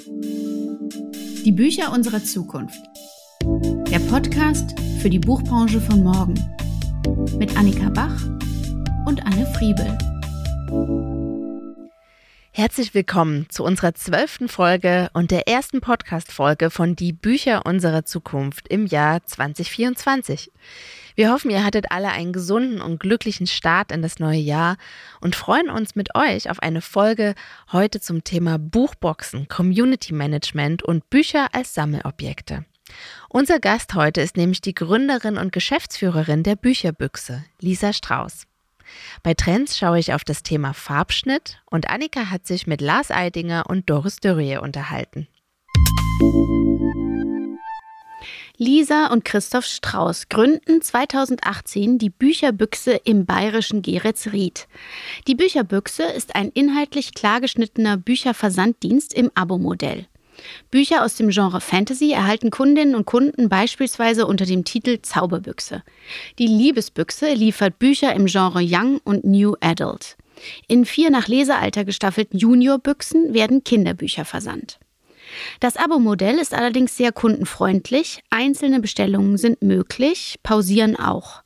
Die 0.00 1.52
Bücher 1.52 1.92
unserer 1.92 2.22
Zukunft. 2.22 2.78
Der 3.90 3.98
Podcast 3.98 4.78
für 5.00 5.10
die 5.10 5.18
Buchbranche 5.18 5.80
von 5.80 6.04
morgen. 6.04 6.34
Mit 7.38 7.56
Annika 7.56 7.88
Bach 7.88 8.22
und 9.06 9.24
Anne 9.26 9.46
Friebel. 9.54 9.98
Herzlich 12.58 12.92
willkommen 12.92 13.46
zu 13.50 13.62
unserer 13.62 13.94
zwölften 13.94 14.48
Folge 14.48 15.10
und 15.12 15.30
der 15.30 15.46
ersten 15.46 15.80
Podcast-Folge 15.80 16.70
von 16.70 16.96
Die 16.96 17.12
Bücher 17.12 17.64
unserer 17.64 18.04
Zukunft 18.04 18.66
im 18.66 18.84
Jahr 18.84 19.24
2024. 19.24 20.50
Wir 21.14 21.30
hoffen, 21.30 21.52
ihr 21.52 21.64
hattet 21.64 21.92
alle 21.92 22.08
einen 22.08 22.32
gesunden 22.32 22.80
und 22.80 22.98
glücklichen 22.98 23.46
Start 23.46 23.92
in 23.92 24.02
das 24.02 24.18
neue 24.18 24.40
Jahr 24.40 24.76
und 25.20 25.36
freuen 25.36 25.70
uns 25.70 25.94
mit 25.94 26.16
euch 26.16 26.50
auf 26.50 26.58
eine 26.58 26.80
Folge 26.80 27.36
heute 27.70 28.00
zum 28.00 28.24
Thema 28.24 28.58
Buchboxen, 28.58 29.46
Community 29.46 30.12
Management 30.12 30.82
und 30.82 31.08
Bücher 31.10 31.54
als 31.54 31.74
Sammelobjekte. 31.74 32.64
Unser 33.28 33.60
Gast 33.60 33.94
heute 33.94 34.20
ist 34.20 34.36
nämlich 34.36 34.62
die 34.62 34.74
Gründerin 34.74 35.36
und 35.36 35.52
Geschäftsführerin 35.52 36.42
der 36.42 36.56
Bücherbüchse, 36.56 37.44
Lisa 37.60 37.92
Strauß. 37.92 38.47
Bei 39.22 39.34
Trends 39.34 39.78
schaue 39.78 39.98
ich 39.98 40.14
auf 40.14 40.24
das 40.24 40.42
Thema 40.42 40.72
Farbschnitt 40.74 41.60
und 41.70 41.90
Annika 41.90 42.30
hat 42.30 42.46
sich 42.46 42.66
mit 42.66 42.80
Lars 42.80 43.10
Eidinger 43.10 43.64
und 43.68 43.90
Doris 43.90 44.16
Dörrie 44.16 44.58
unterhalten. 44.58 45.28
Lisa 48.60 49.06
und 49.06 49.24
Christoph 49.24 49.66
Strauß 49.66 50.28
gründen 50.28 50.82
2018 50.82 51.98
die 51.98 52.10
Bücherbüchse 52.10 52.92
im 53.04 53.24
bayerischen 53.24 53.82
Geretsried. 53.82 54.66
Die 55.28 55.36
Bücherbüchse 55.36 56.02
ist 56.02 56.34
ein 56.34 56.50
inhaltlich 56.50 57.14
klargeschnittener 57.14 57.96
Bücherversanddienst 57.96 59.14
im 59.14 59.30
Abo-Modell. 59.36 60.06
Bücher 60.70 61.04
aus 61.04 61.16
dem 61.16 61.30
Genre 61.30 61.60
Fantasy 61.60 62.12
erhalten 62.12 62.50
Kundinnen 62.50 62.94
und 62.94 63.06
Kunden 63.06 63.48
beispielsweise 63.48 64.26
unter 64.26 64.46
dem 64.46 64.64
Titel 64.64 65.00
Zauberbüchse. 65.02 65.82
Die 66.38 66.46
Liebesbüchse 66.46 67.32
liefert 67.32 67.78
Bücher 67.78 68.14
im 68.14 68.26
Genre 68.26 68.62
Young 68.62 69.00
und 69.04 69.24
New 69.24 69.54
Adult. 69.60 70.16
In 70.68 70.84
vier 70.84 71.10
nach 71.10 71.28
Lesealter 71.28 71.84
gestaffelten 71.84 72.38
Juniorbüchsen 72.38 73.34
werden 73.34 73.64
Kinderbücher 73.64 74.24
versandt. 74.24 74.78
Das 75.60 75.76
Abo-Modell 75.76 76.38
ist 76.38 76.54
allerdings 76.54 76.96
sehr 76.96 77.12
kundenfreundlich. 77.12 78.22
Einzelne 78.30 78.80
Bestellungen 78.80 79.36
sind 79.36 79.62
möglich, 79.62 80.38
pausieren 80.42 80.96
auch. 80.96 81.42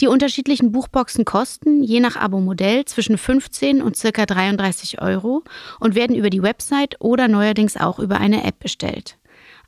Die 0.00 0.06
unterschiedlichen 0.06 0.70
Buchboxen 0.70 1.24
kosten 1.24 1.82
je 1.82 1.98
nach 1.98 2.14
Abo-Modell 2.14 2.84
zwischen 2.84 3.18
15 3.18 3.82
und 3.82 4.00
ca. 4.00 4.26
33 4.26 5.02
Euro 5.02 5.42
und 5.80 5.96
werden 5.96 6.14
über 6.14 6.30
die 6.30 6.42
Website 6.42 6.96
oder 7.00 7.26
neuerdings 7.26 7.76
auch 7.76 7.98
über 7.98 8.18
eine 8.18 8.44
App 8.44 8.60
bestellt. 8.60 9.18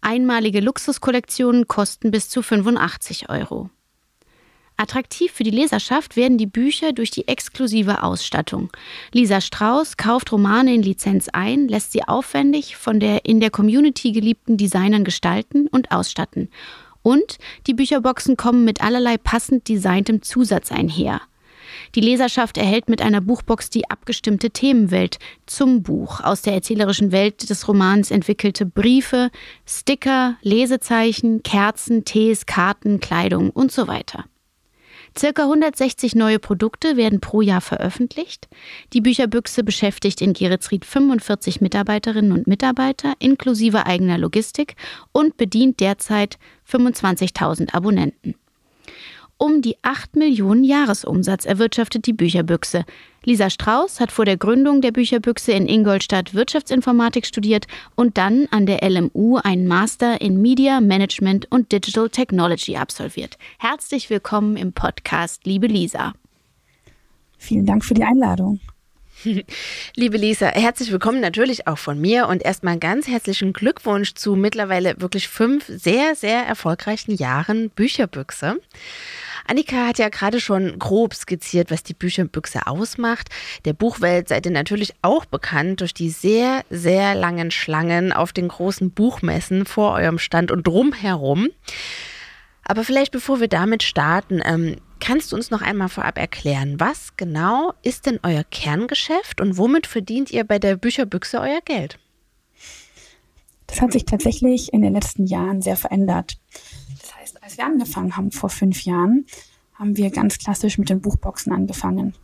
Einmalige 0.01 0.61
Luxuskollektionen 0.61 1.67
kosten 1.67 2.13
bis 2.13 2.29
zu 2.29 2.43
85 2.43 3.29
Euro. 3.29 3.71
Attraktiv 4.77 5.33
für 5.33 5.43
die 5.43 5.51
Leserschaft 5.51 6.17
werden 6.17 6.39
die 6.39 6.47
Bücher 6.47 6.93
durch 6.93 7.11
die 7.11 7.29
exklusive 7.29 8.03
Ausstattung. 8.03 8.71
Lisa 9.13 9.43
Strauß 9.43 9.99
kauft 9.99 10.33
Romane 10.33 10.75
in 10.75 10.83
Lizenz 10.83 11.29
ein, 11.29 11.69
lässt 11.69 11.93
sie 11.93 12.05
aufwendig 12.05 12.77
von 12.77 12.99
der 12.99 13.27
in 13.27 13.41
der 13.41 13.51
Community 13.51 14.13
geliebten 14.13 14.57
Designern 14.57 15.05
gestalten 15.05 15.67
und 15.67 15.91
ausstatten 15.91 16.49
und 17.03 17.39
die 17.67 17.75
Bücherboxen 17.75 18.37
kommen 18.37 18.65
mit 18.65 18.83
allerlei 18.83 19.17
passend 19.17 19.69
designtem 19.69 20.23
Zusatz 20.23 20.73
einher. 20.73 21.21
Die 21.95 22.01
Leserschaft 22.01 22.57
erhält 22.57 22.89
mit 22.89 23.03
einer 23.03 23.21
Buchbox 23.21 23.71
die 23.71 23.89
abgestimmte 23.91 24.51
Themenwelt 24.51 25.19
zum 25.47 25.83
Buch 25.83 26.21
aus 26.21 26.43
der 26.43 26.55
erzählerischen 26.55 27.13
Welt 27.13 27.49
des 27.49 27.67
Romans 27.69 28.11
entwickelte 28.11 28.67
Briefe, 28.67 29.31
Sticker, 29.67 30.37
Lesezeichen, 30.43 31.43
Kerzen, 31.43 32.05
Tees, 32.05 32.47
Karten, 32.47 33.01
Kleidung 33.01 33.51
und 33.51 33.73
so 33.73 33.89
weiter. 33.89 34.25
Circa 35.19 35.43
160 35.43 36.15
neue 36.15 36.39
Produkte 36.39 36.97
werden 36.97 37.21
pro 37.21 37.41
Jahr 37.41 37.61
veröffentlicht. 37.61 38.49
Die 38.93 39.01
Bücherbüchse 39.01 39.65
beschäftigt 39.65 40.21
in 40.21 40.33
Geretsried 40.33 40.85
45 40.85 41.61
Mitarbeiterinnen 41.61 42.33
und 42.33 42.47
Mitarbeiter 42.47 43.15
inklusive 43.19 43.87
eigener 43.87 44.19
Logistik 44.19 44.77
und 45.13 45.37
bedient 45.37 45.81
derzeit 45.81 46.39
25.000 46.69 47.75
Abonnenten. 47.75 48.35
Um 49.43 49.63
die 49.63 49.79
8 49.81 50.17
Millionen 50.17 50.65
Jahresumsatz 50.65 51.47
erwirtschaftet 51.47 52.05
die 52.05 52.13
Bücherbüchse. 52.13 52.85
Lisa 53.25 53.49
Strauß 53.49 53.99
hat 53.99 54.13
vor 54.13 54.27
der 54.27 54.37
Gründung 54.37 54.83
der 54.83 54.93
Bücherbüchse 54.93 55.53
in 55.53 55.67
Ingolstadt 55.67 56.35
Wirtschaftsinformatik 56.35 57.25
studiert 57.25 57.67
und 57.95 58.19
dann 58.19 58.49
an 58.51 58.67
der 58.67 58.87
LMU 58.87 59.39
einen 59.39 59.67
Master 59.67 60.21
in 60.21 60.43
Media 60.43 60.83
Management 60.83 61.51
und 61.51 61.73
Digital 61.73 62.11
Technology 62.11 62.77
absolviert. 62.77 63.39
Herzlich 63.59 64.11
willkommen 64.11 64.59
im 64.59 64.75
Podcast, 64.75 65.47
liebe 65.47 65.69
Lisa. 65.69 66.13
Vielen 67.39 67.65
Dank 67.65 67.83
für 67.83 67.95
die 67.95 68.05
Einladung. 68.05 68.61
Liebe 69.97 70.17
Lisa, 70.17 70.49
herzlich 70.49 70.93
willkommen 70.93 71.21
natürlich 71.21 71.67
auch 71.67 71.79
von 71.79 72.01
mir 72.01 72.27
und 72.29 72.43
erstmal 72.43 72.79
ganz 72.79 73.07
herzlichen 73.07 73.53
Glückwunsch 73.53 74.15
zu 74.15 74.35
mittlerweile 74.35 75.01
wirklich 75.01 75.29
fünf 75.29 75.65
sehr, 75.67 76.15
sehr 76.15 76.47
erfolgreichen 76.47 77.15
Jahren 77.15 77.71
Bücherbüchse. 77.71 78.61
Annika 79.51 79.89
hat 79.89 79.99
ja 79.99 80.11
gerade 80.11 80.39
schon 80.39 80.79
grob 80.79 81.13
skizziert, 81.13 81.73
was 81.73 81.83
die 81.83 81.93
Bücherbüchse 81.93 82.69
ausmacht. 82.69 83.31
Der 83.65 83.73
Buchwelt 83.73 84.29
seid 84.29 84.47
ihr 84.47 84.53
natürlich 84.53 84.95
auch 85.03 85.25
bekannt 85.25 85.81
durch 85.81 85.93
die 85.93 86.11
sehr, 86.11 86.63
sehr 86.71 87.17
langen 87.17 87.51
Schlangen 87.51 88.13
auf 88.13 88.33
den 88.33 88.47
großen 88.47 88.93
Buchmessen 88.93 89.67
vor 89.67 89.95
eurem 89.95 90.21
Stand 90.21 90.53
und 90.53 90.69
drumherum. 90.69 91.49
Aber 92.63 92.85
vielleicht 92.85 93.11
bevor 93.11 93.41
wir 93.41 93.49
damit 93.49 93.83
starten, 93.83 94.41
ähm, 94.45 94.77
kannst 95.01 95.33
du 95.33 95.37
uns 95.37 95.51
noch 95.51 95.63
einmal 95.63 95.89
vorab 95.89 96.17
erklären, 96.17 96.79
was 96.79 97.17
genau 97.17 97.75
ist 97.83 98.07
denn 98.07 98.21
euer 98.23 98.45
Kerngeschäft 98.45 99.41
und 99.41 99.59
womit 99.59 99.89
verdient 99.89 100.31
ihr 100.31 100.45
bei 100.45 100.61
der 100.61 100.77
Bücherbüchse 100.77 101.41
euer 101.41 101.61
Geld? 101.65 101.99
Das 103.67 103.81
hat 103.81 103.91
sich 103.91 104.05
tatsächlich 104.05 104.73
in 104.73 104.83
den 104.83 104.93
letzten 104.93 105.27
Jahren 105.27 105.61
sehr 105.61 105.77
verändert 105.77 106.39
als 107.51 107.59
wir 107.59 107.67
angefangen 107.67 108.17
haben 108.17 108.31
vor 108.31 108.49
fünf 108.49 108.85
Jahren, 108.85 109.27
haben 109.75 109.97
wir 109.97 110.11
ganz 110.11 110.39
klassisch 110.39 110.79
mit 110.79 110.89
den 110.89 111.01
Buchboxen 111.01 111.53
angefangen. 111.53 112.15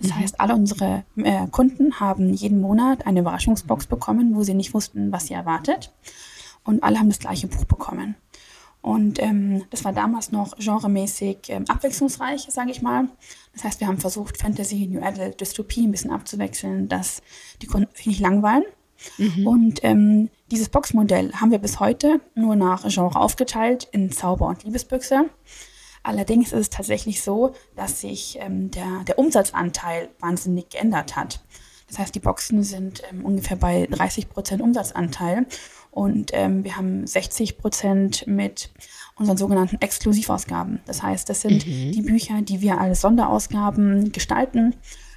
Das 0.00 0.10
mhm. 0.10 0.16
heißt, 0.16 0.40
alle 0.40 0.54
unsere 0.54 1.04
äh, 1.16 1.48
Kunden 1.48 1.98
haben 1.98 2.32
jeden 2.32 2.60
Monat 2.60 3.04
eine 3.04 3.20
Überraschungsbox 3.20 3.86
bekommen, 3.86 4.36
wo 4.36 4.44
sie 4.44 4.54
nicht 4.54 4.74
wussten, 4.74 5.10
was 5.10 5.26
sie 5.26 5.34
erwartet. 5.34 5.92
Und 6.62 6.84
alle 6.84 7.00
haben 7.00 7.08
das 7.08 7.18
gleiche 7.18 7.48
Buch 7.48 7.64
bekommen. 7.64 8.14
Und 8.80 9.20
ähm, 9.20 9.64
das 9.70 9.84
war 9.84 9.92
damals 9.92 10.30
noch 10.30 10.56
genremäßig 10.56 11.38
ähm, 11.48 11.64
abwechslungsreich, 11.66 12.46
sage 12.48 12.70
ich 12.70 12.80
mal. 12.80 13.08
Das 13.54 13.64
heißt, 13.64 13.80
wir 13.80 13.88
haben 13.88 13.98
versucht, 13.98 14.36
Fantasy, 14.36 14.86
New 14.86 15.02
Adult, 15.02 15.40
Dystopie 15.40 15.84
ein 15.84 15.90
bisschen 15.90 16.12
abzuwechseln, 16.12 16.88
dass 16.88 17.22
die 17.60 17.66
Kunden 17.66 17.88
sich 17.96 18.06
nicht 18.06 18.20
langweilen. 18.20 18.62
Mhm. 19.18 19.46
Und 19.46 19.84
ähm, 19.84 20.30
dieses 20.50 20.68
Boxmodell 20.68 21.32
haben 21.32 21.50
wir 21.50 21.58
bis 21.58 21.80
heute 21.80 22.20
nur 22.34 22.56
nach 22.56 22.84
Genre 22.88 23.18
aufgeteilt 23.18 23.88
in 23.92 24.10
Zauber- 24.12 24.48
und 24.48 24.64
Liebesbüchse. 24.64 25.26
Allerdings 26.02 26.52
ist 26.52 26.60
es 26.60 26.70
tatsächlich 26.70 27.22
so, 27.22 27.52
dass 27.74 28.00
sich 28.00 28.38
ähm, 28.40 28.70
der, 28.70 29.04
der 29.08 29.18
Umsatzanteil 29.18 30.08
wahnsinnig 30.20 30.70
geändert 30.70 31.16
hat. 31.16 31.40
Das 31.88 31.98
heißt, 31.98 32.14
die 32.14 32.20
Boxen 32.20 32.62
sind 32.62 33.02
ähm, 33.10 33.24
ungefähr 33.24 33.56
bei 33.56 33.88
30 33.90 34.28
Prozent 34.28 34.62
Umsatzanteil 34.62 35.46
und 35.90 36.30
ähm, 36.34 36.62
wir 36.62 36.76
haben 36.76 37.06
60 37.06 37.58
Prozent 37.58 38.26
mit 38.26 38.70
unseren 39.16 39.36
sogenannten 39.36 39.80
Exklusivausgaben. 39.80 40.80
Das 40.86 41.02
heißt, 41.02 41.28
das 41.28 41.40
sind 41.40 41.66
mhm. 41.66 41.92
die 41.92 42.02
Bücher, 42.02 42.42
die 42.42 42.60
wir 42.60 42.80
als 42.80 43.00
Sonderausgaben 43.00 44.12
gestalten 44.12 44.76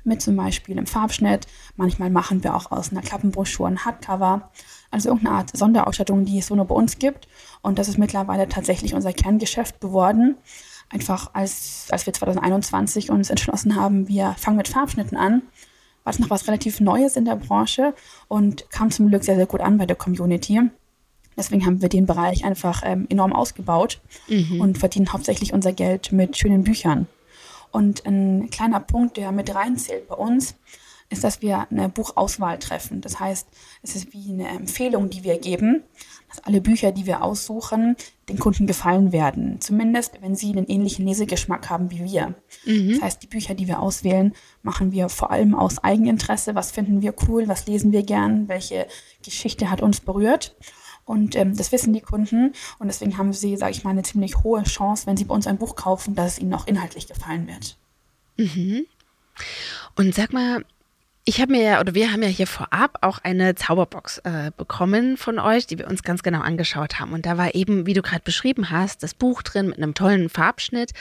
mit 0.10 0.22
zum 0.22 0.36
Beispiel 0.36 0.78
im 0.78 0.86
Farbschnitt. 0.86 1.48
Manchmal 1.78 2.10
machen 2.10 2.44
wir 2.44 2.56
auch 2.56 2.72
aus 2.72 2.92
einer 2.92 3.02
Klappenbroschüre 3.02 3.70
ein 3.70 3.86
Hardcover. 3.86 4.52
Also 4.92 5.10
irgendeine 5.10 5.38
Art 5.38 5.56
Sonderausstattung, 5.56 6.26
die 6.26 6.40
es 6.40 6.48
so 6.48 6.56
nur 6.56 6.66
bei 6.66 6.76
uns 6.76 7.00
gibt. 7.00 7.30
Und 7.62 7.80
das 7.80 7.88
ist 7.88 7.98
mittlerweile 7.98 8.50
tatsächlich 8.50 8.94
unser 8.94 9.14
Kerngeschäft 9.14 9.80
geworden. 9.80 10.36
Einfach 10.90 11.30
als, 11.34 11.88
als 11.92 12.06
wir 12.06 12.14
2021 12.14 13.12
uns 13.12 13.30
entschlossen 13.30 13.76
haben, 13.76 14.08
wir 14.08 14.36
fangen 14.38 14.58
mit 14.58 14.68
Farbschnitten 14.68 15.18
an, 15.18 15.44
war 16.04 16.14
es 16.14 16.20
noch 16.20 16.32
was 16.32 16.48
relativ 16.48 16.80
Neues 16.80 17.16
in 17.16 17.26
der 17.26 17.36
Branche 17.36 17.94
und 18.28 18.70
kam 18.72 18.90
zum 18.90 19.10
Glück 19.10 19.24
sehr, 19.24 19.36
sehr 19.36 19.46
gut 19.46 19.62
an 19.62 19.78
bei 19.78 19.86
der 19.86 19.96
Community. 19.96 20.62
Deswegen 21.38 21.66
haben 21.66 21.82
wir 21.82 21.90
den 21.90 22.08
Bereich 22.08 22.44
einfach 22.44 22.82
ähm, 22.84 23.06
enorm 23.10 23.34
ausgebaut 23.34 24.02
mhm. 24.28 24.60
und 24.60 24.78
verdienen 24.78 25.14
hauptsächlich 25.14 25.54
unser 25.54 25.72
Geld 25.72 26.12
mit 26.12 26.38
schönen 26.38 26.64
Büchern. 26.64 27.08
Und 27.72 28.06
ein 28.06 28.50
kleiner 28.50 28.80
Punkt, 28.80 29.18
der 29.18 29.32
mit 29.32 29.54
reinzählt 29.54 30.08
bei 30.08 30.16
uns, 30.16 30.56
ist, 31.10 31.24
dass 31.24 31.42
wir 31.42 31.68
eine 31.72 31.90
Buchauswahl 31.90 32.60
treffen. 32.60 33.02
Das 33.02 33.20
heißt, 33.20 33.48
es 33.82 33.96
ist 33.96 34.14
wie 34.14 34.32
eine 34.32 34.48
Empfehlung, 34.50 35.10
die 35.10 35.24
wir 35.24 35.40
geben, 35.40 35.84
dass 36.30 36.44
alle 36.44 36.62
Bücher, 36.62 36.92
die 36.92 37.08
wir 37.08 37.24
aussuchen, 37.24 37.96
den 38.30 38.38
Kunden 38.38 38.68
gefallen 38.68 39.12
werden. 39.12 39.60
Zumindest, 39.60 40.22
wenn 40.22 40.36
sie 40.36 40.52
einen 40.52 40.68
ähnlichen 40.68 41.08
Lesegeschmack 41.08 41.70
haben 41.70 41.90
wie 41.90 42.04
wir. 42.04 42.36
Mhm. 42.66 42.94
Das 42.94 43.02
heißt, 43.02 43.24
die 43.24 43.28
Bücher, 43.28 43.56
die 43.56 43.68
wir 43.68 43.80
auswählen, 43.80 44.34
machen 44.62 44.92
wir 44.92 45.10
vor 45.10 45.32
allem 45.32 45.56
aus 45.56 45.84
Eigeninteresse. 45.84 46.54
Was 46.54 46.70
finden 46.70 47.02
wir 47.02 47.16
cool? 47.28 47.48
Was 47.48 47.66
lesen 47.66 47.92
wir 47.92 48.04
gern? 48.04 48.48
Welche 48.48 48.86
Geschichte 49.24 49.72
hat 49.72 49.82
uns 49.82 50.02
berührt? 50.02 50.56
Und 51.10 51.36
ähm, 51.36 51.58
das 51.58 51.72
wissen 51.72 51.92
die 51.92 52.02
Kunden. 52.02 52.54
Und 52.78 52.88
deswegen 52.88 53.18
haben 53.18 53.34
sie, 53.34 53.58
sage 53.58 53.72
ich 53.72 53.84
mal, 53.84 53.90
eine 53.90 54.04
ziemlich 54.04 54.44
hohe 54.44 54.62
Chance, 54.62 55.08
wenn 55.08 55.18
sie 55.18 55.24
bei 55.24 55.34
uns 55.34 55.48
ein 55.48 55.58
Buch 55.58 55.76
kaufen, 55.76 56.14
dass 56.14 56.34
es 56.34 56.40
ihnen 56.40 56.54
auch 56.54 56.68
inhaltlich 56.68 57.08
gefallen 57.08 57.48
wird. 57.48 57.78
Mhm. 58.38 58.86
Und 59.96 60.14
sag 60.14 60.34
mal, 60.34 60.64
ich 61.26 61.40
habe 61.40 61.52
mir 61.52 61.62
ja, 61.62 61.80
oder 61.80 61.94
wir 61.94 62.12
haben 62.12 62.24
ja 62.24 62.30
hier 62.30 62.48
vorab 62.48 62.98
auch 63.02 63.20
eine 63.20 63.54
Zauberbox 63.54 64.20
äh, 64.20 64.52
bekommen 64.58 65.16
von 65.16 65.38
euch, 65.38 65.68
die 65.68 65.78
wir 65.78 65.88
uns 65.88 66.02
ganz 66.02 66.24
genau 66.24 66.40
angeschaut 66.40 67.00
haben. 67.00 67.14
Und 67.14 67.26
da 67.26 67.38
war 67.38 67.54
eben, 67.54 67.86
wie 67.86 67.94
du 67.94 68.02
gerade 68.02 68.24
beschrieben 68.24 68.72
hast, 68.72 69.04
das 69.04 69.14
Buch 69.14 69.44
drin 69.44 69.68
mit 69.68 69.78
einem 69.78 69.94
tollen 69.94 70.30
Farbschnitt. 70.30 70.92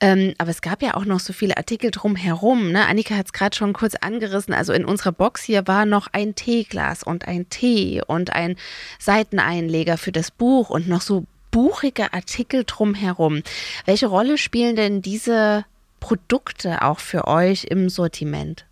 Ähm, 0.00 0.34
aber 0.38 0.50
es 0.50 0.60
gab 0.60 0.82
ja 0.82 0.94
auch 0.94 1.04
noch 1.04 1.18
so 1.18 1.32
viele 1.32 1.56
Artikel 1.56 1.90
drumherum. 1.90 2.70
Ne? 2.70 2.86
Annika 2.86 3.16
hat 3.16 3.26
es 3.26 3.32
gerade 3.32 3.56
schon 3.56 3.72
kurz 3.72 3.96
angerissen. 3.96 4.54
Also 4.54 4.72
in 4.72 4.84
unserer 4.84 5.12
Box 5.12 5.42
hier 5.42 5.66
war 5.66 5.84
noch 5.84 6.06
ein 6.12 6.36
Teeglas 6.36 7.02
und 7.02 7.26
ein 7.26 7.48
Tee 7.48 8.02
und 8.06 8.32
ein 8.32 8.56
Seiteneinleger 9.00 9.96
für 9.96 10.12
das 10.12 10.30
Buch 10.30 10.70
und 10.70 10.86
noch 10.86 11.00
so 11.00 11.24
buchige 11.50 12.12
Artikel 12.12 12.62
drumherum. 12.64 13.42
Welche 13.84 14.06
Rolle 14.06 14.38
spielen 14.38 14.76
denn 14.76 15.02
diese 15.02 15.64
Produkte 15.98 16.82
auch 16.82 17.00
für 17.00 17.26
euch 17.26 17.64
im 17.64 17.88
Sortiment? 17.88 18.64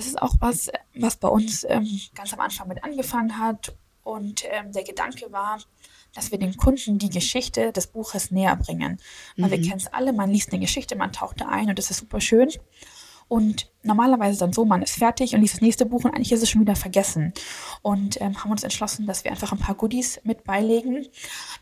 Das 0.00 0.06
ist 0.06 0.22
auch 0.22 0.34
was, 0.40 0.70
was 0.94 1.16
bei 1.16 1.28
uns 1.28 1.62
ähm, 1.68 1.86
ganz 2.14 2.32
am 2.32 2.40
Anfang 2.40 2.68
mit 2.68 2.82
angefangen 2.82 3.36
hat. 3.36 3.76
Und 4.02 4.44
ähm, 4.50 4.72
der 4.72 4.82
Gedanke 4.82 5.30
war, 5.30 5.60
dass 6.14 6.30
wir 6.30 6.38
den 6.38 6.56
Kunden 6.56 6.98
die 6.98 7.10
Geschichte 7.10 7.70
des 7.70 7.86
Buches 7.86 8.30
näher 8.30 8.56
bringen. 8.56 8.98
Weil 9.36 9.48
mhm. 9.48 9.50
wir 9.50 9.60
kennen 9.60 9.76
es 9.76 9.88
alle, 9.88 10.14
man 10.14 10.30
liest 10.30 10.52
eine 10.52 10.60
Geschichte, 10.60 10.96
man 10.96 11.12
taucht 11.12 11.42
da 11.42 11.48
ein 11.50 11.68
und 11.68 11.78
das 11.78 11.90
ist 11.90 11.98
super 11.98 12.18
schön. 12.18 12.48
Und 13.30 13.70
normalerweise 13.84 14.40
dann 14.40 14.52
so, 14.52 14.64
man 14.64 14.82
ist 14.82 14.96
fertig 14.96 15.36
und 15.36 15.40
liest 15.40 15.54
das 15.54 15.60
nächste 15.60 15.86
Buch 15.86 16.02
und 16.02 16.10
eigentlich 16.10 16.32
ist 16.32 16.42
es 16.42 16.50
schon 16.50 16.62
wieder 16.62 16.74
vergessen. 16.74 17.32
Und 17.80 18.20
ähm, 18.20 18.42
haben 18.42 18.50
uns 18.50 18.64
entschlossen, 18.64 19.06
dass 19.06 19.22
wir 19.22 19.30
einfach 19.30 19.52
ein 19.52 19.58
paar 19.58 19.76
Goodies 19.76 20.20
mit 20.24 20.42
beilegen, 20.42 21.06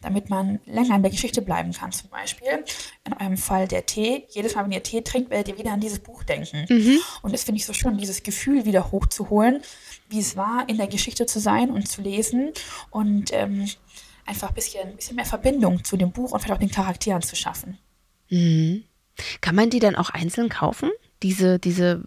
damit 0.01 0.31
man 0.31 0.61
länger 0.65 0.97
in 0.97 1.03
der 1.03 1.11
Geschichte 1.11 1.43
bleiben 1.43 1.75
kann. 1.75 1.93
Zum 1.93 2.09
Beispiel 2.09 2.65
in 3.05 3.13
eurem 3.13 3.37
Fall 3.37 3.69
der 3.69 3.85
Tee. 3.85 4.25
Jedes 4.31 4.55
Mal, 4.55 4.65
wenn 4.65 4.73
ihr 4.73 4.83
Tee 4.83 5.03
trinkt, 5.03 5.29
werdet 5.29 5.49
ihr 5.49 5.59
wieder 5.59 5.73
an 5.73 5.81
dieses 5.81 5.99
Buch 5.99 6.23
denken. 6.23 6.65
Mhm. 6.71 7.01
Und 7.21 7.35
das 7.35 7.45
finde 7.45 7.59
ich 7.59 7.67
so 7.67 7.75
schön, 7.75 7.99
dieses 7.99 8.23
Gefühl 8.23 8.65
wieder 8.65 8.91
hochzuholen, 8.91 9.61
wie 10.09 10.21
es 10.21 10.39
war, 10.39 10.67
in 10.71 10.79
der 10.79 10.87
Geschichte 10.87 11.27
zu 11.27 11.39
sein 11.39 11.69
und 11.69 11.87
zu 11.87 12.01
lesen 12.01 12.53
und 12.89 13.31
ähm, 13.35 13.69
einfach 14.25 14.49
ein 14.49 14.55
bisschen, 14.55 14.89
ein 14.89 14.97
bisschen 14.97 15.17
mehr 15.17 15.27
Verbindung 15.27 15.85
zu 15.85 15.99
dem 15.99 16.13
Buch 16.13 16.33
und 16.33 16.41
vielleicht 16.41 16.55
auch 16.55 16.67
den 16.67 16.71
Charakteren 16.71 17.21
zu 17.21 17.37
schaffen. 17.37 17.77
Mhm. 18.31 18.85
Kann 19.43 19.55
man 19.55 19.69
die 19.69 19.81
dann 19.81 19.97
auch 19.97 20.09
einzeln 20.09 20.49
kaufen? 20.49 20.91
Diese, 21.23 21.59
diese 21.59 22.05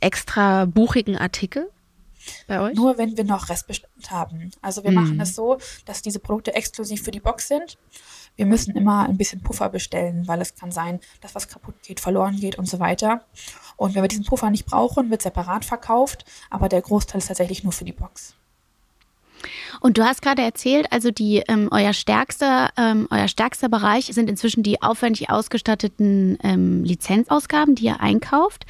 extra 0.00 0.64
buchigen 0.64 1.16
Artikel 1.16 1.70
bei 2.46 2.60
euch? 2.60 2.76
Nur 2.76 2.98
wenn 2.98 3.16
wir 3.16 3.24
noch 3.24 3.48
Restbestand 3.48 4.10
haben. 4.10 4.50
Also 4.60 4.84
wir 4.84 4.90
mhm. 4.90 4.96
machen 4.96 5.20
es 5.20 5.34
so, 5.34 5.58
dass 5.84 6.02
diese 6.02 6.18
Produkte 6.18 6.54
exklusiv 6.54 7.02
für 7.02 7.10
die 7.10 7.20
Box 7.20 7.48
sind. 7.48 7.78
Wir 8.36 8.46
müssen 8.46 8.76
immer 8.76 9.08
ein 9.08 9.16
bisschen 9.16 9.42
Puffer 9.42 9.68
bestellen, 9.68 10.28
weil 10.28 10.40
es 10.40 10.54
kann 10.54 10.70
sein, 10.70 11.00
dass 11.20 11.34
was 11.34 11.48
kaputt 11.48 11.74
geht, 11.82 11.98
verloren 11.98 12.36
geht 12.36 12.56
und 12.56 12.68
so 12.68 12.78
weiter. 12.78 13.24
Und 13.76 13.94
wenn 13.94 14.02
wir 14.02 14.08
diesen 14.08 14.24
Puffer 14.24 14.50
nicht 14.50 14.66
brauchen, 14.66 15.10
wird 15.10 15.22
separat 15.22 15.64
verkauft, 15.64 16.24
aber 16.48 16.68
der 16.68 16.82
Großteil 16.82 17.18
ist 17.18 17.26
tatsächlich 17.26 17.64
nur 17.64 17.72
für 17.72 17.84
die 17.84 17.92
Box. 17.92 18.37
Und 19.80 19.98
du 19.98 20.04
hast 20.04 20.22
gerade 20.22 20.42
erzählt, 20.42 20.86
also 20.90 21.10
die 21.10 21.42
ähm, 21.48 21.68
euer 21.70 21.92
stärkster 21.92 22.70
ähm, 22.76 23.06
euer 23.10 23.28
stärkster 23.28 23.68
Bereich 23.68 24.06
sind 24.06 24.28
inzwischen 24.28 24.62
die 24.62 24.82
aufwendig 24.82 25.30
ausgestatteten 25.30 26.38
ähm, 26.42 26.84
Lizenzausgaben, 26.84 27.74
die 27.74 27.86
ihr 27.86 28.00
einkauft. 28.00 28.64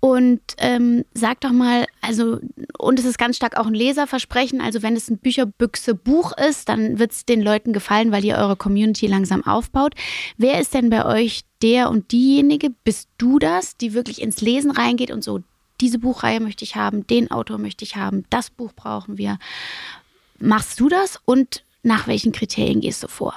Und 0.00 0.40
ähm, 0.56 1.04
sag 1.12 1.42
doch 1.42 1.52
mal, 1.52 1.86
also, 2.00 2.38
und 2.78 2.98
es 2.98 3.04
ist 3.04 3.18
ganz 3.18 3.36
stark 3.36 3.58
auch 3.58 3.66
ein 3.66 3.74
Leserversprechen, 3.74 4.62
also 4.62 4.82
wenn 4.82 4.96
es 4.96 5.10
ein 5.10 5.18
Bücherbüchse-Buch 5.18 6.32
ist, 6.38 6.70
dann 6.70 6.98
wird 6.98 7.12
es 7.12 7.26
den 7.26 7.42
Leuten 7.42 7.74
gefallen, 7.74 8.10
weil 8.10 8.24
ihr 8.24 8.38
eure 8.38 8.56
Community 8.56 9.06
langsam 9.06 9.44
aufbaut. 9.44 9.94
Wer 10.38 10.58
ist 10.58 10.72
denn 10.72 10.88
bei 10.88 11.04
euch 11.04 11.42
der 11.62 11.90
und 11.90 12.12
diejenige, 12.12 12.70
bist 12.84 13.10
du 13.18 13.38
das, 13.38 13.76
die 13.76 13.92
wirklich 13.92 14.22
ins 14.22 14.40
Lesen 14.40 14.70
reingeht 14.70 15.10
und 15.10 15.22
so, 15.22 15.40
diese 15.80 15.98
Buchreihe 15.98 16.40
möchte 16.40 16.64
ich 16.64 16.76
haben, 16.76 17.06
den 17.06 17.30
Autor 17.30 17.58
möchte 17.58 17.84
ich 17.84 17.96
haben, 17.96 18.24
das 18.30 18.50
Buch 18.50 18.72
brauchen 18.74 19.18
wir. 19.18 19.38
Machst 20.40 20.80
du 20.80 20.88
das 20.88 21.20
und 21.24 21.64
nach 21.82 22.06
welchen 22.06 22.32
Kriterien 22.32 22.80
gehst 22.80 23.02
du 23.02 23.08
vor? 23.08 23.34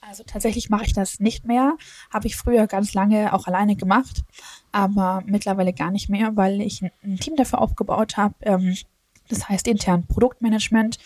Also 0.00 0.24
tatsächlich 0.26 0.70
mache 0.70 0.86
ich 0.86 0.94
das 0.94 1.20
nicht 1.20 1.44
mehr. 1.44 1.76
Habe 2.10 2.26
ich 2.26 2.36
früher 2.36 2.66
ganz 2.66 2.94
lange 2.94 3.34
auch 3.34 3.46
alleine 3.46 3.76
gemacht, 3.76 4.22
aber 4.72 5.22
mittlerweile 5.26 5.74
gar 5.74 5.90
nicht 5.90 6.08
mehr, 6.08 6.34
weil 6.34 6.62
ich 6.62 6.82
ein 6.82 7.18
Team 7.20 7.36
dafür 7.36 7.60
aufgebaut 7.60 8.16
habe. 8.16 8.34
Ähm, 8.40 8.74
das 9.28 9.50
heißt 9.50 9.68
intern 9.68 10.06
Produktmanagement. 10.06 10.98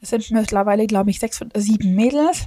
Das 0.00 0.10
sind 0.10 0.28
mittlerweile, 0.32 0.88
glaube 0.88 1.10
ich, 1.10 1.20
sechs 1.20 1.40
oder 1.40 1.60
sieben 1.60 1.94
Mädels. 1.94 2.46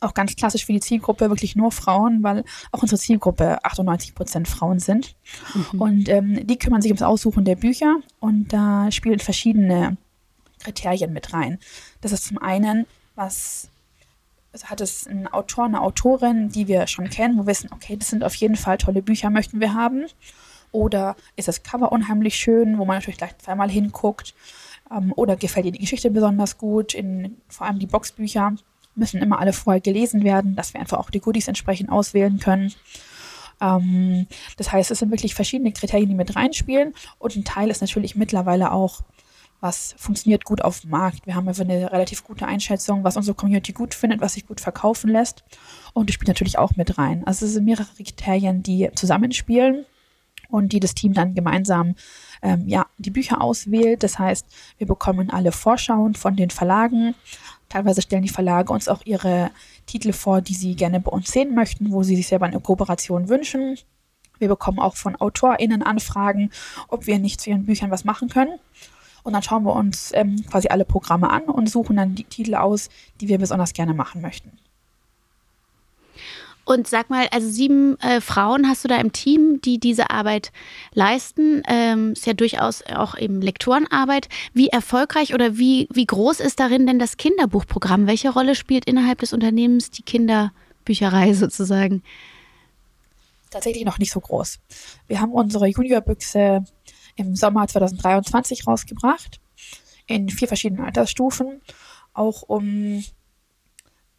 Auch 0.00 0.14
ganz 0.14 0.34
klassisch 0.34 0.64
für 0.64 0.72
die 0.72 0.80
Zielgruppe, 0.80 1.28
wirklich 1.28 1.56
nur 1.56 1.70
Frauen, 1.72 2.22
weil 2.22 2.42
auch 2.72 2.82
unsere 2.82 2.98
Zielgruppe 2.98 3.62
98 3.64 4.14
Prozent 4.14 4.48
Frauen 4.48 4.80
sind. 4.80 5.14
Mhm. 5.54 5.80
Und 5.80 6.08
ähm, 6.08 6.46
die 6.46 6.58
kümmern 6.58 6.80
sich 6.80 6.90
ums 6.90 7.02
Aussuchen 7.02 7.44
der 7.44 7.56
Bücher 7.56 7.98
und 8.18 8.52
da 8.52 8.90
spielen 8.90 9.20
verschiedene 9.20 9.98
Kriterien 10.62 11.12
mit 11.12 11.32
rein. 11.32 11.58
Das 12.00 12.12
ist 12.12 12.24
zum 12.24 12.38
einen, 12.38 12.86
was 13.14 13.68
also 14.52 14.66
hat 14.66 14.80
es 14.80 15.06
ein 15.06 15.26
Autor, 15.28 15.64
eine 15.64 15.80
Autorin, 15.80 16.50
die 16.50 16.68
wir 16.68 16.86
schon 16.86 17.08
kennen, 17.08 17.38
wo 17.38 17.42
wir 17.42 17.46
wissen, 17.48 17.70
okay, 17.72 17.96
das 17.96 18.08
sind 18.08 18.22
auf 18.22 18.34
jeden 18.34 18.56
Fall 18.56 18.76
tolle 18.76 19.02
Bücher, 19.02 19.30
möchten 19.30 19.60
wir 19.60 19.72
haben. 19.72 20.04
Oder 20.72 21.16
ist 21.36 21.48
das 21.48 21.62
Cover 21.62 21.92
unheimlich 21.92 22.36
schön, 22.36 22.78
wo 22.78 22.84
man 22.84 22.96
natürlich 22.96 23.18
gleich 23.18 23.36
zweimal 23.38 23.70
hinguckt. 23.70 24.34
Ähm, 24.90 25.12
oder 25.16 25.36
gefällt 25.36 25.66
dir 25.66 25.72
die 25.72 25.78
Geschichte 25.78 26.10
besonders 26.10 26.58
gut, 26.58 26.94
in, 26.94 27.36
vor 27.48 27.66
allem 27.66 27.78
die 27.78 27.86
Boxbücher 27.86 28.54
müssen 28.94 29.22
immer 29.22 29.38
alle 29.38 29.54
vorher 29.54 29.80
gelesen 29.80 30.22
werden, 30.22 30.54
dass 30.54 30.74
wir 30.74 30.80
einfach 30.80 30.98
auch 30.98 31.08
die 31.08 31.20
Goodies 31.20 31.48
entsprechend 31.48 31.90
auswählen 31.90 32.38
können. 32.38 32.74
Ähm, 33.60 34.26
das 34.58 34.72
heißt, 34.72 34.90
es 34.90 34.98
sind 34.98 35.10
wirklich 35.10 35.34
verschiedene 35.34 35.72
Kriterien, 35.72 36.08
die 36.08 36.14
mit 36.14 36.36
reinspielen. 36.36 36.94
Und 37.18 37.36
ein 37.36 37.44
Teil 37.44 37.70
ist 37.70 37.80
natürlich 37.80 38.16
mittlerweile 38.16 38.72
auch 38.72 39.00
was 39.62 39.94
funktioniert 39.96 40.44
gut 40.44 40.60
auf 40.62 40.80
dem 40.80 40.90
Markt. 40.90 41.24
Wir 41.24 41.36
haben 41.36 41.48
einfach 41.48 41.62
eine 41.62 41.92
relativ 41.92 42.24
gute 42.24 42.46
Einschätzung, 42.46 43.04
was 43.04 43.16
unsere 43.16 43.36
Community 43.36 43.72
gut 43.72 43.94
findet, 43.94 44.20
was 44.20 44.34
sich 44.34 44.46
gut 44.46 44.60
verkaufen 44.60 45.08
lässt. 45.08 45.44
Und 45.94 46.08
das 46.08 46.14
spielt 46.14 46.28
natürlich 46.28 46.58
auch 46.58 46.74
mit 46.74 46.98
rein. 46.98 47.24
Also 47.26 47.46
es 47.46 47.52
sind 47.52 47.64
mehrere 47.64 47.86
Kriterien, 47.96 48.64
die 48.64 48.90
zusammenspielen 48.96 49.86
und 50.48 50.72
die 50.72 50.80
das 50.80 50.94
Team 50.94 51.12
dann 51.12 51.34
gemeinsam 51.34 51.94
ähm, 52.42 52.66
ja, 52.66 52.86
die 52.98 53.10
Bücher 53.10 53.40
auswählt. 53.40 54.02
Das 54.02 54.18
heißt, 54.18 54.46
wir 54.78 54.88
bekommen 54.88 55.30
alle 55.30 55.52
Vorschauen 55.52 56.14
von 56.14 56.34
den 56.34 56.50
Verlagen. 56.50 57.14
Teilweise 57.68 58.02
stellen 58.02 58.22
die 58.22 58.28
Verlage 58.30 58.72
uns 58.72 58.88
auch 58.88 59.02
ihre 59.04 59.52
Titel 59.86 60.12
vor, 60.12 60.40
die 60.40 60.54
sie 60.54 60.74
gerne 60.74 60.98
bei 60.98 61.12
uns 61.12 61.30
sehen 61.30 61.54
möchten, 61.54 61.92
wo 61.92 62.02
sie 62.02 62.16
sich 62.16 62.26
selber 62.26 62.46
eine 62.46 62.60
Kooperation 62.60 63.28
wünschen. 63.28 63.78
Wir 64.40 64.48
bekommen 64.48 64.80
auch 64.80 64.96
von 64.96 65.14
AutorInnen 65.14 65.84
Anfragen, 65.84 66.50
ob 66.88 67.06
wir 67.06 67.20
nicht 67.20 67.40
zu 67.40 67.50
ihren 67.50 67.66
Büchern 67.66 67.92
was 67.92 68.04
machen 68.04 68.28
können. 68.28 68.58
Und 69.22 69.32
dann 69.34 69.42
schauen 69.42 69.64
wir 69.64 69.74
uns 69.74 70.10
ähm, 70.14 70.44
quasi 70.50 70.68
alle 70.68 70.84
Programme 70.84 71.30
an 71.30 71.44
und 71.44 71.70
suchen 71.70 71.96
dann 71.96 72.14
die 72.14 72.24
Titel 72.24 72.54
aus, 72.54 72.88
die 73.20 73.28
wir 73.28 73.38
besonders 73.38 73.72
gerne 73.72 73.94
machen 73.94 74.20
möchten. 74.20 74.52
Und 76.64 76.86
sag 76.86 77.10
mal, 77.10 77.26
also 77.32 77.48
sieben 77.48 77.98
äh, 78.00 78.20
Frauen 78.20 78.68
hast 78.68 78.84
du 78.84 78.88
da 78.88 78.96
im 78.96 79.12
Team, 79.12 79.60
die 79.62 79.78
diese 79.78 80.10
Arbeit 80.10 80.52
leisten. 80.94 81.62
Ähm, 81.66 82.12
ist 82.12 82.26
ja 82.26 82.34
durchaus 82.34 82.84
auch 82.86 83.18
eben 83.18 83.42
Lektorenarbeit. 83.42 84.28
Wie 84.54 84.68
erfolgreich 84.68 85.34
oder 85.34 85.58
wie, 85.58 85.88
wie 85.92 86.06
groß 86.06 86.38
ist 86.38 86.60
darin 86.60 86.86
denn 86.86 87.00
das 87.00 87.16
Kinderbuchprogramm? 87.16 88.06
Welche 88.06 88.30
Rolle 88.30 88.54
spielt 88.54 88.84
innerhalb 88.84 89.18
des 89.18 89.32
Unternehmens 89.32 89.90
die 89.90 90.02
Kinderbücherei 90.02 91.34
sozusagen? 91.34 92.02
Tatsächlich 93.50 93.84
noch 93.84 93.98
nicht 93.98 94.12
so 94.12 94.20
groß. 94.20 94.60
Wir 95.08 95.20
haben 95.20 95.32
unsere 95.32 95.66
Juniorbüchse 95.66 96.64
im 97.16 97.36
Sommer 97.36 97.66
2023 97.66 98.66
rausgebracht, 98.66 99.40
in 100.06 100.28
vier 100.28 100.48
verschiedenen 100.48 100.84
Altersstufen, 100.84 101.60
auch 102.12 102.42
um 102.42 103.02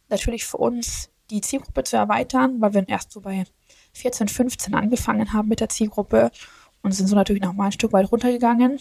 natürlich 0.08 0.44
für 0.44 0.58
uns 0.58 1.10
die 1.30 1.40
Zielgruppe 1.40 1.84
zu 1.84 1.96
erweitern, 1.96 2.60
weil 2.60 2.74
wir 2.74 2.88
erst 2.88 3.12
so 3.12 3.20
bei 3.20 3.44
14, 3.92 4.28
15 4.28 4.74
angefangen 4.74 5.32
haben 5.32 5.48
mit 5.48 5.60
der 5.60 5.68
Zielgruppe 5.68 6.30
und 6.82 6.92
sind 6.92 7.06
so 7.06 7.16
natürlich 7.16 7.42
noch 7.42 7.54
mal 7.54 7.66
ein 7.66 7.72
Stück 7.72 7.92
weit 7.92 8.10
runtergegangen. 8.12 8.80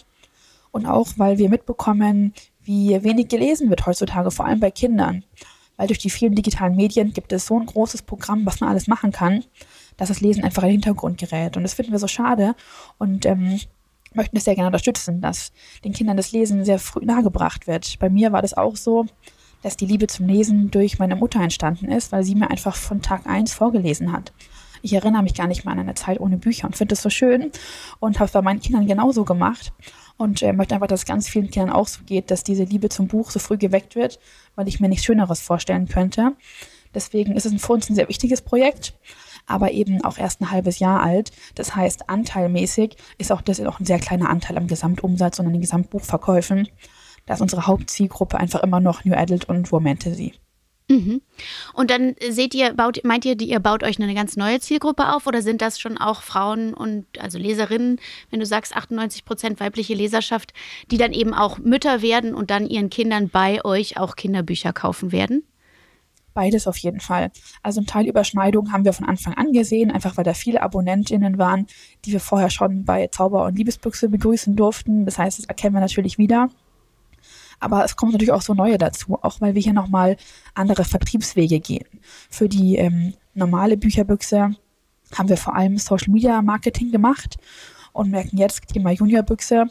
Und 0.71 0.87
auch, 0.87 1.07
weil 1.17 1.37
wir 1.37 1.49
mitbekommen, 1.49 2.33
wie 2.63 3.01
wenig 3.03 3.27
gelesen 3.27 3.69
wird 3.69 3.85
heutzutage, 3.85 4.31
vor 4.31 4.45
allem 4.45 4.59
bei 4.59 4.71
Kindern. 4.71 5.23
Weil 5.77 5.87
durch 5.87 5.99
die 5.99 6.09
vielen 6.09 6.35
digitalen 6.35 6.75
Medien 6.75 7.13
gibt 7.13 7.31
es 7.31 7.45
so 7.45 7.59
ein 7.59 7.65
großes 7.65 8.01
Programm, 8.03 8.45
was 8.45 8.59
man 8.59 8.69
alles 8.69 8.87
machen 8.87 9.11
kann, 9.11 9.43
dass 9.97 10.09
das 10.09 10.21
Lesen 10.21 10.43
einfach 10.43 10.63
in 10.63 10.69
den 10.69 10.73
Hintergrund 10.81 11.19
gerät. 11.19 11.55
Und 11.55 11.63
das 11.63 11.73
finden 11.75 11.91
wir 11.91 11.99
so 11.99 12.07
schade 12.07 12.55
und 12.97 13.25
ähm, 13.25 13.59
möchten 14.15 14.37
es 14.37 14.45
sehr 14.45 14.55
gerne 14.55 14.67
unterstützen, 14.67 15.21
dass 15.21 15.51
den 15.83 15.93
Kindern 15.93 16.17
das 16.17 16.31
Lesen 16.31 16.65
sehr 16.65 16.79
früh 16.79 17.05
nahegebracht 17.05 17.67
wird. 17.67 17.99
Bei 17.99 18.09
mir 18.09 18.31
war 18.31 18.41
das 18.41 18.53
auch 18.53 18.75
so, 18.75 19.05
dass 19.61 19.77
die 19.77 19.85
Liebe 19.85 20.07
zum 20.07 20.27
Lesen 20.27 20.69
durch 20.71 20.99
meine 20.99 21.15
Mutter 21.15 21.39
entstanden 21.41 21.89
ist, 21.89 22.11
weil 22.11 22.23
sie 22.23 22.35
mir 22.35 22.49
einfach 22.49 22.75
von 22.75 23.01
Tag 23.01 23.25
eins 23.25 23.53
vorgelesen 23.53 24.11
hat. 24.11 24.33
Ich 24.81 24.93
erinnere 24.93 25.23
mich 25.23 25.33
gar 25.33 25.47
nicht 25.47 25.63
mehr 25.63 25.71
an 25.71 25.79
eine 25.79 25.95
Zeit 25.95 26.19
ohne 26.19 26.37
Bücher 26.37 26.67
und 26.67 26.75
finde 26.75 26.93
es 26.93 27.01
so 27.01 27.09
schön 27.09 27.51
und 27.99 28.19
habe 28.19 28.25
es 28.25 28.33
bei 28.33 28.41
meinen 28.41 28.59
Kindern 28.59 28.85
genauso 28.85 29.23
gemacht 29.23 29.71
und 30.17 30.43
äh, 30.43 30.51
möchte 30.51 30.75
einfach, 30.75 30.87
dass 30.87 31.01
es 31.01 31.05
ganz 31.05 31.29
vielen 31.29 31.49
Kindern 31.49 31.71
auch 31.71 31.87
so 31.87 32.03
geht, 32.03 32.29
dass 32.29 32.43
diese 32.43 32.65
Liebe 32.65 32.89
zum 32.89 33.07
Buch 33.07 33.31
so 33.31 33.39
früh 33.39 33.57
geweckt 33.57 33.95
wird, 33.95 34.19
weil 34.55 34.67
ich 34.67 34.81
mir 34.81 34.89
nichts 34.89 35.05
Schöneres 35.05 35.39
vorstellen 35.39 35.87
könnte. 35.87 36.33
Deswegen 36.93 37.33
ist 37.35 37.45
es 37.45 37.65
für 37.65 37.73
uns 37.73 37.89
ein 37.89 37.95
sehr 37.95 38.09
wichtiges 38.09 38.41
Projekt 38.41 38.93
aber 39.45 39.71
eben 39.71 40.03
auch 40.03 40.17
erst 40.17 40.41
ein 40.41 40.51
halbes 40.51 40.79
Jahr 40.79 41.01
alt. 41.01 41.31
Das 41.55 41.75
heißt, 41.75 42.09
anteilmäßig 42.09 42.95
ist 43.17 43.31
auch 43.31 43.41
das 43.41 43.59
auch 43.61 43.79
ein 43.79 43.85
sehr 43.85 43.99
kleiner 43.99 44.29
Anteil 44.29 44.57
am 44.57 44.67
Gesamtumsatz 44.67 45.39
und 45.39 45.47
an 45.47 45.53
den 45.53 45.61
Gesamtbuchverkäufen. 45.61 46.67
Da 47.25 47.35
ist 47.35 47.41
unsere 47.41 47.67
Hauptzielgruppe 47.67 48.37
einfach 48.37 48.63
immer 48.63 48.79
noch 48.79 49.05
New 49.05 49.15
Adult 49.15 49.45
und 49.45 49.71
Romantasy. 49.71 50.33
Mhm. 50.89 51.21
Und 51.73 51.89
dann 51.91 52.15
seht 52.29 52.53
ihr, 52.53 52.73
baut, 52.73 52.99
meint 53.03 53.25
ihr, 53.25 53.39
ihr 53.39 53.59
baut 53.59 53.83
euch 53.83 54.01
eine 54.01 54.13
ganz 54.13 54.35
neue 54.35 54.59
Zielgruppe 54.59 55.13
auf 55.13 55.27
oder 55.27 55.41
sind 55.41 55.61
das 55.61 55.79
schon 55.79 55.97
auch 55.97 56.21
Frauen 56.21 56.73
und 56.73 57.05
also 57.19 57.37
Leserinnen, 57.37 57.99
wenn 58.29 58.39
du 58.39 58.45
sagst 58.45 58.75
98 58.75 59.23
Prozent 59.23 59.59
weibliche 59.59 59.93
Leserschaft, 59.93 60.53
die 60.91 60.97
dann 60.97 61.13
eben 61.13 61.33
auch 61.33 61.57
Mütter 61.57 62.01
werden 62.01 62.35
und 62.35 62.51
dann 62.51 62.67
ihren 62.67 62.89
Kindern 62.89 63.29
bei 63.29 63.63
euch 63.63 63.97
auch 63.97 64.15
Kinderbücher 64.15 64.73
kaufen 64.73 65.11
werden? 65.11 65.43
Beides 66.33 66.67
auf 66.67 66.77
jeden 66.77 66.99
Fall. 66.99 67.31
Also 67.61 67.81
ein 67.81 67.85
Teil 67.85 68.07
Überschneidung 68.07 68.71
haben 68.71 68.85
wir 68.85 68.93
von 68.93 69.07
Anfang 69.07 69.33
an 69.35 69.51
gesehen, 69.51 69.91
einfach 69.91 70.17
weil 70.17 70.23
da 70.23 70.33
viele 70.33 70.61
Abonnentinnen 70.61 71.37
waren, 71.37 71.67
die 72.05 72.11
wir 72.11 72.19
vorher 72.19 72.49
schon 72.49 72.85
bei 72.85 73.07
Zauber 73.07 73.45
und 73.45 73.57
Liebesbüchse 73.57 74.09
begrüßen 74.09 74.55
durften. 74.55 75.05
Das 75.05 75.17
heißt, 75.17 75.39
das 75.39 75.45
erkennen 75.45 75.75
wir 75.75 75.81
natürlich 75.81 76.17
wieder. 76.17 76.49
Aber 77.59 77.85
es 77.85 77.95
kommen 77.95 78.11
natürlich 78.11 78.33
auch 78.33 78.41
so 78.41 78.53
neue 78.53 78.77
dazu, 78.77 79.17
auch 79.21 79.39
weil 79.39 79.55
wir 79.55 79.61
hier 79.61 79.73
nochmal 79.73 80.17
andere 80.53 80.83
Vertriebswege 80.83 81.59
gehen. 81.59 81.85
Für 82.29 82.49
die 82.49 82.75
ähm, 82.75 83.13
normale 83.33 83.77
Bücherbüchse 83.77 84.55
haben 85.17 85.29
wir 85.29 85.37
vor 85.37 85.55
allem 85.55 85.77
Social 85.77 86.11
Media 86.11 86.41
Marketing 86.41 86.91
gemacht 86.91 87.37
und 87.93 88.09
merken 88.09 88.37
jetzt 88.37 88.67
Thema 88.67 88.91
Juniorbüchse, 88.91 89.67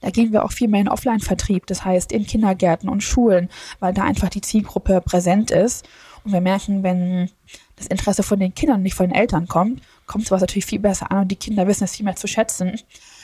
da 0.00 0.10
gehen 0.10 0.32
wir 0.32 0.44
auch 0.44 0.52
viel 0.52 0.68
mehr 0.68 0.82
in 0.82 0.88
Offline-Vertrieb, 0.88 1.66
das 1.66 1.84
heißt 1.84 2.12
in 2.12 2.26
Kindergärten 2.26 2.88
und 2.88 3.02
Schulen, 3.02 3.48
weil 3.80 3.94
da 3.94 4.04
einfach 4.04 4.28
die 4.28 4.42
Zielgruppe 4.42 5.00
präsent 5.00 5.50
ist. 5.50 5.88
Und 6.24 6.32
wir 6.32 6.40
merken, 6.40 6.82
wenn 6.82 7.30
das 7.76 7.86
Interesse 7.86 8.22
von 8.22 8.38
den 8.38 8.54
Kindern 8.54 8.82
nicht 8.82 8.94
von 8.94 9.08
den 9.08 9.14
Eltern 9.14 9.48
kommt, 9.48 9.82
kommt 10.06 10.26
sowas 10.26 10.40
natürlich 10.40 10.66
viel 10.66 10.78
besser 10.78 11.10
an 11.10 11.22
und 11.22 11.28
die 11.28 11.36
Kinder 11.36 11.66
wissen 11.66 11.84
es 11.84 11.96
viel 11.96 12.04
mehr 12.04 12.16
zu 12.16 12.26
schätzen. 12.26 12.78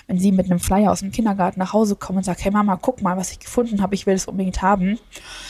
Wenn 0.07 0.19
sie 0.19 0.33
mit 0.33 0.47
einem 0.47 0.59
Flyer 0.59 0.91
aus 0.91 1.01
dem 1.01 1.13
Kindergarten 1.13 1.61
nach 1.61 1.75
Hause 1.75 1.95
kommen 1.95 2.19
und 2.19 2.25
sagen, 2.25 2.41
hey 2.41 2.51
Mama, 2.51 2.77
guck 2.81 3.03
mal, 3.03 3.17
was 3.17 3.31
ich 3.31 3.41
gefunden 3.41 3.83
habe, 3.83 3.95
ich 3.95 4.07
will 4.07 4.15
es 4.15 4.27
unbedingt 4.27 4.63
haben. 4.63 4.99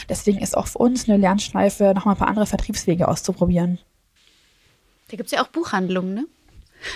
Deswegen 0.08 0.40
ist 0.40 0.56
auch 0.56 0.66
für 0.66 0.78
uns 0.78 1.08
eine 1.08 1.16
Lernschleife, 1.16 1.92
nochmal 1.94 2.16
ein 2.16 2.18
paar 2.18 2.28
andere 2.28 2.46
Vertriebswege 2.46 3.06
auszuprobieren. 3.06 3.78
Da 5.10 5.16
gibt 5.16 5.28
es 5.28 5.32
ja 5.32 5.42
auch 5.42 5.48
Buchhandlungen, 5.48 6.14
ne? 6.14 6.26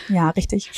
Ja, 0.09 0.31
richtig. 0.31 0.71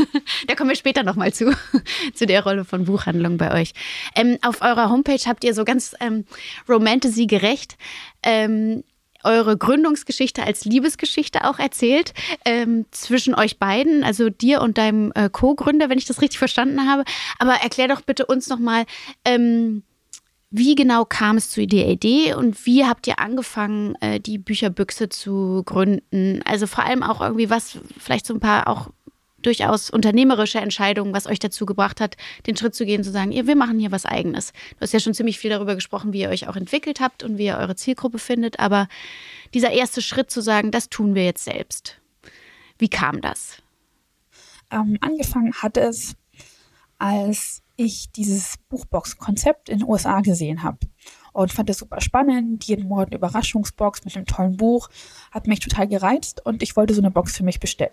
da 0.46 0.54
kommen 0.54 0.70
wir 0.70 0.76
später 0.76 1.02
nochmal 1.02 1.32
zu, 1.32 1.54
zu 2.14 2.26
der 2.26 2.42
Rolle 2.44 2.64
von 2.64 2.84
Buchhandlung 2.84 3.36
bei 3.36 3.52
euch. 3.52 3.72
Ähm, 4.14 4.38
auf 4.42 4.62
eurer 4.62 4.90
Homepage 4.90 5.20
habt 5.26 5.44
ihr 5.44 5.54
so 5.54 5.64
ganz 5.64 5.94
ähm, 6.00 6.24
Romantasy-gerecht 6.68 7.76
ähm, 8.22 8.84
eure 9.24 9.56
Gründungsgeschichte 9.56 10.42
als 10.44 10.64
Liebesgeschichte 10.64 11.44
auch 11.44 11.58
erzählt 11.58 12.14
ähm, 12.44 12.86
zwischen 12.90 13.34
euch 13.34 13.58
beiden, 13.58 14.04
also 14.04 14.28
dir 14.30 14.60
und 14.60 14.78
deinem 14.78 15.12
äh, 15.14 15.28
Co-Gründer, 15.30 15.88
wenn 15.88 15.98
ich 15.98 16.06
das 16.06 16.20
richtig 16.20 16.38
verstanden 16.38 16.88
habe. 16.88 17.04
Aber 17.38 17.54
erklär 17.54 17.88
doch 17.88 18.02
bitte 18.02 18.26
uns 18.26 18.48
nochmal, 18.48 18.84
ähm, 19.24 19.82
wie 20.54 20.74
genau 20.74 21.06
kam 21.06 21.38
es 21.38 21.50
zu 21.50 21.66
der 21.66 21.88
Idee 21.88 22.34
und 22.34 22.66
wie 22.66 22.84
habt 22.84 23.06
ihr 23.06 23.18
angefangen, 23.18 23.94
äh, 24.00 24.20
die 24.20 24.36
Bücherbüchse 24.36 25.08
zu 25.08 25.62
gründen? 25.64 26.42
Also 26.44 26.66
vor 26.66 26.84
allem 26.84 27.02
auch 27.02 27.22
irgendwie 27.22 27.48
was, 27.48 27.78
vielleicht 27.98 28.26
so 28.26 28.34
ein 28.34 28.40
paar 28.40 28.68
auch 28.68 28.90
durchaus 29.42 29.90
unternehmerische 29.90 30.58
Entscheidungen, 30.58 31.12
was 31.12 31.26
euch 31.26 31.38
dazu 31.38 31.66
gebracht 31.66 32.00
hat, 32.00 32.16
den 32.46 32.56
Schritt 32.56 32.74
zu 32.74 32.86
gehen, 32.86 33.04
zu 33.04 33.10
sagen, 33.10 33.32
ihr, 33.32 33.46
wir 33.46 33.56
machen 33.56 33.78
hier 33.78 33.92
was 33.92 34.06
eigenes. 34.06 34.52
Du 34.72 34.80
hast 34.80 34.92
ja 34.92 35.00
schon 35.00 35.14
ziemlich 35.14 35.38
viel 35.38 35.50
darüber 35.50 35.74
gesprochen, 35.74 36.12
wie 36.12 36.20
ihr 36.20 36.30
euch 36.30 36.48
auch 36.48 36.56
entwickelt 36.56 37.00
habt 37.00 37.22
und 37.22 37.38
wie 37.38 37.46
ihr 37.46 37.58
eure 37.58 37.76
Zielgruppe 37.76 38.18
findet, 38.18 38.60
aber 38.60 38.88
dieser 39.54 39.70
erste 39.70 40.00
Schritt 40.00 40.30
zu 40.30 40.40
sagen, 40.40 40.70
das 40.70 40.88
tun 40.88 41.14
wir 41.14 41.24
jetzt 41.24 41.44
selbst. 41.44 41.98
Wie 42.78 42.88
kam 42.88 43.20
das? 43.20 43.58
Ähm, 44.70 44.96
angefangen 45.00 45.52
hat 45.54 45.76
es, 45.76 46.16
als 46.98 47.62
ich 47.76 48.10
dieses 48.12 48.56
Buchbox-Konzept 48.68 49.68
in 49.68 49.80
den 49.80 49.88
USA 49.88 50.20
gesehen 50.20 50.62
habe. 50.62 50.78
Und 51.32 51.52
fand 51.52 51.70
es 51.70 51.78
super 51.78 52.00
spannend. 52.00 52.64
Jeden 52.64 52.92
eine 52.92 53.14
Überraschungsbox 53.14 54.04
mit 54.04 54.16
einem 54.16 54.26
tollen 54.26 54.56
Buch. 54.56 54.88
Hat 55.30 55.46
mich 55.46 55.60
total 55.60 55.88
gereizt 55.88 56.44
und 56.44 56.62
ich 56.62 56.76
wollte 56.76 56.94
so 56.94 57.00
eine 57.00 57.10
Box 57.10 57.36
für 57.36 57.44
mich 57.44 57.58
bestellen. 57.58 57.92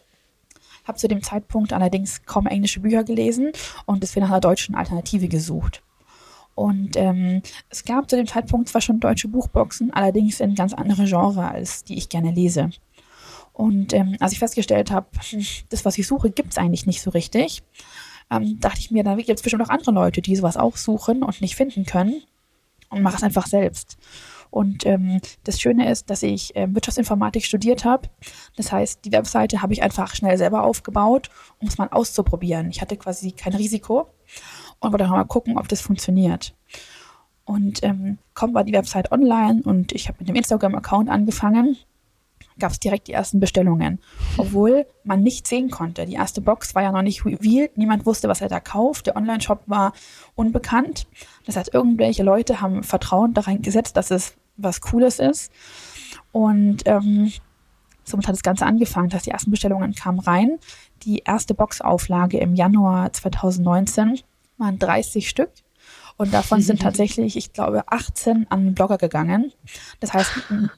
Habe 0.90 0.98
zu 0.98 1.08
dem 1.08 1.22
Zeitpunkt 1.22 1.72
allerdings 1.72 2.24
kaum 2.26 2.48
englische 2.48 2.80
Bücher 2.80 3.04
gelesen 3.04 3.52
und 3.86 4.02
deswegen 4.02 4.26
nach 4.26 4.32
einer 4.32 4.42
deutschen 4.42 4.74
Alternative 4.74 5.28
gesucht. 5.28 5.84
Und 6.56 6.98
ähm, 6.98 7.44
es 7.70 7.86
gab 7.86 8.10
zu 8.10 8.16
dem 8.16 8.26
Zeitpunkt 8.26 8.70
zwar 8.70 8.82
schon 8.82 9.00
deutsche 9.00 9.28
Buchboxen, 9.28 9.94
allerdings 9.94 10.40
in 10.40 10.56
ganz 10.56 10.74
andere 10.74 11.06
Genre, 11.06 11.48
als 11.48 11.84
die 11.84 11.96
ich 11.96 12.10
gerne 12.10 12.32
lese. 12.32 12.72
Und 13.54 13.94
ähm, 13.94 14.18
als 14.20 14.32
ich 14.34 14.40
festgestellt 14.40 14.90
habe, 14.90 15.06
hm, 15.30 15.46
das, 15.70 15.86
was 15.86 15.98
ich 16.00 16.08
suche, 16.08 16.32
gibt 16.32 16.52
es 16.52 16.58
eigentlich 16.58 16.88
nicht 16.88 17.04
so 17.04 17.12
richtig, 17.12 17.62
ähm, 18.32 18.60
dachte 18.60 18.80
ich 18.80 18.90
mir, 18.90 19.04
da 19.04 19.16
gibt 19.16 19.30
es 19.30 19.44
bestimmt 19.44 19.64
auch 19.64 19.70
andere 19.70 19.92
Leute, 19.92 20.22
die 20.24 20.36
sowas 20.36 20.58
auch 20.58 20.76
suchen 20.76 21.22
und 21.22 21.40
nicht 21.40 21.56
finden 21.56 21.86
können 21.86 22.24
und 22.90 23.04
mache 23.04 23.18
es 23.18 23.24
einfach 23.24 23.46
selbst. 23.46 23.98
Und 24.52 24.86
ähm, 24.86 25.22
das 25.44 25.60
Schöne 25.60 25.92
ist, 25.92 26.10
dass 26.10 26.24
ich 26.24 26.56
äh, 26.56 26.68
Wirtschaftsinformatik 26.74 27.46
studiert 27.46 27.86
habe. 27.86 28.10
Das 28.56 28.72
heißt, 28.72 29.06
die 29.06 29.12
Webseite 29.12 29.62
habe 29.62 29.74
ich 29.74 29.84
einfach 29.84 30.16
schnell 30.16 30.38
selber 30.38 30.64
aufgebaut, 30.64 31.30
um 31.60 31.68
es 31.68 31.78
mal 31.78 31.90
auszuprobieren. 31.90 32.70
Ich 32.70 32.82
hatte 32.82 32.98
quasi 32.98 33.32
kein 33.32 33.54
Risiko 33.54 34.10
und 34.80 34.92
wollte 34.92 35.08
mal 35.08 35.24
gucken, 35.26 35.58
ob 35.58 35.68
das 35.68 35.82
funktioniert. 35.82 36.56
Und 37.46 37.84
ähm, 37.84 38.20
kaum 38.34 38.54
war 38.54 38.64
die 38.64 38.74
Website 38.74 39.12
online 39.12 39.62
und 39.64 39.92
ich 39.92 40.08
habe 40.08 40.18
mit 40.20 40.30
dem 40.30 40.36
Instagram-Account 40.36 41.10
angefangen 41.10 41.78
gab 42.60 42.72
es 42.72 42.80
direkt 42.80 43.08
die 43.08 43.14
ersten 43.14 43.40
Bestellungen. 43.40 44.00
Obwohl 44.38 44.86
man 45.04 45.22
nicht 45.22 45.48
sehen 45.48 45.70
konnte. 45.70 46.06
Die 46.06 46.14
erste 46.14 46.42
Box 46.42 46.76
war 46.76 46.84
ja 46.84 46.92
noch 46.92 47.02
nicht 47.02 47.26
revealed. 47.26 47.78
Niemand 47.78 48.06
wusste, 48.06 48.28
was 48.28 48.42
er 48.42 48.50
da 48.50 48.60
kauft. 48.60 49.08
Der 49.08 49.16
Online-Shop 49.16 49.64
war 49.66 49.94
unbekannt. 50.36 51.08
Das 51.46 51.56
heißt, 51.56 51.74
irgendwelche 51.74 52.24
Leute 52.24 52.62
haben 52.62 52.84
Vertrauen 52.84 53.34
daran 53.34 53.62
gesetzt, 53.62 53.98
dass 53.98 54.12
es 54.12 54.36
was 54.58 54.82
Cooles 54.82 55.20
ist. 55.20 55.52
Und 56.32 56.84
ähm, 56.86 57.32
somit 58.04 58.28
hat 58.28 58.36
das 58.36 58.44
Ganze 58.44 58.66
angefangen, 58.66 59.10
dass 59.10 59.24
die 59.24 59.32
ersten 59.32 59.52
Bestellungen 59.52 59.94
kamen 59.94 60.20
rein. 60.20 60.60
Die 61.04 61.20
erste 61.20 61.54
Boxauflage 61.54 62.40
im 62.40 62.56
Januar 62.56 63.14
2019 63.14 64.20
waren 64.58 64.80
30 64.80 65.30
Stück. 65.30 65.52
Und 66.20 66.34
davon 66.34 66.62
sind 66.62 66.82
tatsächlich, 66.84 67.38
ich 67.38 67.54
glaube, 67.54 67.84
18 67.88 68.48
an 68.50 68.74
Blogger 68.76 68.98
gegangen. 68.98 69.54
Das 70.02 70.14
heißt, 70.14 70.32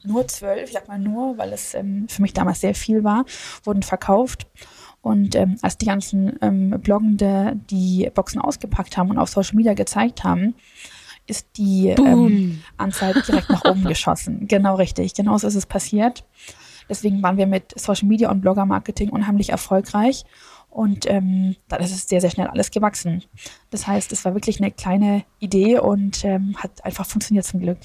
nur 0.04 0.26
12, 0.26 0.68
ich 0.68 0.72
sag 0.72 0.86
mal 0.86 1.00
nur, 1.00 1.36
weil 1.36 1.52
es 1.52 1.74
ähm, 1.74 2.06
für 2.08 2.22
mich 2.22 2.32
damals 2.32 2.60
sehr 2.60 2.76
viel 2.76 3.02
war, 3.02 3.24
wurden 3.64 3.82
verkauft. 3.82 4.46
Und 5.00 5.34
ähm, 5.34 5.56
als 5.60 5.76
die 5.78 5.86
ganzen 5.86 6.38
ähm, 6.42 6.70
Bloggende 6.80 7.58
die 7.70 8.08
Boxen 8.14 8.40
ausgepackt 8.40 8.96
haben 8.96 9.10
und 9.10 9.18
auf 9.18 9.30
Social 9.30 9.56
Media 9.56 9.74
gezeigt 9.74 10.22
haben, 10.22 10.54
ist 11.26 11.48
die 11.56 11.88
ähm, 11.88 12.62
Anzahl 12.76 13.12
direkt 13.12 13.50
nach 13.50 13.64
oben 13.64 13.82
geschossen. 13.88 14.46
Genau 14.46 14.76
richtig, 14.76 15.12
genau 15.14 15.36
so 15.38 15.48
ist 15.48 15.56
es 15.56 15.66
passiert. 15.66 16.24
Deswegen 16.88 17.20
waren 17.20 17.36
wir 17.36 17.48
mit 17.48 17.78
Social 17.78 18.06
Media 18.06 18.30
und 18.30 18.42
Blogger 18.42 18.64
Marketing 18.64 19.10
unheimlich 19.10 19.50
erfolgreich 19.50 20.24
und 20.72 21.08
ähm, 21.08 21.56
dann 21.68 21.82
ist 21.82 21.92
es 21.92 22.08
sehr, 22.08 22.20
sehr 22.20 22.30
schnell 22.30 22.46
alles 22.46 22.70
gewachsen. 22.70 23.22
Das 23.70 23.86
heißt, 23.86 24.10
es 24.10 24.24
war 24.24 24.34
wirklich 24.34 24.58
eine 24.58 24.70
kleine 24.70 25.24
Idee 25.38 25.78
und 25.78 26.24
ähm, 26.24 26.56
hat 26.56 26.84
einfach 26.84 27.06
funktioniert 27.06 27.44
zum 27.44 27.60
Glück. 27.60 27.78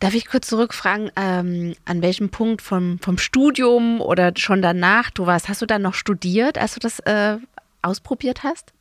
Darf 0.00 0.14
ich 0.14 0.26
kurz 0.26 0.48
zurückfragen, 0.48 1.10
ähm, 1.16 1.74
an 1.84 2.02
welchem 2.02 2.30
Punkt 2.30 2.60
vom, 2.60 2.98
vom 2.98 3.18
Studium 3.18 4.00
oder 4.00 4.32
schon 4.36 4.62
danach 4.62 5.10
du 5.10 5.26
warst? 5.26 5.48
Hast 5.48 5.62
du 5.62 5.66
dann 5.66 5.82
noch 5.82 5.94
studiert, 5.94 6.58
als 6.58 6.74
du 6.74 6.80
das 6.80 6.98
äh, 7.00 7.38
ausprobiert 7.82 8.42
hast? 8.42 8.72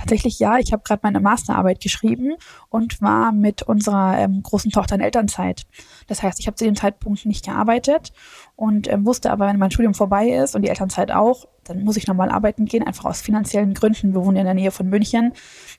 Tatsächlich 0.00 0.38
ja, 0.38 0.58
ich 0.58 0.72
habe 0.72 0.82
gerade 0.82 1.00
meine 1.02 1.20
Masterarbeit 1.20 1.80
geschrieben 1.80 2.32
und 2.70 3.02
war 3.02 3.32
mit 3.32 3.62
unserer 3.62 4.18
ähm, 4.18 4.42
großen 4.42 4.70
Tochter 4.70 4.94
in 4.94 5.02
Elternzeit. 5.02 5.66
Das 6.06 6.22
heißt, 6.22 6.40
ich 6.40 6.46
habe 6.46 6.54
zu 6.54 6.64
dem 6.64 6.74
Zeitpunkt 6.74 7.26
nicht 7.26 7.44
gearbeitet 7.44 8.14
und 8.56 8.90
ähm, 8.90 9.04
wusste 9.04 9.30
aber, 9.30 9.46
wenn 9.46 9.58
mein 9.58 9.70
Studium 9.70 9.92
vorbei 9.92 10.30
ist 10.30 10.56
und 10.56 10.62
die 10.62 10.70
Elternzeit 10.70 11.10
auch, 11.12 11.46
dann 11.64 11.84
muss 11.84 11.98
ich 11.98 12.06
nochmal 12.06 12.30
arbeiten 12.30 12.64
gehen, 12.64 12.86
einfach 12.86 13.04
aus 13.04 13.20
finanziellen 13.20 13.74
Gründen. 13.74 14.14
Wir 14.14 14.24
wohnen 14.24 14.38
in 14.38 14.46
der 14.46 14.54
Nähe 14.54 14.70
von 14.70 14.88
München. 14.88 15.34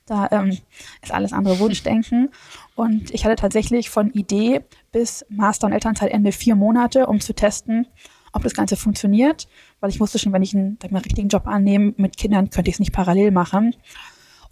Da 0.06 0.28
ähm, 0.30 0.56
ist 1.02 1.12
alles 1.12 1.32
andere 1.32 1.58
Wunschdenken. 1.58 2.30
Und 2.76 3.12
ich 3.12 3.24
hatte 3.24 3.34
tatsächlich 3.34 3.90
von 3.90 4.12
Idee 4.12 4.60
bis 4.92 5.26
Master- 5.30 5.66
und 5.66 5.72
Elternzeitende 5.72 6.30
vier 6.30 6.54
Monate, 6.54 7.06
um 7.06 7.20
zu 7.20 7.34
testen, 7.34 7.88
ob 8.32 8.42
das 8.42 8.54
Ganze 8.54 8.76
funktioniert, 8.76 9.46
weil 9.80 9.90
ich 9.90 10.00
wusste 10.00 10.18
schon, 10.18 10.32
wenn 10.32 10.42
ich 10.42 10.54
einen, 10.54 10.78
einen 10.82 10.96
richtigen 10.96 11.28
Job 11.28 11.46
annehme 11.46 11.92
mit 11.96 12.16
Kindern, 12.16 12.50
könnte 12.50 12.70
ich 12.70 12.76
es 12.76 12.80
nicht 12.80 12.92
parallel 12.92 13.30
machen. 13.30 13.76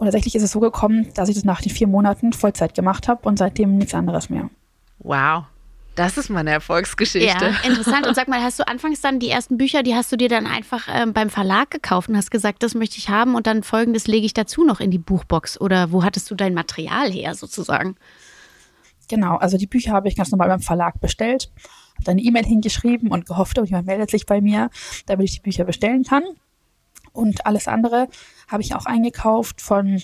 Und 0.01 0.07
tatsächlich 0.07 0.35
ist 0.35 0.43
es 0.43 0.53
so 0.53 0.61
gekommen, 0.61 1.09
dass 1.13 1.29
ich 1.29 1.35
das 1.35 1.45
nach 1.45 1.61
den 1.61 1.71
vier 1.71 1.87
Monaten 1.87 2.33
Vollzeit 2.33 2.75
gemacht 2.75 3.07
habe 3.07 3.29
und 3.29 3.39
seitdem 3.39 3.77
nichts 3.77 3.93
anderes 3.93 4.31
mehr. 4.31 4.49
Wow. 5.01 5.45
Das 5.95 6.17
ist 6.17 6.31
meine 6.31 6.53
Erfolgsgeschichte. 6.53 7.29
Ja, 7.29 7.69
interessant. 7.69 8.07
Und 8.07 8.15
sag 8.15 8.27
mal, 8.27 8.43
hast 8.43 8.59
du 8.59 8.67
anfangs 8.67 9.03
dann 9.03 9.19
die 9.19 9.29
ersten 9.29 9.59
Bücher, 9.59 9.83
die 9.83 9.95
hast 9.95 10.11
du 10.11 10.17
dir 10.17 10.31
dann 10.31 10.47
einfach 10.47 10.89
ähm, 10.91 11.13
beim 11.13 11.29
Verlag 11.29 11.71
gekauft 11.71 12.09
und 12.09 12.17
hast 12.17 12.31
gesagt, 12.31 12.63
das 12.63 12.75
möchte 12.75 12.97
ich 12.97 13.11
haben 13.11 13.35
und 13.35 13.47
dann 13.47 13.63
folgendes 13.63 14.07
lege 14.07 14.25
ich 14.25 14.33
dazu 14.33 14.65
noch 14.65 14.81
in 14.81 14.91
die 14.91 14.99
Buchbox? 14.99 15.61
Oder 15.61 15.93
wo 15.93 16.03
hattest 16.03 16.31
du 16.31 16.35
dein 16.35 16.55
Material 16.55 17.13
her 17.13 17.35
sozusagen? 17.35 17.97
Genau, 19.09 19.37
also 19.37 19.59
die 19.59 19.67
Bücher 19.67 19.93
habe 19.93 20.09
ich 20.09 20.17
ganz 20.17 20.31
normal 20.31 20.49
beim 20.49 20.63
Verlag 20.63 20.99
bestellt, 21.03 21.51
habe 21.97 22.05
dann 22.05 22.13
eine 22.13 22.23
E-Mail 22.23 22.47
hingeschrieben 22.47 23.11
und 23.11 23.27
gehofft, 23.27 23.59
oh, 23.59 23.65
jemand 23.65 23.87
meldet 23.87 24.11
sich 24.11 24.25
bei 24.25 24.41
mir, 24.41 24.71
damit 25.05 25.27
ich 25.29 25.35
die 25.35 25.43
Bücher 25.43 25.65
bestellen 25.65 26.05
kann. 26.05 26.23
Und 27.13 27.45
alles 27.45 27.69
andere 27.69 28.09
habe 28.51 28.63
ich 28.63 28.75
auch 28.75 28.87
eingekauft 28.87 29.61
von 29.61 30.03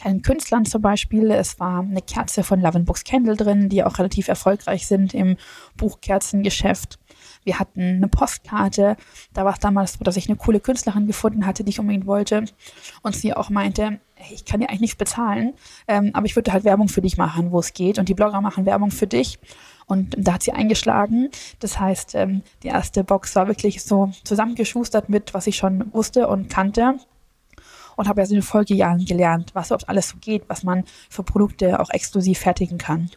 kleinen 0.00 0.22
Künstlern 0.22 0.64
zum 0.64 0.80
Beispiel. 0.80 1.30
Es 1.30 1.60
war 1.60 1.80
eine 1.80 2.02
Kerze 2.02 2.42
von 2.42 2.60
Love 2.60 2.80
Books 2.80 3.04
Candle 3.04 3.36
drin, 3.36 3.68
die 3.68 3.84
auch 3.84 3.98
relativ 3.98 4.28
erfolgreich 4.28 4.86
sind 4.86 5.12
im 5.14 5.36
Buchkerzengeschäft. 5.76 6.98
Wir 7.44 7.58
hatten 7.58 7.80
eine 7.80 8.08
Postkarte. 8.08 8.96
Da 9.32 9.44
war 9.44 9.54
es 9.54 9.58
damals 9.58 9.94
so, 9.94 10.04
dass 10.04 10.16
ich 10.16 10.28
eine 10.28 10.36
coole 10.36 10.60
Künstlerin 10.60 11.06
gefunden 11.06 11.46
hatte, 11.46 11.64
die 11.64 11.70
ich 11.70 11.80
unbedingt 11.80 12.06
wollte. 12.06 12.44
Und 13.02 13.16
sie 13.16 13.34
auch 13.34 13.50
meinte, 13.50 14.00
hey, 14.14 14.34
ich 14.34 14.44
kann 14.44 14.60
dir 14.60 14.68
eigentlich 14.68 14.80
nichts 14.80 14.96
bezahlen, 14.96 15.54
ähm, 15.86 16.10
aber 16.14 16.26
ich 16.26 16.36
würde 16.36 16.52
halt 16.52 16.64
Werbung 16.64 16.88
für 16.88 17.02
dich 17.02 17.16
machen, 17.16 17.50
wo 17.50 17.58
es 17.58 17.72
geht. 17.72 17.98
Und 17.98 18.08
die 18.08 18.14
Blogger 18.14 18.40
machen 18.40 18.66
Werbung 18.66 18.90
für 18.90 19.06
dich. 19.06 19.38
Und 19.86 20.14
da 20.18 20.34
hat 20.34 20.42
sie 20.42 20.52
eingeschlagen. 20.52 21.30
Das 21.60 21.80
heißt, 21.80 22.14
ähm, 22.14 22.42
die 22.62 22.68
erste 22.68 23.02
Box 23.04 23.34
war 23.34 23.48
wirklich 23.48 23.82
so 23.82 24.12
zusammengeschustert 24.24 25.08
mit, 25.08 25.32
was 25.34 25.46
ich 25.46 25.56
schon 25.56 25.92
wusste 25.92 26.28
und 26.28 26.50
kannte 26.50 26.98
und 27.98 28.08
habe 28.08 28.20
erst 28.20 28.30
in 28.30 28.38
den 28.38 28.42
Folgejahren 28.42 29.04
gelernt, 29.04 29.50
was 29.54 29.68
überhaupt 29.68 29.88
alles 29.88 30.10
so 30.10 30.18
geht, 30.20 30.44
was 30.48 30.62
man 30.62 30.84
für 31.10 31.24
Produkte 31.24 31.80
auch 31.80 31.90
exklusiv 31.90 32.38
fertigen 32.38 32.78
kann. 32.78 33.10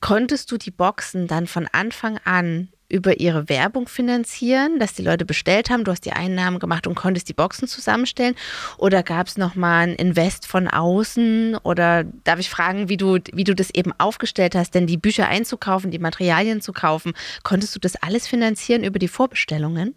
Konntest 0.00 0.50
du 0.50 0.58
die 0.58 0.72
Boxen 0.72 1.28
dann 1.28 1.46
von 1.46 1.68
Anfang 1.70 2.18
an 2.24 2.68
über 2.88 3.20
ihre 3.20 3.48
Werbung 3.48 3.86
finanzieren, 3.88 4.78
dass 4.78 4.94
die 4.94 5.02
Leute 5.02 5.24
bestellt 5.24 5.70
haben, 5.70 5.84
du 5.84 5.92
hast 5.92 6.04
die 6.04 6.12
Einnahmen 6.12 6.58
gemacht 6.58 6.88
und 6.88 6.96
konntest 6.96 7.28
die 7.28 7.34
Boxen 7.34 7.68
zusammenstellen? 7.68 8.34
Oder 8.78 9.04
gab 9.04 9.28
es 9.28 9.36
nochmal 9.36 9.88
ein 9.88 9.94
Invest 9.94 10.46
von 10.46 10.66
außen? 10.66 11.56
Oder 11.62 12.04
darf 12.04 12.40
ich 12.40 12.50
fragen, 12.50 12.88
wie 12.88 12.96
du, 12.96 13.18
wie 13.32 13.44
du 13.44 13.54
das 13.54 13.70
eben 13.70 13.92
aufgestellt 13.98 14.56
hast? 14.56 14.74
Denn 14.74 14.88
die 14.88 14.98
Bücher 14.98 15.28
einzukaufen, 15.28 15.92
die 15.92 15.98
Materialien 16.00 16.60
zu 16.60 16.72
kaufen, 16.72 17.12
konntest 17.44 17.74
du 17.76 17.80
das 17.80 17.96
alles 17.96 18.26
finanzieren 18.26 18.82
über 18.82 18.98
die 18.98 19.08
Vorbestellungen? 19.08 19.94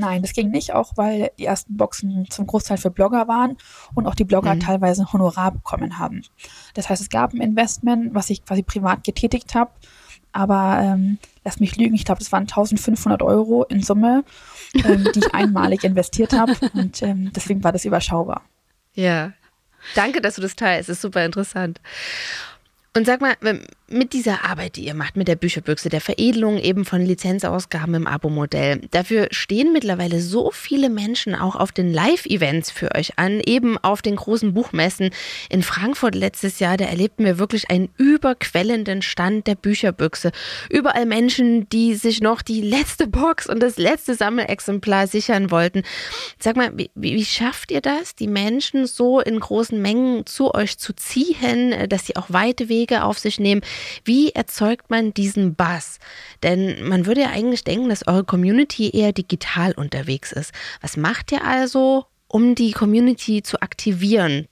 Nein, 0.00 0.22
das 0.22 0.32
ging 0.32 0.50
nicht, 0.50 0.72
auch 0.72 0.92
weil 0.96 1.30
die 1.38 1.44
ersten 1.44 1.76
Boxen 1.76 2.26
zum 2.30 2.46
Großteil 2.46 2.78
für 2.78 2.90
Blogger 2.90 3.28
waren 3.28 3.56
und 3.94 4.06
auch 4.06 4.14
die 4.14 4.24
Blogger 4.24 4.54
mhm. 4.54 4.60
teilweise 4.60 5.02
ein 5.02 5.12
Honorar 5.12 5.52
bekommen 5.52 5.98
haben. 5.98 6.22
Das 6.74 6.88
heißt, 6.88 7.02
es 7.02 7.10
gab 7.10 7.32
ein 7.32 7.40
Investment, 7.40 8.14
was 8.14 8.30
ich 8.30 8.44
quasi 8.44 8.62
privat 8.62 9.04
getätigt 9.04 9.54
habe, 9.54 9.70
aber 10.32 10.80
ähm, 10.82 11.18
lass 11.44 11.60
mich 11.60 11.76
lügen, 11.76 11.94
ich 11.94 12.04
glaube, 12.04 12.22
es 12.22 12.32
waren 12.32 12.42
1500 12.42 13.22
Euro 13.22 13.64
in 13.64 13.82
Summe, 13.82 14.24
ähm, 14.74 15.06
die 15.14 15.18
ich 15.18 15.34
einmalig 15.34 15.84
investiert 15.84 16.32
habe 16.32 16.54
und 16.74 17.02
ähm, 17.02 17.30
deswegen 17.34 17.62
war 17.62 17.72
das 17.72 17.84
überschaubar. 17.84 18.42
Ja, 18.94 19.32
danke, 19.94 20.20
dass 20.20 20.36
du 20.36 20.40
das 20.40 20.56
teilst, 20.56 20.88
das 20.88 20.96
ist 20.96 21.02
super 21.02 21.24
interessant. 21.24 21.80
Und 22.92 23.06
sag 23.06 23.20
mal, 23.20 23.36
mit 23.86 24.12
dieser 24.12 24.44
Arbeit, 24.44 24.74
die 24.74 24.84
ihr 24.84 24.94
macht, 24.94 25.16
mit 25.16 25.28
der 25.28 25.36
Bücherbüchse, 25.36 25.88
der 25.90 26.00
Veredelung 26.00 26.58
eben 26.58 26.84
von 26.84 27.00
Lizenzausgaben 27.06 27.94
im 27.94 28.06
Abo-Modell, 28.08 28.80
dafür 28.90 29.28
stehen 29.30 29.72
mittlerweile 29.72 30.20
so 30.20 30.50
viele 30.52 30.90
Menschen 30.90 31.36
auch 31.36 31.54
auf 31.54 31.70
den 31.70 31.92
Live-Events 31.92 32.72
für 32.72 32.92
euch 32.96 33.16
an, 33.16 33.40
eben 33.46 33.78
auf 33.78 34.02
den 34.02 34.16
großen 34.16 34.54
Buchmessen. 34.54 35.10
In 35.50 35.62
Frankfurt 35.62 36.16
letztes 36.16 36.58
Jahr, 36.58 36.76
da 36.76 36.84
erlebten 36.86 37.24
wir 37.24 37.38
wirklich 37.38 37.70
einen 37.70 37.90
überquellenden 37.96 39.02
Stand 39.02 39.46
der 39.46 39.54
Bücherbüchse. 39.54 40.32
Überall 40.68 41.06
Menschen, 41.06 41.68
die 41.68 41.94
sich 41.94 42.20
noch 42.20 42.42
die 42.42 42.60
letzte 42.60 43.06
Box 43.06 43.46
und 43.46 43.60
das 43.60 43.76
letzte 43.76 44.16
Sammelexemplar 44.16 45.06
sichern 45.06 45.52
wollten. 45.52 45.84
Sag 46.40 46.56
mal, 46.56 46.72
wie, 46.76 46.90
wie 46.96 47.24
schafft 47.24 47.70
ihr 47.70 47.82
das, 47.82 48.16
die 48.16 48.28
Menschen 48.28 48.88
so 48.88 49.20
in 49.20 49.38
großen 49.38 49.80
Mengen 49.80 50.26
zu 50.26 50.52
euch 50.54 50.76
zu 50.78 50.92
ziehen, 50.92 51.88
dass 51.88 52.06
sie 52.06 52.16
auch 52.16 52.30
weite 52.30 52.68
Wege 52.68 52.79
auf 52.88 53.18
sich 53.18 53.38
nehmen? 53.38 53.62
Wie 54.04 54.30
erzeugt 54.30 54.90
man 54.90 55.14
diesen 55.14 55.54
Bass? 55.54 55.98
Denn 56.42 56.88
man 56.88 57.06
würde 57.06 57.22
ja 57.22 57.30
eigentlich 57.30 57.64
denken, 57.64 57.88
dass 57.88 58.06
eure 58.06 58.24
Community 58.24 58.90
eher 58.90 59.12
digital 59.12 59.72
unterwegs 59.72 60.32
ist. 60.32 60.52
Was 60.80 60.96
macht 60.96 61.32
ihr 61.32 61.44
also, 61.44 62.06
um 62.28 62.54
die 62.54 62.72
Community 62.72 63.42
zu 63.42 63.60
aktivieren? 63.60 64.46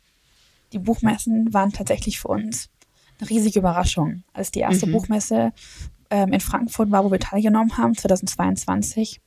Die 0.73 0.79
Buchmessen 0.79 1.53
waren 1.53 1.73
tatsächlich 1.73 2.21
für 2.21 2.29
uns 2.29 2.69
eine 3.21 3.31
riesige 3.31 3.61
Überraschung. 3.61 4.23
Als 4.33 4.51
die 4.51 4.61
erste 4.61 4.87
mhm. 4.87 4.93
Buchmesse 4.93 5.53
ähm, 6.11 6.33
in 6.33 6.41
Frankfurt 6.41 6.91
war, 6.91 7.05
wo 7.05 7.11
wir 7.11 7.21
teilgenommen 7.21 7.77
haben, 7.77 7.97
2022, 7.97 9.21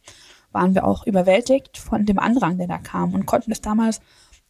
waren 0.51 0.75
wir 0.75 0.85
auch 0.85 1.05
überwältigt 1.07 1.77
von 1.77 2.05
dem 2.05 2.19
Andrang, 2.19 2.57
der 2.57 2.67
da 2.67 2.77
kam 2.77 3.13
und 3.13 3.25
konnten 3.25 3.51
es 3.51 3.61
damals 3.61 4.01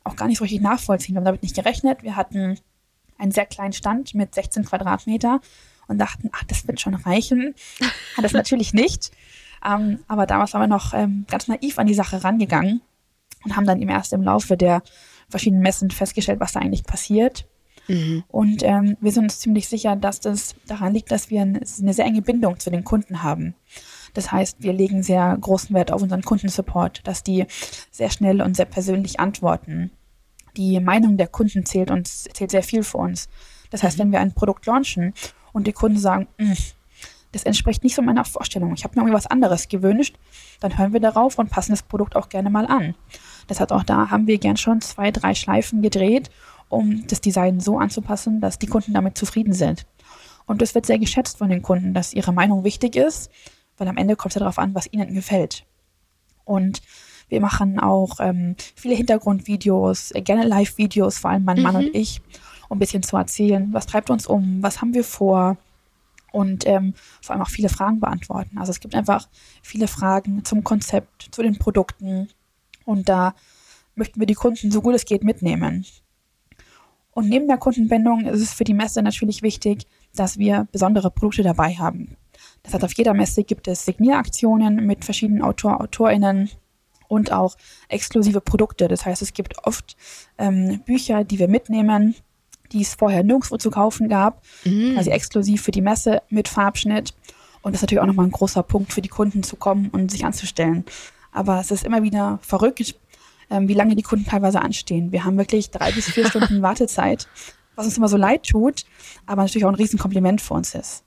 auch 0.03 0.15
gar 0.15 0.27
nicht 0.27 0.39
so 0.39 0.43
richtig 0.43 0.61
nachvollziehen. 0.61 1.13
Wir 1.13 1.19
haben 1.19 1.25
damit 1.25 1.43
nicht 1.43 1.55
gerechnet. 1.55 2.03
Wir 2.03 2.15
hatten 2.15 2.57
einen 3.21 3.31
sehr 3.31 3.45
kleinen 3.45 3.73
Stand 3.73 4.15
mit 4.15 4.33
16 4.33 4.65
Quadratmeter 4.65 5.39
und 5.87 5.97
dachten, 5.97 6.29
ach, 6.33 6.43
das 6.45 6.67
wird 6.67 6.81
schon 6.81 6.95
reichen. 6.95 7.53
Hat 8.17 8.23
das 8.23 8.33
natürlich 8.33 8.73
nicht. 8.73 9.11
Ähm, 9.65 9.99
aber 10.07 10.25
damals 10.25 10.53
waren 10.53 10.63
wir 10.63 10.67
noch 10.67 10.93
ähm, 10.93 11.25
ganz 11.29 11.47
naiv 11.47 11.77
an 11.77 11.87
die 11.87 11.93
Sache 11.93 12.23
rangegangen 12.23 12.81
und 13.43 13.55
haben 13.55 13.67
dann 13.67 13.81
eben 13.81 13.91
erst 13.91 14.13
im 14.13 14.23
Laufe 14.23 14.57
der 14.57 14.81
verschiedenen 15.29 15.61
Messen 15.61 15.91
festgestellt, 15.91 16.39
was 16.39 16.53
da 16.53 16.59
eigentlich 16.59 16.83
passiert. 16.83 17.45
Mhm. 17.87 18.23
Und 18.27 18.63
ähm, 18.63 18.97
wir 19.01 19.11
sind 19.11 19.23
uns 19.23 19.39
ziemlich 19.39 19.67
sicher, 19.67 19.95
dass 19.95 20.19
das 20.19 20.55
daran 20.65 20.93
liegt, 20.93 21.11
dass 21.11 21.29
wir 21.29 21.41
eine 21.41 21.93
sehr 21.93 22.05
enge 22.05 22.21
Bindung 22.21 22.59
zu 22.59 22.71
den 22.71 22.83
Kunden 22.83 23.21
haben. 23.21 23.53
Das 24.13 24.31
heißt, 24.31 24.57
wir 24.59 24.73
legen 24.73 25.03
sehr 25.03 25.37
großen 25.39 25.73
Wert 25.75 25.91
auf 25.91 26.01
unseren 26.01 26.23
Kundensupport, 26.23 27.01
dass 27.05 27.23
die 27.23 27.45
sehr 27.91 28.09
schnell 28.09 28.41
und 28.41 28.55
sehr 28.55 28.65
persönlich 28.65 29.19
antworten 29.19 29.91
die 30.57 30.79
Meinung 30.79 31.17
der 31.17 31.27
Kunden 31.27 31.65
zählt 31.65 31.91
und 31.91 32.07
zählt 32.07 32.51
sehr 32.51 32.63
viel 32.63 32.83
für 32.83 32.97
uns. 32.97 33.29
Das 33.69 33.83
heißt, 33.83 33.97
mhm. 33.97 34.03
wenn 34.03 34.11
wir 34.11 34.19
ein 34.19 34.33
Produkt 34.33 34.65
launchen 34.65 35.13
und 35.53 35.67
die 35.67 35.73
Kunden 35.73 35.97
sagen, 35.97 36.27
hm, 36.37 36.55
das 37.31 37.43
entspricht 37.43 37.83
nicht 37.83 37.95
so 37.95 38.01
meiner 38.01 38.25
Vorstellung, 38.25 38.73
ich 38.73 38.83
habe 38.83 38.95
mir 38.95 39.01
irgendwie 39.01 39.15
was 39.15 39.27
anderes 39.27 39.69
gewünscht, 39.69 40.17
dann 40.59 40.77
hören 40.77 40.93
wir 40.93 40.99
darauf 40.99 41.39
und 41.39 41.49
passen 41.49 41.71
das 41.71 41.83
Produkt 41.83 42.15
auch 42.15 42.29
gerne 42.29 42.49
mal 42.49 42.65
an. 42.65 42.95
Das 43.47 43.59
heißt, 43.59 43.71
auch 43.71 43.83
da 43.83 44.09
haben 44.09 44.27
wir 44.27 44.37
gern 44.37 44.57
schon 44.57 44.81
zwei, 44.81 45.11
drei 45.11 45.33
Schleifen 45.33 45.81
gedreht, 45.81 46.29
um 46.69 47.07
das 47.07 47.21
Design 47.21 47.59
so 47.59 47.79
anzupassen, 47.79 48.41
dass 48.41 48.59
die 48.59 48.67
Kunden 48.67 48.93
damit 48.93 49.17
zufrieden 49.17 49.53
sind. 49.53 49.85
Und 50.45 50.61
das 50.61 50.75
wird 50.75 50.85
sehr 50.85 50.99
geschätzt 50.99 51.37
von 51.37 51.49
den 51.49 51.61
Kunden, 51.61 51.93
dass 51.93 52.13
ihre 52.13 52.33
Meinung 52.33 52.63
wichtig 52.63 52.95
ist, 52.95 53.31
weil 53.77 53.87
am 53.87 53.97
Ende 53.97 54.15
kommt 54.15 54.31
es 54.31 54.35
ja 54.35 54.39
darauf 54.39 54.59
an, 54.59 54.75
was 54.75 54.91
ihnen 54.91 55.13
gefällt. 55.13 55.65
Und 56.43 56.81
wir 57.31 57.39
machen 57.39 57.79
auch 57.79 58.17
ähm, 58.19 58.55
viele 58.75 58.93
Hintergrundvideos, 58.93 60.11
äh, 60.11 60.21
gerne 60.21 60.45
Live-Videos, 60.45 61.17
vor 61.19 61.31
allem 61.31 61.45
mein 61.45 61.57
mhm. 61.57 61.63
Mann 61.63 61.75
und 61.77 61.95
ich, 61.95 62.21
um 62.67 62.75
ein 62.75 62.79
bisschen 62.79 63.03
zu 63.03 63.15
erzählen, 63.15 63.69
was 63.71 63.87
treibt 63.87 64.09
uns 64.09 64.27
um, 64.27 64.61
was 64.61 64.81
haben 64.81 64.93
wir 64.93 65.05
vor 65.05 65.55
und 66.33 66.67
ähm, 66.67 66.93
vor 67.21 67.33
allem 67.33 67.41
auch 67.41 67.49
viele 67.49 67.69
Fragen 67.69 68.01
beantworten. 68.01 68.57
Also 68.57 68.71
es 68.71 68.81
gibt 68.81 68.95
einfach 68.95 69.29
viele 69.61 69.87
Fragen 69.87 70.43
zum 70.43 70.65
Konzept, 70.65 71.29
zu 71.31 71.41
den 71.41 71.57
Produkten 71.57 72.27
und 72.83 73.07
da 73.07 73.33
möchten 73.95 74.19
wir 74.19 74.27
die 74.27 74.33
Kunden 74.33 74.69
so 74.69 74.81
gut 74.81 74.95
es 74.95 75.05
geht 75.05 75.23
mitnehmen. 75.23 75.85
Und 77.11 77.29
neben 77.29 77.47
der 77.47 77.57
Kundenbindung 77.57 78.25
ist 78.25 78.41
es 78.41 78.53
für 78.53 78.63
die 78.65 78.73
Messe 78.73 79.01
natürlich 79.01 79.41
wichtig, 79.41 79.87
dass 80.15 80.37
wir 80.37 80.67
besondere 80.71 81.11
Produkte 81.11 81.43
dabei 81.43 81.75
haben. 81.75 82.17
Das 82.63 82.73
heißt, 82.73 82.83
auf 82.83 82.93
jeder 82.93 83.13
Messe 83.13 83.43
gibt 83.43 83.69
es 83.69 83.85
Signieraktionen 83.85 84.85
mit 84.85 85.05
verschiedenen 85.05 85.41
Autor, 85.41 85.79
AutorInnen, 85.81 86.49
und 87.11 87.33
auch 87.33 87.57
exklusive 87.89 88.39
Produkte. 88.39 88.87
Das 88.87 89.05
heißt, 89.05 89.21
es 89.21 89.33
gibt 89.33 89.65
oft 89.65 89.97
ähm, 90.37 90.79
Bücher, 90.85 91.25
die 91.25 91.39
wir 91.39 91.49
mitnehmen, 91.49 92.15
die 92.71 92.81
es 92.81 92.95
vorher 92.95 93.21
nirgendwo 93.23 93.57
zu 93.57 93.69
kaufen 93.69 94.07
gab, 94.07 94.41
mhm. 94.63 94.93
quasi 94.93 95.09
exklusiv 95.09 95.61
für 95.61 95.71
die 95.71 95.81
Messe 95.81 96.21
mit 96.29 96.47
Farbschnitt. 96.47 97.13
Und 97.61 97.73
das 97.73 97.79
ist 97.79 97.81
natürlich 97.83 97.99
auch 97.99 98.07
nochmal 98.07 98.27
ein 98.27 98.31
großer 98.31 98.63
Punkt 98.63 98.93
für 98.93 99.01
die 99.01 99.09
Kunden 99.09 99.43
zu 99.43 99.57
kommen 99.57 99.89
und 99.89 100.09
sich 100.09 100.23
anzustellen. 100.23 100.85
Aber 101.33 101.59
es 101.59 101.69
ist 101.69 101.83
immer 101.83 102.01
wieder 102.01 102.39
verrückt, 102.41 102.95
ähm, 103.49 103.67
wie 103.67 103.73
lange 103.73 103.97
die 103.97 104.03
Kunden 104.03 104.25
teilweise 104.25 104.61
anstehen. 104.61 105.11
Wir 105.11 105.25
haben 105.25 105.37
wirklich 105.37 105.69
drei 105.69 105.91
bis 105.91 106.09
vier 106.09 106.25
Stunden 106.29 106.61
Wartezeit, 106.61 107.27
was 107.75 107.87
uns 107.87 107.97
immer 107.97 108.07
so 108.07 108.15
leid 108.15 108.43
tut, 108.43 108.85
aber 109.25 109.41
natürlich 109.41 109.65
auch 109.65 109.69
ein 109.69 109.75
Riesenkompliment 109.75 110.39
für 110.39 110.53
uns 110.53 110.73
ist. 110.75 111.03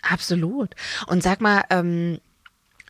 Absolut. 0.00 0.74
Und 1.08 1.22
sag 1.22 1.42
mal, 1.42 1.62
ähm, 1.68 2.20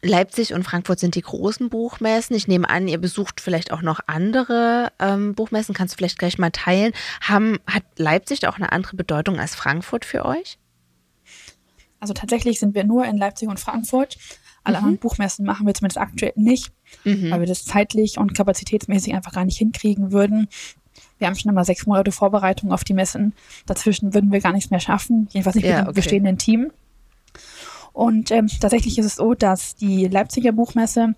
Leipzig 0.06 0.54
und 0.54 0.64
Frankfurt 0.64 0.98
sind 0.98 1.14
die 1.14 1.22
großen 1.22 1.68
Buchmessen. 1.68 2.36
Ich 2.36 2.48
nehme 2.48 2.68
an, 2.68 2.88
ihr 2.88 2.98
besucht 2.98 3.40
vielleicht 3.40 3.72
auch 3.72 3.82
noch 3.82 4.00
andere 4.06 4.92
ähm, 4.98 5.34
Buchmessen. 5.34 5.74
Kannst 5.74 5.94
du 5.94 5.96
vielleicht 5.96 6.18
gleich 6.18 6.38
mal 6.38 6.50
teilen? 6.50 6.92
Haben, 7.20 7.58
hat 7.66 7.84
Leipzig 7.96 8.46
auch 8.46 8.56
eine 8.56 8.72
andere 8.72 8.96
Bedeutung 8.96 9.38
als 9.38 9.54
Frankfurt 9.54 10.04
für 10.04 10.24
euch? 10.24 10.58
Also 12.00 12.14
tatsächlich 12.14 12.60
sind 12.60 12.74
wir 12.74 12.84
nur 12.84 13.04
in 13.04 13.16
Leipzig 13.16 13.48
und 13.48 13.60
Frankfurt. 13.60 14.18
Alle 14.64 14.78
mhm. 14.78 14.84
anderen 14.84 14.98
Buchmessen 14.98 15.46
machen 15.46 15.66
wir 15.66 15.74
zumindest 15.74 15.98
aktuell 15.98 16.32
nicht, 16.36 16.72
mhm. 17.04 17.30
weil 17.30 17.40
wir 17.40 17.46
das 17.46 17.64
zeitlich 17.64 18.18
und 18.18 18.34
kapazitätsmäßig 18.34 19.14
einfach 19.14 19.32
gar 19.32 19.44
nicht 19.44 19.58
hinkriegen 19.58 20.12
würden. 20.12 20.48
Wir 21.18 21.26
haben 21.26 21.36
schon 21.36 21.50
immer 21.50 21.64
sechs 21.64 21.86
Monate 21.86 22.12
Vorbereitung 22.12 22.72
auf 22.72 22.84
die 22.84 22.94
Messen. 22.94 23.32
Dazwischen 23.66 24.12
würden 24.12 24.32
wir 24.32 24.40
gar 24.40 24.52
nichts 24.52 24.70
mehr 24.70 24.80
schaffen, 24.80 25.28
jedenfalls 25.30 25.56
nicht 25.56 25.66
ja, 25.66 25.76
mit 25.76 25.80
dem 25.80 25.88
okay. 25.88 25.94
bestehenden 25.94 26.38
Team. 26.38 26.72
Und 27.96 28.30
ähm, 28.30 28.46
tatsächlich 28.60 28.98
ist 28.98 29.06
es 29.06 29.14
so, 29.14 29.32
dass 29.32 29.74
die 29.74 30.06
Leipziger 30.06 30.52
Buchmesse 30.52 31.14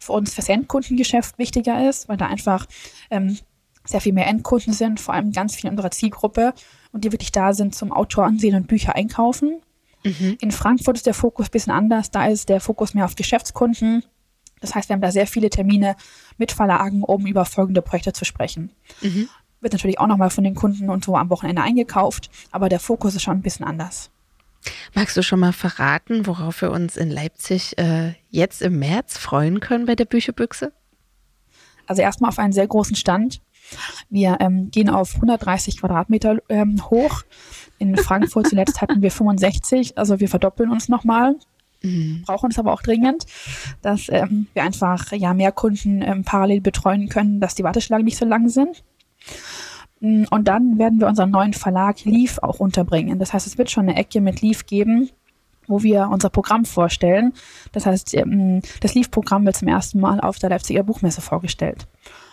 für 0.00 0.10
uns 0.10 0.34
fürs 0.34 0.48
Endkundengeschäft 0.48 1.38
wichtiger 1.38 1.88
ist, 1.88 2.08
weil 2.08 2.16
da 2.16 2.26
einfach 2.26 2.66
ähm, 3.10 3.38
sehr 3.84 4.00
viel 4.00 4.12
mehr 4.12 4.26
Endkunden 4.26 4.72
sind, 4.72 4.98
vor 4.98 5.14
allem 5.14 5.30
ganz 5.30 5.54
viel 5.54 5.66
in 5.66 5.70
unserer 5.70 5.92
Zielgruppe 5.92 6.52
und 6.90 7.04
die 7.04 7.12
wirklich 7.12 7.30
da 7.30 7.52
sind 7.52 7.76
zum 7.76 7.92
Autor 7.92 8.24
ansehen 8.24 8.56
und 8.56 8.66
Bücher 8.66 8.96
einkaufen. 8.96 9.60
Mhm. 10.02 10.36
In 10.40 10.50
Frankfurt 10.50 10.96
ist 10.96 11.06
der 11.06 11.14
Fokus 11.14 11.46
ein 11.46 11.52
bisschen 11.52 11.72
anders, 11.72 12.10
da 12.10 12.26
ist 12.26 12.48
der 12.48 12.60
Fokus 12.60 12.92
mehr 12.92 13.04
auf 13.04 13.14
Geschäftskunden. 13.14 14.02
Das 14.60 14.74
heißt, 14.74 14.88
wir 14.88 14.94
haben 14.94 15.02
da 15.02 15.12
sehr 15.12 15.28
viele 15.28 15.48
Termine 15.48 15.94
mit 16.38 16.50
Verlagen, 16.50 17.04
um 17.04 17.24
über 17.24 17.44
folgende 17.44 17.82
Projekte 17.82 18.12
zu 18.12 18.24
sprechen. 18.24 18.72
Mhm. 19.00 19.28
Wird 19.60 19.74
natürlich 19.74 20.00
auch 20.00 20.08
nochmal 20.08 20.30
von 20.30 20.42
den 20.42 20.56
Kunden 20.56 20.90
und 20.90 21.04
so 21.04 21.14
am 21.14 21.30
Wochenende 21.30 21.62
eingekauft, 21.62 22.30
aber 22.50 22.68
der 22.68 22.80
Fokus 22.80 23.14
ist 23.14 23.22
schon 23.22 23.36
ein 23.38 23.42
bisschen 23.42 23.64
anders. 23.64 24.10
Magst 24.94 25.16
du 25.16 25.22
schon 25.22 25.40
mal 25.40 25.52
verraten, 25.52 26.26
worauf 26.26 26.62
wir 26.62 26.70
uns 26.70 26.96
in 26.96 27.10
Leipzig 27.10 27.78
äh, 27.78 28.14
jetzt 28.30 28.62
im 28.62 28.78
März 28.78 29.18
freuen 29.18 29.60
können 29.60 29.86
bei 29.86 29.94
der 29.94 30.04
Bücherbüchse? 30.04 30.72
Also 31.86 32.02
erstmal 32.02 32.30
auf 32.30 32.38
einen 32.38 32.52
sehr 32.52 32.66
großen 32.66 32.96
Stand. 32.96 33.40
Wir 34.10 34.38
ähm, 34.40 34.70
gehen 34.70 34.88
auf 34.90 35.14
130 35.16 35.80
Quadratmeter 35.80 36.38
ähm, 36.48 36.82
hoch. 36.90 37.22
In 37.78 37.96
Frankfurt 37.96 38.46
zuletzt 38.48 38.80
hatten 38.80 39.02
wir 39.02 39.10
65, 39.10 39.98
also 39.98 40.20
wir 40.20 40.28
verdoppeln 40.28 40.70
uns 40.70 40.88
nochmal. 40.88 41.36
Mhm. 41.82 42.22
Brauchen 42.26 42.50
es 42.50 42.58
aber 42.58 42.72
auch 42.72 42.82
dringend, 42.82 43.26
dass 43.82 44.08
ähm, 44.08 44.46
wir 44.54 44.62
einfach 44.62 45.12
ja 45.12 45.34
mehr 45.34 45.52
Kunden 45.52 46.02
ähm, 46.02 46.24
parallel 46.24 46.60
betreuen 46.60 47.08
können, 47.08 47.40
dass 47.40 47.54
die 47.54 47.64
Warteschlangen 47.64 48.04
nicht 48.04 48.18
so 48.18 48.24
lang 48.24 48.48
sind. 48.48 48.82
Mm, 50.06 50.24
und 50.30 50.46
dann 50.46 50.78
werden 50.78 51.00
wir 51.00 51.08
unseren 51.08 51.30
neuen 51.30 51.52
Verlag 51.52 52.04
Leaf 52.04 52.38
auch 52.38 52.60
unterbringen. 52.60 53.18
Das 53.18 53.32
heißt, 53.32 53.46
es 53.46 53.58
wird 53.58 53.70
schon 53.70 53.88
eine 53.88 53.98
Ecke 53.98 54.20
mit 54.20 54.40
Leaf 54.40 54.66
geben, 54.66 55.10
wo 55.66 55.82
wir 55.82 56.08
unser 56.12 56.30
Programm 56.30 56.64
vorstellen. 56.64 57.32
Das 57.72 57.86
heißt, 57.86 58.14
ähm, 58.14 58.62
das 58.80 58.94
Leaf-Programm 58.94 59.44
wird 59.44 59.56
zum 59.56 59.68
ersten 59.68 60.00
Mal 60.00 60.20
auf 60.20 60.38
der 60.38 60.50
Leipziger 60.50 60.84
Buchmesse 60.84 61.20
vorgestellt. 61.20 61.86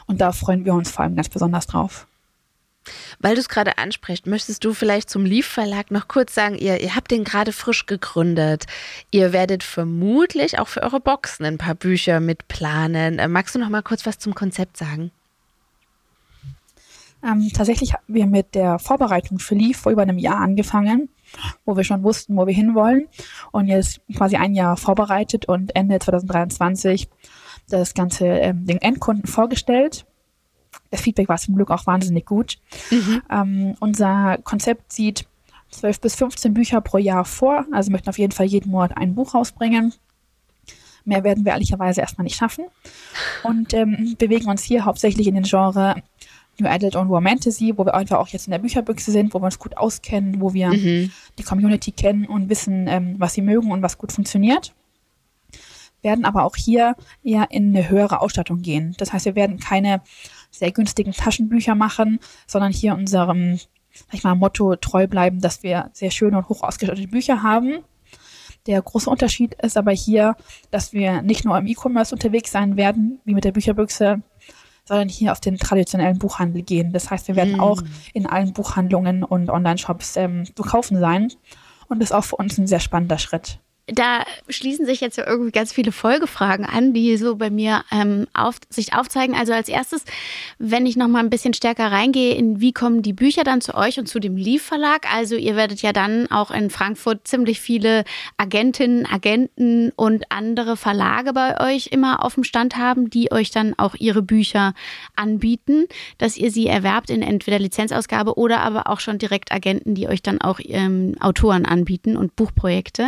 Und 0.06 0.22
da 0.22 0.32
freuen 0.32 0.66
wir 0.66 0.74
uns 0.74 0.92
vor 0.92 1.04
allem 1.04 1.16
ganz 1.16 1.30
besonders 1.30 1.66
drauf. 1.66 2.06
Weil 3.20 3.36
du 3.36 3.42
es 3.42 3.48
gerade 3.48 3.78
ansprichst, 3.78 4.28
möchtest 4.28 4.66
du 4.66 4.74
vielleicht 4.74 5.10
zum 5.10 5.26
Leaf 5.26 5.48
Verlag 5.48 5.90
noch 5.90 6.10
kurz 6.10 6.36
sagen, 6.36 6.56
ihr, 6.56 6.82
ihr 6.82 6.96
habt 6.96 7.12
den 7.12 7.24
gerade 7.24 7.54
frisch 7.54 7.86
gegründet. 7.86 8.66
Ihr 9.10 9.32
werdet 9.32 9.64
vermutlich 9.64 10.60
auch 10.60 10.68
für 10.68 10.84
eure 10.84 11.00
Boxen 11.00 11.46
ein 11.46 11.58
paar 11.58 11.76
Bücher 11.76 12.20
mitplanen. 12.20 13.20
Äh, 13.20 13.30
magst 13.30 13.56
du 13.56 13.60
noch 13.60 13.70
mal 13.70 13.84
kurz 13.84 14.06
was 14.06 14.20
zum 14.20 14.36
Konzept 14.36 14.78
sagen? 14.78 15.12
Ähm, 17.24 17.50
tatsächlich 17.54 17.94
haben 17.94 18.04
wir 18.08 18.28
mit 18.28 18.54
der 18.56 18.80
Vorbereitung 18.80 19.40
für 19.40 19.56
Leaf 19.56 19.78
vor 19.78 19.92
über 19.92 20.02
einem 20.02 20.18
Jahr 20.18 20.40
angefangen, 20.40 21.10
wo 21.66 21.78
wir 21.78 21.84
schon 21.84 22.04
wussten, 22.04 22.36
wo 22.36 22.46
wir 22.46 22.54
hinwollen. 22.54 23.08
Und 23.52 23.68
jetzt 23.68 24.02
quasi 24.16 24.36
ein 24.36 24.54
Jahr 24.54 24.78
vorbereitet 24.78 25.46
und 25.46 25.76
Ende 25.76 26.00
2023 26.00 27.10
das 27.70 27.94
Ganze 27.94 28.26
ähm, 28.26 28.66
den 28.66 28.82
Endkunden 28.82 29.28
vorgestellt. 29.28 30.06
Das 30.92 31.02
Feedback 31.02 31.30
war 31.30 31.38
zum 31.38 31.56
Glück 31.56 31.72
auch 31.72 31.88
wahnsinnig 31.88 32.26
gut. 32.26 32.58
Mhm. 32.92 33.22
Ähm, 33.30 33.76
unser 33.80 34.38
Konzept 34.44 34.92
sieht 34.92 35.26
12 35.72 36.02
bis 36.02 36.16
15 36.16 36.54
Bücher 36.54 36.82
pro 36.82 36.98
Jahr 36.98 37.26
vor. 37.26 37.66
Also 37.72 37.92
möchten 37.92 38.10
auf 38.10 38.18
jeden 38.18 38.34
Fall 38.34 38.46
jeden 38.46 38.72
Monat 38.72 38.98
ein 38.98 39.16
Buch 39.16 39.34
rausbringen. 39.34 39.94
Mehr 41.06 41.24
werden 41.24 41.44
wir 41.44 41.52
ehrlicherweise 41.52 42.02
erstmal 42.02 42.24
nicht 42.24 42.38
schaffen. 42.38 42.66
Und 43.44 43.74
ähm, 43.74 44.16
bewegen 44.18 44.50
uns 44.50 44.64
hier 44.64 44.86
hauptsächlich 44.86 45.28
in 45.28 45.36
den 45.36 45.44
Genre 45.44 46.02
New 46.60 46.68
Adult 46.68 46.96
und 46.96 47.10
Romantasy, 47.10 47.74
wo 47.76 47.86
wir 47.86 47.96
einfach 47.96 48.20
auch 48.20 48.28
jetzt 48.28 48.48
in 48.48 48.52
der 48.52 48.60
Bücherbüchse 48.60 49.12
sind, 49.12 49.34
wo 49.34 49.40
wir 49.40 49.46
uns 49.46 49.60
gut 49.60 49.78
auskennen, 49.78 50.40
wo 50.40 50.54
wir 50.54 50.70
mhm. 50.70 51.12
die 51.38 51.44
Community 51.44 51.92
kennen 51.92 52.26
und 52.26 52.50
wissen, 52.50 52.88
ähm, 52.88 53.16
was 53.18 53.34
sie 53.34 53.42
mögen 53.42 53.72
und 53.72 53.82
was 53.82 53.98
gut 53.98 54.12
funktioniert. 54.12 54.74
Werden 56.02 56.26
aber 56.26 56.44
auch 56.44 56.56
hier 56.56 56.96
eher 57.24 57.48
in 57.50 57.76
eine 57.76 57.90
höhere 57.90 58.22
Ausstattung 58.22 58.62
gehen. 58.62 58.94
Das 58.98 59.14
heißt, 59.14 59.26
wir 59.26 59.36
werden 59.36 59.60
keine 59.60 60.02
sehr 60.52 60.72
günstigen 60.72 61.14
Taschenbücher 61.14 61.76
machen, 61.76 62.20
sondern 62.46 62.72
hier 62.72 62.94
unserem, 62.94 63.58
sag 63.58 64.14
ich 64.14 64.24
mal, 64.24 64.36
Motto 64.36 64.76
treu 64.76 65.08
bleiben, 65.08 65.42
dass 65.42 65.64
wir 65.64 65.90
sehr 65.94 66.12
schöne 66.12 66.38
und 66.38 66.50
hoch 66.50 66.62
ausgestattete 66.62 67.08
Bücher 67.08 67.42
haben. 67.42 67.80
Der 68.68 68.82
große 68.82 69.10
Unterschied 69.10 69.56
ist 69.56 69.78
aber 69.78 69.92
hier, 69.92 70.36
dass 70.72 70.94
wir 70.94 71.22
nicht 71.22 71.44
nur 71.44 71.58
im 71.58 71.68
E-Commerce 71.68 72.14
unterwegs 72.16 72.52
sein 72.52 72.78
werden, 72.78 73.20
wie 73.26 73.34
mit 73.34 73.44
der 73.44 73.52
Bücherbüchse, 73.52 74.22
sondern 74.86 75.10
hier 75.10 75.32
auf 75.32 75.40
den 75.40 75.58
traditionellen 75.58 76.20
Buchhandel 76.20 76.62
gehen. 76.62 76.92
Das 76.92 77.10
heißt, 77.10 77.28
wir 77.28 77.36
werden 77.36 77.58
mm. 77.58 77.62
auch 77.62 77.82
in 78.14 78.26
allen 78.26 78.54
Buchhandlungen 78.54 79.24
und 79.24 79.50
Online-Shops 79.50 80.18
ähm, 80.18 80.44
zu 80.56 80.64
kaufen 80.64 81.00
sein. 81.00 81.32
Und 81.88 82.00
das 82.00 82.10
ist 82.10 82.16
auch 82.16 82.26
für 82.26 82.36
uns 82.36 82.58
ein 82.58 82.68
sehr 82.68 82.80
spannender 82.80 83.18
Schritt 83.18 83.60
da 83.88 84.24
schließen 84.48 84.86
sich 84.86 85.02
jetzt 85.02 85.18
ja 85.18 85.28
irgendwie 85.28 85.52
ganz 85.52 85.74
viele 85.74 85.92
Folgefragen 85.92 86.66
an, 86.66 86.94
die 86.94 87.18
so 87.18 87.36
bei 87.36 87.50
mir 87.50 87.84
ähm, 87.92 88.28
auf, 88.34 88.56
sich 88.70 88.94
aufzeigen. 88.94 89.36
Also 89.36 89.52
als 89.52 89.68
erstes, 89.68 90.06
wenn 90.58 90.86
ich 90.86 90.96
noch 90.96 91.10
mal 91.10 91.20
ein 91.20 91.30
bisschen 91.30 91.54
stärker 91.54 91.92
reingehe, 91.92 92.34
in 92.34 92.62
wie 92.62 92.72
kommen 92.72 93.02
die 93.02 93.12
Bücher 93.12 93.44
dann 93.44 93.60
zu 93.60 93.76
euch 93.76 94.00
und 94.00 94.08
zu 94.08 94.20
dem 94.20 94.38
Leaf 94.38 94.64
Verlag? 94.64 95.14
Also 95.14 95.36
ihr 95.36 95.58
werdet 95.58 95.82
ja 95.82 95.92
dann 95.92 96.32
auch 96.32 96.52
in 96.52 96.70
Frankfurt 96.70 97.28
ziemlich 97.28 97.60
viele 97.60 98.06
Agentinnen, 98.38 99.06
Agenten 99.06 99.92
und 99.98 100.32
andere 100.32 100.78
Verlage 100.78 101.34
bei 101.34 101.60
euch 101.60 101.88
immer 101.88 102.24
auf 102.24 102.36
dem 102.36 102.46
Stand 102.46 102.78
haben, 102.78 103.10
die 103.10 103.34
euch 103.34 103.52
dann 103.52 103.78
auch 103.78 103.96
ihre 103.96 104.22
Bücher 104.22 104.74
anbieten, 105.18 105.88
dass 106.20 106.38
ihr 106.38 106.52
sie 106.52 106.68
erwerbt 106.68 107.10
in 107.10 107.22
entweder 107.22 107.60
Lizenzausgabe 107.60 108.38
oder 108.38 108.62
aber 108.62 108.88
auch 108.88 109.02
schon 109.02 109.18
direkt 109.18 109.52
Agenten, 109.52 109.94
die 109.94 110.08
euch 110.08 110.22
dann 110.22 110.40
auch 110.40 110.62
ähm, 110.64 111.16
Autoren 111.20 111.66
anbieten 111.66 112.16
und 112.16 112.38
Buchprojekte 112.38 113.08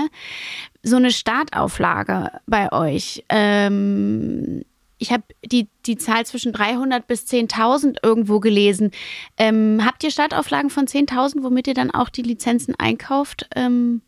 so 0.85 0.95
eine 0.97 1.11
Startauflage 1.11 2.31
bei 2.45 2.71
euch. 2.71 3.23
Ähm, 3.29 4.63
ich 4.97 5.11
habe 5.11 5.23
die, 5.43 5.67
die 5.85 5.97
Zahl 5.97 6.25
zwischen 6.25 6.53
300 6.53 7.05
bis 7.07 7.25
10.000 7.25 7.97
irgendwo 8.03 8.39
gelesen. 8.39 8.91
Ähm, 9.37 9.81
habt 9.83 10.03
ihr 10.03 10.11
Startauflagen 10.11 10.69
von 10.69 10.85
10.000, 10.85 11.43
womit 11.43 11.67
ihr 11.67 11.73
dann 11.73 11.91
auch 11.91 12.09
die 12.09 12.21
Lizenzen 12.21 12.75
einkauft? 12.75 13.49
Ähm, 13.55 14.01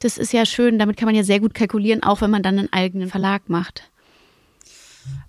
das 0.00 0.18
ist 0.18 0.32
ja 0.32 0.44
schön, 0.44 0.78
damit 0.78 0.96
kann 0.96 1.06
man 1.06 1.14
ja 1.14 1.22
sehr 1.22 1.40
gut 1.40 1.54
kalkulieren, 1.54 2.02
auch 2.02 2.20
wenn 2.20 2.30
man 2.30 2.42
dann 2.42 2.58
einen 2.58 2.72
eigenen 2.72 3.08
Verlag 3.08 3.48
macht. 3.48 3.90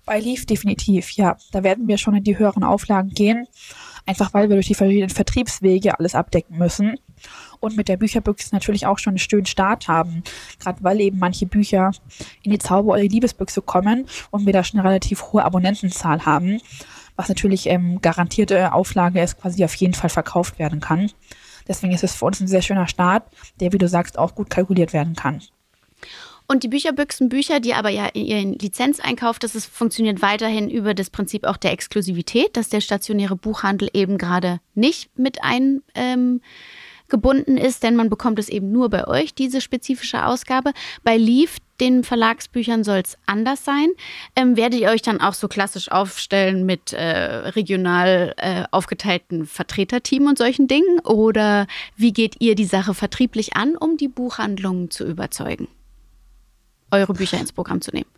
Bei 0.04 0.20
Leaf 0.20 0.46
definitiv, 0.46 1.12
ja. 1.12 1.36
Da 1.52 1.62
werden 1.62 1.86
wir 1.86 1.96
schon 1.96 2.16
in 2.16 2.24
die 2.24 2.38
höheren 2.38 2.64
Auflagen 2.64 3.10
gehen, 3.10 3.46
einfach 4.04 4.34
weil 4.34 4.48
wir 4.48 4.56
durch 4.56 4.66
die 4.66 4.74
verschiedenen 4.74 5.10
Vertriebswege 5.10 5.98
alles 5.98 6.14
abdecken 6.14 6.58
müssen 6.58 6.98
und 7.60 7.76
mit 7.76 7.88
der 7.88 7.96
Bücherbüchse 7.96 8.54
natürlich 8.54 8.86
auch 8.86 8.98
schon 8.98 9.12
einen 9.12 9.18
schönen 9.18 9.46
Start 9.46 9.88
haben. 9.88 10.22
Gerade 10.58 10.82
weil 10.82 11.00
eben 11.00 11.18
manche 11.18 11.46
Bücher 11.46 11.92
in 12.42 12.50
die 12.50 12.58
Zauber- 12.58 12.92
oder 12.92 13.02
Liebesbüchse 13.02 13.62
kommen 13.62 14.06
und 14.30 14.46
wir 14.46 14.52
da 14.52 14.64
schon 14.64 14.80
eine 14.80 14.88
relativ 14.88 15.22
hohe 15.32 15.44
Abonnentenzahl 15.44 16.24
haben, 16.24 16.60
was 17.16 17.28
natürlich 17.28 17.66
ähm, 17.66 18.00
garantierte 18.00 18.72
Auflage 18.72 19.20
ist, 19.20 19.40
quasi 19.40 19.64
auf 19.64 19.74
jeden 19.74 19.94
Fall 19.94 20.10
verkauft 20.10 20.58
werden 20.58 20.80
kann. 20.80 21.10
Deswegen 21.68 21.92
ist 21.92 22.04
es 22.04 22.14
für 22.14 22.26
uns 22.26 22.40
ein 22.40 22.48
sehr 22.48 22.62
schöner 22.62 22.86
Start, 22.86 23.24
der, 23.60 23.72
wie 23.72 23.78
du 23.78 23.88
sagst, 23.88 24.18
auch 24.18 24.34
gut 24.34 24.50
kalkuliert 24.50 24.92
werden 24.92 25.16
kann. 25.16 25.42
Und 26.48 26.62
die 26.62 26.68
Bücherbüchsenbücher, 26.68 27.58
die 27.58 27.74
aber 27.74 27.88
ja 27.88 28.08
ihren 28.14 28.52
Lizenzeinkauf, 28.52 29.40
das 29.40 29.56
ist, 29.56 29.66
funktioniert 29.66 30.22
weiterhin 30.22 30.70
über 30.70 30.94
das 30.94 31.10
Prinzip 31.10 31.44
auch 31.44 31.56
der 31.56 31.72
Exklusivität, 31.72 32.56
dass 32.56 32.68
der 32.68 32.80
stationäre 32.80 33.34
Buchhandel 33.34 33.88
eben 33.92 34.16
gerade 34.16 34.60
nicht 34.74 35.10
mit 35.18 35.42
ein 35.42 35.82
ähm, 35.96 36.40
gebunden 37.08 37.56
ist, 37.56 37.82
denn 37.82 37.96
man 37.96 38.10
bekommt 38.10 38.38
es 38.38 38.48
eben 38.48 38.72
nur 38.72 38.90
bei 38.90 39.06
euch, 39.06 39.34
diese 39.34 39.60
spezifische 39.60 40.26
Ausgabe. 40.26 40.72
Bei 41.04 41.16
Leaf, 41.16 41.58
den 41.80 42.04
Verlagsbüchern 42.04 42.84
soll 42.84 42.98
es 42.98 43.18
anders 43.26 43.64
sein. 43.64 43.88
Ähm, 44.34 44.56
werdet 44.56 44.80
ihr 44.80 44.88
euch 44.88 45.02
dann 45.02 45.20
auch 45.20 45.34
so 45.34 45.48
klassisch 45.48 45.90
aufstellen 45.90 46.64
mit 46.64 46.92
äh, 46.92 47.02
regional 47.02 48.34
äh, 48.38 48.64
aufgeteilten 48.70 49.46
Vertreterteam 49.46 50.26
und 50.26 50.38
solchen 50.38 50.68
Dingen? 50.68 51.00
Oder 51.00 51.66
wie 51.96 52.12
geht 52.12 52.36
ihr 52.40 52.54
die 52.54 52.64
Sache 52.64 52.94
vertrieblich 52.94 53.56
an, 53.56 53.76
um 53.76 53.96
die 53.96 54.08
Buchhandlungen 54.08 54.90
zu 54.90 55.04
überzeugen, 55.04 55.68
eure 56.90 57.12
Bücher 57.12 57.38
ins 57.38 57.52
Programm 57.52 57.80
zu 57.80 57.90
nehmen? 57.92 58.10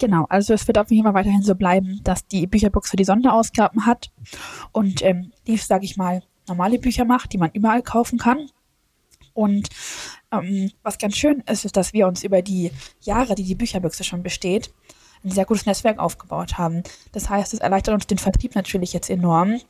Genau, 0.00 0.24
also 0.30 0.54
es 0.54 0.66
wird 0.66 0.78
auf 0.78 0.90
jeden 0.90 1.04
Fall 1.04 1.12
weiterhin 1.12 1.42
so 1.42 1.54
bleiben, 1.54 2.00
dass 2.02 2.26
die 2.26 2.46
Bücherbox 2.46 2.90
für 2.90 2.96
die 2.96 3.04
Sonderausgaben 3.04 3.84
hat 3.84 4.10
und 4.72 5.02
ähm, 5.02 5.30
die, 5.46 5.58
sage 5.58 5.84
ich 5.84 5.98
mal, 5.98 6.22
normale 6.50 6.78
Bücher 6.78 7.04
macht, 7.04 7.32
die 7.32 7.38
man 7.38 7.50
überall 7.52 7.82
kaufen 7.82 8.18
kann. 8.18 8.50
Und 9.32 9.68
ähm, 10.32 10.70
was 10.82 10.98
ganz 10.98 11.16
schön 11.16 11.42
ist, 11.50 11.64
ist, 11.64 11.76
dass 11.76 11.92
wir 11.92 12.06
uns 12.06 12.24
über 12.24 12.42
die 12.42 12.70
Jahre, 13.00 13.34
die 13.34 13.44
die 13.44 13.54
Bücherbüchse 13.54 14.04
schon 14.04 14.22
besteht, 14.22 14.70
ein 15.24 15.30
sehr 15.30 15.44
gutes 15.44 15.66
Netzwerk 15.66 15.98
aufgebaut 15.98 16.58
haben. 16.58 16.82
Das 17.12 17.28
heißt, 17.28 17.52
es 17.52 17.60
erleichtert 17.60 17.94
uns 17.94 18.06
den 18.06 18.18
Vertrieb 18.18 18.54
natürlich 18.54 18.92
jetzt 18.92 19.10
enorm. 19.10 19.60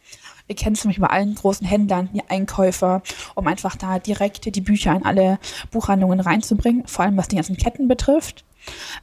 Wir 0.46 0.56
kennen 0.56 0.76
zum 0.76 0.88
Beispiel 0.88 1.06
bei 1.06 1.12
allen 1.12 1.34
großen 1.34 1.66
Händlern 1.66 2.08
die 2.12 2.22
Einkäufer, 2.28 3.02
um 3.34 3.46
einfach 3.46 3.76
da 3.76 3.98
direkt 3.98 4.54
die 4.54 4.60
Bücher 4.60 4.94
in 4.94 5.04
alle 5.04 5.38
Buchhandlungen 5.70 6.20
reinzubringen, 6.20 6.86
vor 6.86 7.04
allem 7.04 7.16
was 7.16 7.28
die 7.28 7.36
ganzen 7.36 7.56
Ketten 7.56 7.88
betrifft. 7.88 8.44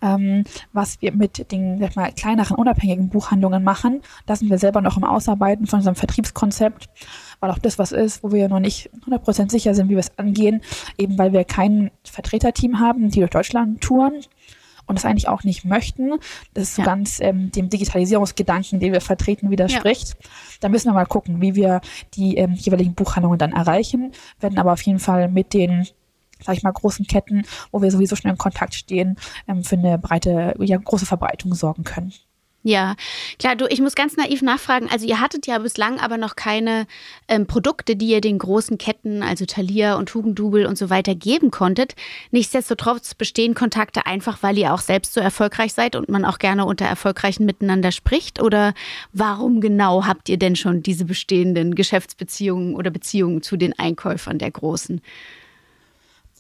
Ähm, 0.02 0.44
was 0.74 1.02
wir 1.02 1.12
mit 1.14 1.52
den 1.52 1.80
sag 1.80 1.96
mal, 1.96 2.12
kleineren, 2.12 2.58
unabhängigen 2.58 3.10
Buchhandlungen 3.10 3.64
machen, 3.64 4.02
da 4.26 4.36
sind 4.36 4.50
wir 4.50 4.58
selber 4.58 4.82
noch 4.82 4.98
im 4.98 5.04
Ausarbeiten 5.04 5.68
von 5.68 5.80
unserem 5.80 5.96
Vertriebskonzept, 5.96 6.90
weil 7.40 7.52
auch 7.52 7.60
das 7.60 7.80
was 7.80 7.92
ist, 7.92 8.24
wo 8.24 8.32
wir 8.32 8.50
noch 8.50 8.60
nicht 8.60 8.90
100% 9.06 9.52
sicher 9.52 9.74
sind, 9.74 9.90
wie 9.90 9.96
wir 9.96 10.00
es 10.00 10.18
angehen, 10.18 10.62
eben 10.98 11.18
weil 11.18 11.34
wir 11.34 11.44
kein 11.44 11.92
Vertreterteam 12.04 12.80
haben, 12.80 13.10
die 13.10 13.20
durch 13.20 13.32
Deutschland 13.32 13.82
touren 13.82 14.22
und 14.88 14.98
das 14.98 15.06
eigentlich 15.06 15.28
auch 15.28 15.44
nicht 15.44 15.66
möchten. 15.66 16.12
Das 16.54 16.64
ist 16.64 16.76
so 16.76 16.82
ja. 16.82 16.86
ganz 16.86 17.20
ähm, 17.20 17.52
dem 17.52 17.70
Digitalisierungsgedanken, 17.70 18.80
den 18.80 18.94
wir 18.94 19.02
vertreten, 19.02 19.52
widerspricht. 19.52 20.10
Ja. 20.10 20.30
Da 20.62 20.70
müssen 20.70 20.88
wir 20.88 20.94
mal 20.94 21.06
gucken, 21.06 21.42
wie 21.42 21.56
wir 21.56 21.82
die 22.16 22.38
ähm, 22.38 22.54
jeweiligen 22.54 22.96
Buchhandlungen 22.96 23.38
dann 23.38 23.52
erreichen, 23.52 24.14
werden 24.40 24.58
aber 24.58 24.74
auf 24.74 24.82
jeden 24.82 25.00
Fall 25.00 25.28
mit 25.28 25.54
den 25.54 25.88
sag 26.44 26.56
ich 26.56 26.64
mal, 26.64 26.72
großen 26.72 27.08
Ketten, 27.08 27.46
wo 27.72 27.82
wir 27.82 27.92
sowieso 27.92 28.16
schon 28.16 28.32
in 28.32 28.38
Kontakt 28.38 28.76
stehen, 28.76 29.18
ähm, 29.48 29.64
für 29.64 29.78
eine 29.78 29.98
breite, 29.98 30.56
ja, 30.60 30.78
große 30.78 31.06
Verbreitung 31.06 31.54
sorgen 31.54 31.84
können. 31.84 32.14
Ja, 32.68 32.98
klar, 33.40 33.56
du, 33.56 33.66
ich 33.68 33.80
muss 33.80 33.96
ganz 33.96 34.18
naiv 34.18 34.42
nachfragen. 34.42 34.90
Also 34.92 35.06
ihr 35.08 35.22
hattet 35.22 35.48
ja 35.48 35.58
bislang 35.58 36.02
aber 36.02 36.18
noch 36.18 36.36
keine 36.36 36.86
ähm, 37.30 37.48
Produkte, 37.48 37.96
die 37.96 38.08
ihr 38.08 38.20
den 38.20 38.40
großen 38.40 38.78
Ketten, 38.78 39.24
also 39.24 39.46
Thalia 39.46 39.96
und 39.96 40.14
Hugendubel 40.14 40.66
und 40.66 40.78
so 40.78 40.90
weiter 40.90 41.16
geben 41.16 41.50
konntet. 41.50 41.96
Nichtsdestotrotz 42.32 43.14
bestehen 43.14 43.54
Kontakte 43.54 44.06
einfach, 44.06 44.44
weil 44.44 44.58
ihr 44.58 44.74
auch 44.74 44.82
selbst 44.82 45.14
so 45.14 45.22
erfolgreich 45.22 45.74
seid 45.74 45.96
und 45.96 46.10
man 46.10 46.26
auch 46.26 46.40
gerne 46.40 46.66
unter 46.66 46.86
Erfolgreichen 46.86 47.46
miteinander 47.46 47.94
spricht? 47.94 48.42
Oder 48.42 48.74
warum 49.14 49.62
genau 49.62 50.06
habt 50.06 50.28
ihr 50.28 50.38
denn 50.38 50.58
schon 50.58 50.84
diese 50.84 51.06
bestehenden 51.06 51.74
Geschäftsbeziehungen 51.74 52.76
oder 52.76 52.90
Beziehungen 52.90 53.44
zu 53.44 53.56
den 53.56 53.80
Einkäufern 53.80 54.40
der 54.40 54.52
Großen? 54.52 55.00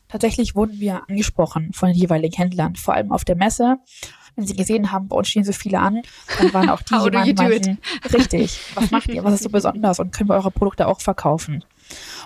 Tatsächlich 0.09 0.55
wurden 0.55 0.79
wir 0.79 1.03
angesprochen 1.09 1.73
von 1.73 1.89
den 1.89 1.97
jeweiligen 1.97 2.35
Händlern, 2.35 2.75
vor 2.75 2.93
allem 2.93 3.11
auf 3.11 3.25
der 3.25 3.35
Messe. 3.35 3.77
Wenn 4.35 4.45
sie 4.45 4.55
gesehen 4.55 4.91
haben, 4.91 5.07
bei 5.07 5.15
uns 5.15 5.29
stehen 5.29 5.43
so 5.43 5.51
viele 5.51 5.79
an, 5.79 6.03
dann 6.37 6.53
waren 6.53 6.69
auch 6.69 6.81
die, 6.81 6.93
die 7.33 7.33
meinten, 7.33 7.79
richtig, 8.13 8.59
was 8.75 8.91
macht 8.91 9.09
ihr, 9.09 9.23
was 9.23 9.33
ist 9.33 9.43
so 9.43 9.49
besonders? 9.49 9.99
Und 9.99 10.13
können 10.13 10.29
wir 10.29 10.35
eure 10.35 10.51
Produkte 10.51 10.87
auch 10.87 11.01
verkaufen? 11.01 11.63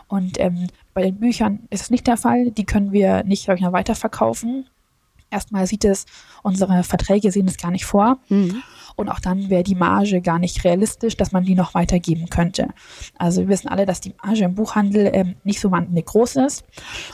Und 0.07 0.39
ähm, 0.39 0.67
bei 0.93 1.03
den 1.03 1.19
Büchern 1.19 1.67
ist 1.69 1.83
es 1.83 1.89
nicht 1.89 2.07
der 2.07 2.17
Fall, 2.17 2.51
die 2.51 2.65
können 2.65 2.91
wir 2.91 3.23
nicht 3.23 3.47
ich, 3.47 3.61
noch 3.61 3.71
weiterverkaufen. 3.71 4.67
Erstmal 5.31 5.65
sieht 5.65 5.85
es, 5.85 6.05
unsere 6.43 6.83
Verträge 6.83 7.31
sehen 7.31 7.47
es 7.47 7.57
gar 7.57 7.71
nicht 7.71 7.85
vor. 7.85 8.19
Mhm. 8.29 8.61
Und 8.95 9.09
auch 9.09 9.19
dann 9.19 9.49
wäre 9.49 9.63
die 9.63 9.75
Marge 9.75 10.21
gar 10.21 10.37
nicht 10.37 10.63
realistisch, 10.63 11.15
dass 11.17 11.31
man 11.31 11.43
die 11.43 11.55
noch 11.55 11.73
weitergeben 11.73 12.29
könnte. 12.29 12.67
Also 13.17 13.41
wir 13.41 13.47
wissen 13.47 13.69
alle, 13.69 13.85
dass 13.85 14.01
die 14.01 14.13
Marge 14.23 14.43
im 14.43 14.55
Buchhandel 14.55 15.09
ähm, 15.13 15.35
nicht 15.43 15.59
so 15.59 15.71
wahnsinnig 15.71 16.05
groß 16.05 16.35
ist. 16.35 16.65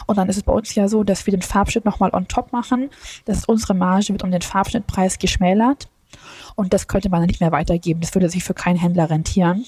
Und 0.08 0.18
dann 0.18 0.28
ist 0.28 0.38
es 0.38 0.44
bei 0.44 0.54
uns 0.54 0.74
ja 0.76 0.88
so, 0.88 1.04
dass 1.04 1.26
wir 1.26 1.32
den 1.32 1.44
Farbschnitt 1.44 1.86
nochmal 1.86 2.10
on 2.14 2.28
top 2.28 2.52
machen. 2.52 2.90
Das 3.26 3.38
ist 3.38 3.50
unsere 3.50 3.74
Marge 3.76 4.10
wird 4.10 4.24
um 4.24 4.32
den 4.32 4.42
Farbschnittpreis 4.42 5.20
geschmälert. 5.20 5.88
Und 6.56 6.74
das 6.74 6.88
könnte 6.88 7.10
man 7.10 7.22
dann 7.22 7.28
nicht 7.28 7.42
mehr 7.42 7.52
weitergeben. 7.52 8.02
Das 8.02 8.16
würde 8.16 8.30
sich 8.30 8.44
für 8.44 8.54
keinen 8.54 8.78
Händler 8.78 9.10
rentieren. 9.10 9.66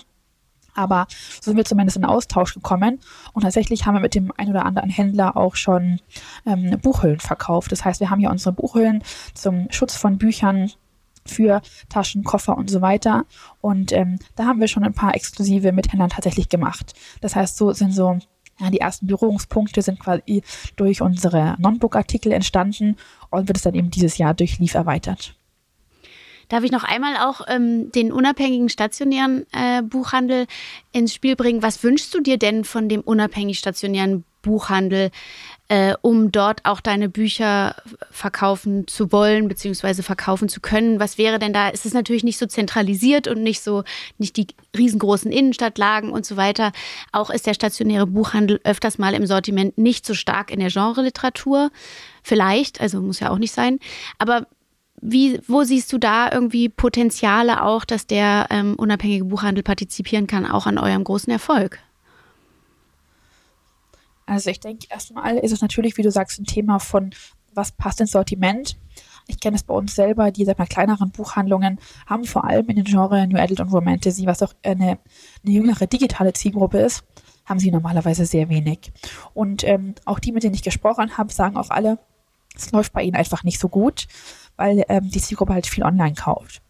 Aber 0.75 1.07
so 1.41 1.51
sind 1.51 1.57
wir 1.57 1.65
zumindest 1.65 1.97
in 1.97 2.05
Austausch 2.05 2.53
gekommen. 2.53 2.99
Und 3.33 3.43
tatsächlich 3.43 3.85
haben 3.85 3.95
wir 3.95 4.01
mit 4.01 4.15
dem 4.15 4.31
ein 4.37 4.49
oder 4.49 4.65
anderen 4.65 4.89
Händler 4.89 5.37
auch 5.37 5.55
schon 5.55 5.99
ähm, 6.45 6.77
Buchhüllen 6.81 7.19
verkauft. 7.19 7.71
Das 7.71 7.85
heißt, 7.85 7.99
wir 7.99 8.09
haben 8.09 8.21
ja 8.21 8.31
unsere 8.31 8.53
Buchhüllen 8.53 9.03
zum 9.33 9.67
Schutz 9.71 9.95
von 9.95 10.17
Büchern 10.17 10.71
für 11.25 11.61
Taschen, 11.89 12.23
Koffer 12.23 12.57
und 12.57 12.69
so 12.69 12.81
weiter. 12.81 13.25
Und 13.61 13.91
ähm, 13.91 14.19
da 14.35 14.45
haben 14.45 14.59
wir 14.59 14.67
schon 14.67 14.83
ein 14.83 14.93
paar 14.93 15.15
exklusive 15.15 15.71
mit 15.71 15.91
Händlern 15.91 16.09
tatsächlich 16.09 16.49
gemacht. 16.49 16.93
Das 17.21 17.35
heißt, 17.35 17.57
so 17.57 17.71
sind 17.73 17.93
so 17.93 18.19
ja, 18.59 18.69
die 18.69 18.79
ersten 18.79 19.07
Berührungspunkte 19.07 19.81
sind 19.81 19.99
quasi 19.99 20.43
durch 20.75 21.01
unsere 21.01 21.55
Non-Book-Artikel 21.59 22.31
entstanden 22.31 22.97
und 23.29 23.47
wird 23.47 23.57
es 23.57 23.63
dann 23.63 23.75
eben 23.75 23.89
dieses 23.89 24.17
Jahr 24.17 24.33
durch 24.33 24.59
Leaf 24.59 24.73
erweitert. 24.73 25.38
Darf 26.49 26.63
ich 26.63 26.71
noch 26.71 26.83
einmal 26.83 27.15
auch 27.17 27.41
ähm, 27.47 27.91
den 27.91 28.11
unabhängigen 28.11 28.69
stationären 28.69 29.45
äh, 29.53 29.81
Buchhandel 29.83 30.47
ins 30.91 31.13
Spiel 31.13 31.35
bringen? 31.35 31.61
Was 31.61 31.83
wünschst 31.83 32.13
du 32.13 32.21
dir 32.21 32.37
denn 32.37 32.65
von 32.65 32.89
dem 32.89 33.01
unabhängig 33.01 33.59
stationären 33.59 34.25
Buchhandel, 34.41 35.11
äh, 35.67 35.93
um 36.01 36.31
dort 36.31 36.65
auch 36.65 36.81
deine 36.81 37.07
Bücher 37.07 37.75
verkaufen 38.09 38.87
zu 38.87 39.11
wollen, 39.11 39.47
beziehungsweise 39.47 40.01
verkaufen 40.01 40.49
zu 40.49 40.59
können? 40.59 40.99
Was 40.99 41.19
wäre 41.19 41.37
denn 41.37 41.53
da? 41.53 41.69
Es 41.69 41.85
ist 41.85 41.93
natürlich 41.93 42.23
nicht 42.23 42.39
so 42.39 42.47
zentralisiert 42.47 43.27
und 43.27 43.43
nicht 43.43 43.61
so, 43.61 43.83
nicht 44.17 44.35
die 44.37 44.47
riesengroßen 44.75 45.31
Innenstadtlagen 45.31 46.09
und 46.09 46.25
so 46.25 46.35
weiter. 46.35 46.71
Auch 47.11 47.29
ist 47.29 47.45
der 47.45 47.53
stationäre 47.53 48.07
Buchhandel 48.07 48.59
öfters 48.63 48.97
mal 48.97 49.13
im 49.13 49.27
Sortiment 49.27 49.77
nicht 49.77 50.05
so 50.05 50.15
stark 50.15 50.49
in 50.49 50.59
der 50.59 50.69
Genreliteratur. 50.69 51.69
Vielleicht, 52.23 52.81
also 52.81 53.01
muss 53.01 53.19
ja 53.19 53.29
auch 53.29 53.37
nicht 53.37 53.53
sein. 53.53 53.79
Aber 54.17 54.47
wie, 55.01 55.39
wo 55.47 55.63
siehst 55.63 55.91
du 55.93 55.97
da 55.97 56.31
irgendwie 56.31 56.69
Potenziale 56.69 57.63
auch, 57.63 57.85
dass 57.85 58.05
der 58.05 58.47
ähm, 58.49 58.75
unabhängige 58.75 59.25
Buchhandel 59.25 59.63
partizipieren 59.63 60.27
kann, 60.27 60.45
auch 60.45 60.65
an 60.65 60.77
eurem 60.77 61.03
großen 61.03 61.31
Erfolg? 61.31 61.79
Also 64.25 64.49
ich 64.49 64.59
denke, 64.59 64.87
erstmal 64.89 65.37
ist 65.37 65.51
es 65.51 65.61
natürlich, 65.61 65.97
wie 65.97 66.03
du 66.03 66.11
sagst, 66.11 66.39
ein 66.39 66.45
Thema 66.45 66.79
von, 66.79 67.11
was 67.53 67.71
passt 67.71 68.01
ins 68.01 68.11
Sortiment. 68.11 68.77
Ich 69.27 69.39
kenne 69.39 69.55
es 69.55 69.63
bei 69.63 69.73
uns 69.73 69.95
selber, 69.95 70.31
die 70.31 70.45
sag 70.45 70.59
mal, 70.59 70.67
kleineren 70.67 71.11
Buchhandlungen 71.11 71.79
haben 72.05 72.25
vor 72.25 72.43
allem 72.45 72.67
in 72.67 72.75
den 72.75 72.85
Genres 72.85 73.27
New 73.27 73.39
Adult 73.39 73.59
und 73.59 73.71
Romantasy, 73.71 74.25
was 74.25 74.43
auch 74.43 74.53
eine, 74.63 74.99
eine 75.43 75.53
jüngere 75.53 75.87
digitale 75.87 76.33
Zielgruppe 76.33 76.79
ist, 76.79 77.03
haben 77.45 77.59
sie 77.59 77.71
normalerweise 77.71 78.25
sehr 78.25 78.49
wenig. 78.49 78.91
Und 79.33 79.63
ähm, 79.63 79.95
auch 80.05 80.19
die, 80.19 80.31
mit 80.31 80.43
denen 80.43 80.55
ich 80.55 80.63
gesprochen 80.63 81.17
habe, 81.17 81.31
sagen 81.31 81.57
auch 81.57 81.69
alle, 81.69 81.99
es 82.55 82.71
läuft 82.71 82.93
bei 82.93 83.03
ihnen 83.03 83.15
einfach 83.15 83.43
nicht 83.43 83.59
so 83.59 83.69
gut 83.69 84.07
weil 84.59 84.83
ähm, 84.89 85.09
die 85.09 85.21
Zielgruppe 85.21 85.53
halt 85.53 85.65
viel 85.65 85.83
online 85.83 86.13
kauft. 86.13 86.61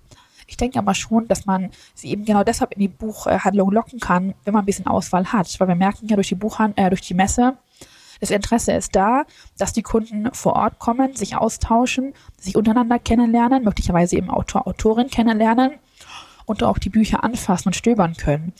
Ich 0.47 0.57
denke 0.57 0.79
aber 0.79 0.95
schon, 0.95 1.27
dass 1.27 1.45
man 1.45 1.69
sie 1.93 2.09
eben 2.09 2.23
genau 2.23 2.43
deshalb 2.43 2.71
in 2.73 2.79
die 2.79 2.87
Buchhandlung 2.87 3.71
locken 3.71 3.99
kann, 3.99 4.33
wenn 4.45 4.53
man 4.53 4.63
ein 4.63 4.65
bisschen 4.65 4.87
Auswahl 4.87 5.31
hat. 5.31 5.59
Weil 5.59 5.67
wir 5.67 5.75
merken 5.75 6.07
ja 6.07 6.15
durch 6.15 6.29
die 6.29 6.35
Buchhand 6.35 6.77
äh, 6.77 6.89
durch 6.89 7.01
die 7.01 7.13
Messe, 7.13 7.57
das 8.19 8.31
Interesse 8.31 8.73
ist 8.73 8.95
da, 8.95 9.23
dass 9.57 9.73
die 9.73 9.81
Kunden 9.81 10.33
vor 10.33 10.53
Ort 10.53 10.79
kommen, 10.79 11.15
sich 11.15 11.35
austauschen, 11.35 12.13
sich 12.37 12.55
untereinander 12.55 12.99
kennenlernen, 12.99 13.63
möglicherweise 13.63 14.17
eben 14.17 14.29
Autor, 14.29 14.67
Autorin 14.67 15.09
kennenlernen 15.09 15.73
und 16.45 16.63
auch 16.63 16.77
die 16.77 16.89
Bücher 16.89 17.23
anfassen 17.23 17.69
und 17.69 17.75
stöbern 17.75 18.15
können. 18.17 18.53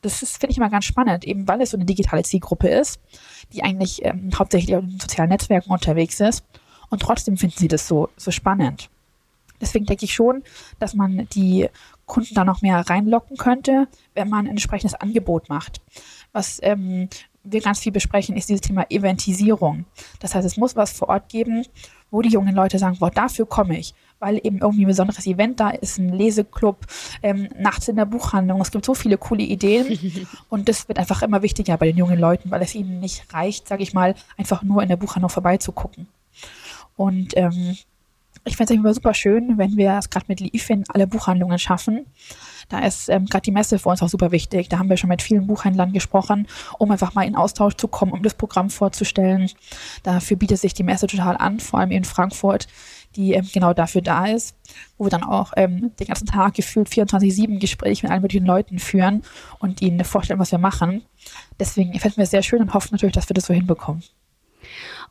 Das 0.00 0.18
finde 0.18 0.50
ich 0.50 0.56
immer 0.56 0.70
ganz 0.70 0.84
spannend, 0.84 1.24
eben 1.24 1.46
weil 1.46 1.60
es 1.60 1.70
so 1.70 1.76
eine 1.76 1.86
digitale 1.86 2.24
Zielgruppe 2.24 2.68
ist, 2.68 2.98
die 3.52 3.62
eigentlich 3.62 4.04
ähm, 4.04 4.30
hauptsächlich 4.36 4.74
den 4.74 4.98
sozialen 4.98 5.30
Netzwerken 5.30 5.70
unterwegs 5.70 6.18
ist 6.18 6.44
und 6.92 7.00
trotzdem 7.00 7.36
finden 7.36 7.56
sie 7.58 7.68
das 7.68 7.88
so, 7.88 8.10
so 8.16 8.30
spannend. 8.30 8.90
Deswegen 9.60 9.86
denke 9.86 10.04
ich 10.04 10.12
schon, 10.12 10.42
dass 10.78 10.94
man 10.94 11.26
die 11.34 11.68
Kunden 12.04 12.34
da 12.34 12.44
noch 12.44 12.62
mehr 12.62 12.78
reinlocken 12.78 13.38
könnte, 13.38 13.88
wenn 14.14 14.28
man 14.28 14.46
ein 14.46 14.50
entsprechendes 14.50 15.00
Angebot 15.00 15.48
macht. 15.48 15.80
Was 16.32 16.58
ähm, 16.62 17.08
wir 17.44 17.60
ganz 17.60 17.78
viel 17.78 17.92
besprechen, 17.92 18.36
ist 18.36 18.48
dieses 18.48 18.60
Thema 18.60 18.84
Eventisierung. 18.90 19.86
Das 20.20 20.34
heißt, 20.34 20.46
es 20.46 20.56
muss 20.56 20.76
was 20.76 20.92
vor 20.92 21.08
Ort 21.08 21.28
geben, 21.28 21.64
wo 22.10 22.20
die 22.20 22.28
jungen 22.28 22.54
Leute 22.54 22.78
sagen, 22.78 22.98
boah, 22.98 23.10
dafür 23.10 23.46
komme 23.46 23.78
ich, 23.78 23.94
weil 24.18 24.36
eben 24.36 24.58
irgendwie 24.58 24.84
ein 24.84 24.88
besonderes 24.88 25.26
Event 25.26 25.60
da 25.60 25.70
ist, 25.70 25.98
ein 25.98 26.10
Leseclub, 26.10 26.86
ähm, 27.22 27.48
nachts 27.58 27.88
in 27.88 27.96
der 27.96 28.04
Buchhandlung. 28.04 28.60
Es 28.60 28.70
gibt 28.70 28.84
so 28.84 28.94
viele 28.94 29.16
coole 29.16 29.42
Ideen 29.42 30.26
und 30.50 30.68
das 30.68 30.88
wird 30.88 30.98
einfach 30.98 31.22
immer 31.22 31.42
wichtiger 31.42 31.76
bei 31.78 31.86
den 31.86 31.96
jungen 31.96 32.18
Leuten, 32.18 32.50
weil 32.50 32.62
es 32.62 32.74
ihnen 32.74 33.00
nicht 33.00 33.32
reicht, 33.32 33.68
sage 33.68 33.82
ich 33.82 33.94
mal, 33.94 34.14
einfach 34.36 34.62
nur 34.62 34.82
in 34.82 34.88
der 34.88 34.96
Buchhandlung 34.96 35.30
vorbeizugucken. 35.30 36.06
Und 36.96 37.36
ähm, 37.36 37.76
ich 38.44 38.56
fände 38.56 38.74
es 38.74 38.78
immer 38.78 38.92
super 38.92 39.14
schön, 39.14 39.56
wenn 39.56 39.76
wir 39.76 39.96
es 39.98 40.10
gerade 40.10 40.26
mit 40.28 40.40
Leaf 40.40 40.68
in 40.70 40.84
alle 40.88 41.06
Buchhandlungen 41.06 41.58
schaffen. 41.58 42.06
Da 42.68 42.80
ist 42.80 43.08
ähm, 43.08 43.26
gerade 43.26 43.42
die 43.42 43.52
Messe 43.52 43.78
für 43.78 43.88
uns 43.88 44.02
auch 44.02 44.08
super 44.08 44.32
wichtig. 44.32 44.68
Da 44.68 44.78
haben 44.78 44.88
wir 44.88 44.96
schon 44.96 45.10
mit 45.10 45.22
vielen 45.22 45.46
Buchhändlern 45.46 45.92
gesprochen, 45.92 46.48
um 46.78 46.90
einfach 46.90 47.14
mal 47.14 47.26
in 47.26 47.36
Austausch 47.36 47.74
zu 47.76 47.86
kommen, 47.86 48.12
um 48.12 48.22
das 48.22 48.34
Programm 48.34 48.70
vorzustellen. 48.70 49.50
Dafür 50.02 50.36
bietet 50.36 50.58
sich 50.58 50.74
die 50.74 50.82
Messe 50.82 51.06
total 51.06 51.36
an, 51.36 51.60
vor 51.60 51.80
allem 51.80 51.92
in 51.92 52.04
Frankfurt, 52.04 52.66
die 53.14 53.34
ähm, 53.34 53.48
genau 53.52 53.74
dafür 53.74 54.02
da 54.02 54.26
ist, 54.26 54.56
wo 54.98 55.04
wir 55.04 55.10
dann 55.10 55.22
auch 55.22 55.52
ähm, 55.56 55.92
den 56.00 56.06
ganzen 56.06 56.26
Tag 56.26 56.54
gefühlt 56.54 56.88
24-7 56.88 57.60
Gespräche 57.60 58.06
mit 58.06 58.12
allen 58.12 58.22
möglichen 58.22 58.46
Leuten 58.46 58.80
führen 58.80 59.22
und 59.60 59.82
ihnen 59.82 60.04
vorstellen, 60.04 60.40
was 60.40 60.50
wir 60.50 60.58
machen. 60.58 61.02
Deswegen 61.60 61.96
fällt 62.00 62.16
mir 62.16 62.26
sehr 62.26 62.42
schön 62.42 62.60
und 62.60 62.74
hoffe 62.74 62.88
natürlich, 62.90 63.14
dass 63.14 63.28
wir 63.28 63.34
das 63.34 63.46
so 63.46 63.54
hinbekommen. 63.54 64.02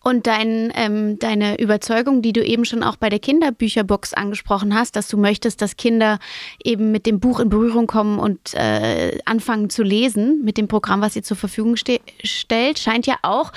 Und 0.04 0.26
dein, 0.26 0.72
ähm, 0.76 1.20
deine 1.20 1.60
Überzeugung, 1.60 2.24
die 2.24 2.34
du 2.34 2.44
eben 2.44 2.66
schon 2.66 2.82
auch 2.82 2.96
bei 2.96 3.10
der 3.10 3.20
Kinderbücherbox 3.20 4.14
angesprochen 4.14 4.74
hast, 4.74 4.96
dass 4.96 5.08
du 5.08 5.18
möchtest, 5.18 5.62
dass 5.62 5.78
Kinder 5.78 6.18
eben 6.64 6.92
mit 6.92 7.06
dem 7.06 7.20
Buch 7.20 7.40
in 7.40 7.50
Berührung 7.50 7.86
kommen 7.86 8.18
und 8.18 8.56
äh, 8.56 9.20
anfangen 9.26 9.70
zu 9.70 9.84
lesen 9.84 10.44
mit 10.44 10.58
dem 10.58 10.68
Programm, 10.68 11.02
was 11.02 11.16
ihr 11.16 11.22
zur 11.22 11.38
Verfügung 11.38 11.76
ste 11.76 12.00
stellt, 12.24 12.80
scheint 12.80 13.06
ja 13.06 13.18
auch 13.22 13.52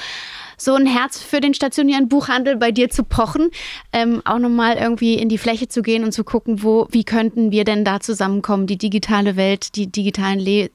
so 0.57 0.75
ein 0.75 0.87
Herz 0.87 1.23
für 1.23 1.41
den 1.41 1.55
stationären 1.55 2.09
Buchhandel 2.09 2.57
bei 2.57 2.71
dir 2.71 2.91
zu 2.91 3.05
pochen, 3.05 3.51
ähm, 3.93 4.21
auch 4.25 4.39
nochmal 4.39 4.77
irgendwie 4.77 5.15
in 5.15 5.29
die 5.29 5.39
Fläche 5.39 5.69
zu 5.69 5.83
gehen 5.83 6.05
und 6.05 6.13
zu 6.13 6.25
gucken, 6.25 6.63
wo, 6.63 6.87
wie 6.91 7.05
könnten 7.05 7.53
wir 7.53 7.65
denn 7.65 7.85
da 7.85 8.01
zusammenkommen, 8.01 8.67
die 8.67 8.79
digitale 8.79 9.37
Welt, 9.37 9.77
die 9.77 9.87
digitalen 9.87 10.41
Le 10.41 10.71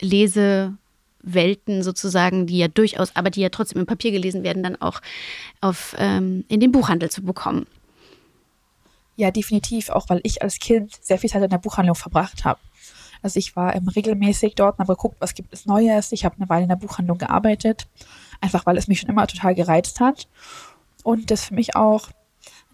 Lesewelten 1.23 1.84
sozusagen, 1.84 2.47
die 2.47 2.58
ja 2.58 2.67
durchaus, 2.67 3.15
aber 3.15 3.29
die 3.29 3.41
ja 3.41 3.49
trotzdem 3.49 3.79
im 3.79 3.86
Papier 3.86 4.12
gelesen 4.12 4.43
werden, 4.43 4.63
dann 4.63 4.82
auch 4.82 5.01
auf, 5.62 5.95
ähm, 5.97 6.45
in 6.47 6.60
den 6.60 6.71
Buchhandel 6.71 7.10
zu 7.10 7.21
bekommen. 7.21 7.67
Ja, 9.15 9.32
definitiv, 9.32 9.89
auch 9.89 10.08
weil 10.10 10.21
ich 10.23 10.41
als 10.41 10.60
Kind 10.60 10.97
sehr 11.01 11.19
viel 11.19 11.29
Zeit 11.29 11.43
in 11.43 11.49
der 11.49 11.58
Buchhandlung 11.58 11.95
verbracht 11.95 12.45
habe. 12.45 12.60
Also 13.21 13.38
ich 13.38 13.55
war 13.55 13.75
ähm, 13.75 13.89
regelmäßig 13.89 14.55
dort 14.55 14.79
und 14.79 14.84
habe 14.84 14.95
geguckt, 14.95 15.17
was 15.19 15.34
gibt 15.34 15.53
es 15.53 15.65
Neues. 15.65 16.13
Ich 16.13 16.23
habe 16.23 16.36
eine 16.38 16.47
Weile 16.47 16.63
in 16.63 16.69
der 16.69 16.77
Buchhandlung 16.77 17.17
gearbeitet 17.17 17.88
einfach 18.41 18.65
weil 18.65 18.77
es 18.77 18.88
mich 18.88 18.99
schon 18.99 19.10
immer 19.10 19.27
total 19.27 19.55
gereizt 19.55 19.99
hat 19.99 20.27
und 21.03 21.32
das 21.32 21.45
für 21.45 21.53
mich 21.53 21.75
auch 21.75 22.10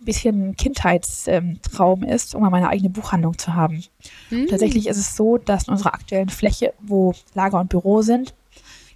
bisschen 0.06 0.50
ein 0.50 0.56
Kindheitstraum 0.56 2.04
ist, 2.04 2.36
um 2.36 2.42
mal 2.42 2.50
meine 2.50 2.70
eigene 2.70 2.90
Buchhandlung 2.90 3.38
zu 3.38 3.54
haben. 3.54 3.84
Mhm. 4.30 4.48
Tatsächlich 4.48 4.88
ist 4.88 4.98
es 4.98 5.16
so, 5.16 5.38
dass 5.38 5.68
in 5.68 5.74
unserer 5.74 5.94
aktuellen 5.94 6.30
Fläche, 6.30 6.74
wo 6.80 7.14
Lager 7.34 7.60
und 7.60 7.70
Büro 7.70 8.02
sind, 8.02 8.34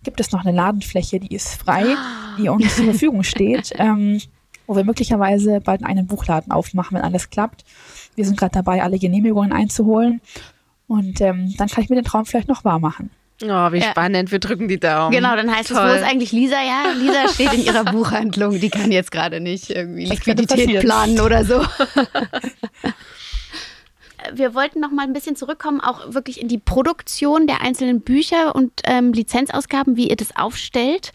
gibt 0.04 0.20
es 0.20 0.32
noch 0.32 0.46
eine 0.46 0.56
Ladenfläche, 0.56 1.20
die 1.20 1.36
ist 1.36 1.56
frei, 1.56 1.96
die 2.38 2.50
uns 2.50 2.76
zur 2.76 2.86
Verfügung 2.86 3.24
steht, 3.24 3.74
ähm, 3.78 4.22
wo 4.68 4.76
wir 4.76 4.84
möglicherweise 4.84 5.60
bald 5.62 5.84
einen 5.84 6.08
Buchladen 6.08 6.52
aufmachen, 6.52 6.96
wenn 6.96 7.04
alles 7.04 7.30
klappt. 7.30 7.66
Wir 8.16 8.26
sind 8.26 8.38
gerade 8.38 8.54
dabei, 8.54 8.84
alle 8.84 9.00
Genehmigungen 9.00 9.52
einzuholen 9.52 10.22
und 10.88 11.22
ähm, 11.22 11.54
dann 11.58 11.70
kann 11.70 11.84
ich 11.84 11.90
mir 11.90 11.96
den 11.96 12.06
Traum 12.06 12.26
vielleicht 12.26 12.48
noch 12.48 12.64
wahr 12.64 12.80
machen. 12.80 13.10
Oh, 13.44 13.72
wie 13.72 13.80
ja. 13.80 13.92
spannend. 13.92 14.32
Wir 14.32 14.40
drücken 14.40 14.68
die 14.68 14.80
Daumen. 14.80 15.12
Genau, 15.16 15.36
dann 15.36 15.54
heißt 15.54 15.70
Toll. 15.70 15.78
es, 15.78 15.84
wo 15.84 15.98
ist 15.98 16.04
eigentlich 16.04 16.32
Lisa? 16.32 16.58
Ja, 16.62 16.92
Lisa 16.98 17.28
steht 17.34 17.54
in 17.54 17.64
ihrer 17.64 17.86
Buchhandlung. 17.86 18.60
Die 18.60 18.70
kann 18.70 18.92
jetzt 18.92 19.12
gerade 19.12 19.40
nicht 19.40 19.70
irgendwie 19.70 20.06
Liquidität 20.06 20.82
planen 20.82 21.20
oder 21.20 21.46
so. 21.46 21.64
wir 24.34 24.54
wollten 24.54 24.80
noch 24.80 24.92
mal 24.92 25.04
ein 25.04 25.14
bisschen 25.14 25.36
zurückkommen, 25.36 25.82
auch 25.82 26.14
wirklich 26.14 26.42
in 26.42 26.48
die 26.48 26.58
Produktion 26.58 27.48
der 27.48 27.62
einzelnen 27.62 28.02
Bücher 28.02 28.56
und 28.56 28.72
ähm, 28.84 29.14
Lizenzausgaben, 29.14 29.96
wie 29.96 30.10
ihr 30.10 30.16
das 30.16 30.36
aufstellt. 30.36 31.12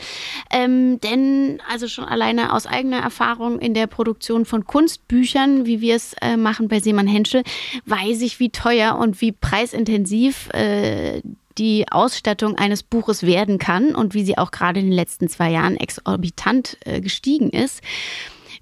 Ähm, 0.51 1.01
denn 1.01 1.61
also 1.71 1.89
schon 1.89 2.05
alleine 2.05 2.53
aus 2.53 2.67
eigener 2.67 3.01
Erfahrung 3.01 3.59
in 3.59 3.75
der 3.75 3.87
Produktion 3.87 4.45
von 4.45 4.65
Kunstbüchern, 4.67 5.67
wie 5.67 5.81
wir 5.81 5.97
es 5.97 6.15
äh, 6.21 6.37
machen 6.37 6.69
bei 6.69 6.81
Seemann 6.81 7.07
Henschel, 7.07 7.43
weiß 7.87 8.23
ich, 8.23 8.41
wie 8.41 8.51
teuer 8.51 8.97
und 8.97 9.21
wie 9.21 9.33
preisintensiv 9.33 10.49
äh, 10.53 11.21
die 11.59 11.87
Ausstattung 11.90 12.57
eines 12.57 12.83
Buches 12.83 13.23
werden 13.23 13.59
kann 13.59 13.95
und 13.95 14.14
wie 14.14 14.25
sie 14.25 14.38
auch 14.38 14.51
gerade 14.51 14.81
in 14.81 14.87
den 14.87 14.95
letzten 14.95 15.29
zwei 15.29 15.51
Jahren 15.51 15.77
exorbitant 15.77 16.77
äh, 16.85 17.01
gestiegen 17.01 17.51
ist. 17.51 17.81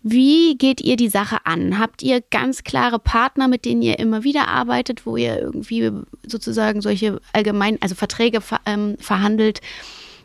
Wie 0.02 0.56
geht 0.56 0.80
ihr 0.80 0.96
die 0.96 1.08
Sache 1.08 1.38
an? 1.44 1.78
Habt 1.78 2.02
ihr 2.02 2.20
ganz 2.20 2.64
klare 2.64 2.98
Partner, 2.98 3.46
mit 3.46 3.64
denen 3.64 3.82
ihr 3.82 4.00
immer 4.00 4.24
wieder 4.24 4.48
arbeitet, 4.48 5.06
wo 5.06 5.16
ihr 5.16 5.38
irgendwie 5.38 5.92
sozusagen 6.26 6.80
solche 6.80 7.20
allgemeinen, 7.32 7.78
also 7.80 7.94
Verträge 7.94 8.40
ver 8.40 8.60
ähm, 8.66 8.96
verhandelt 8.98 9.60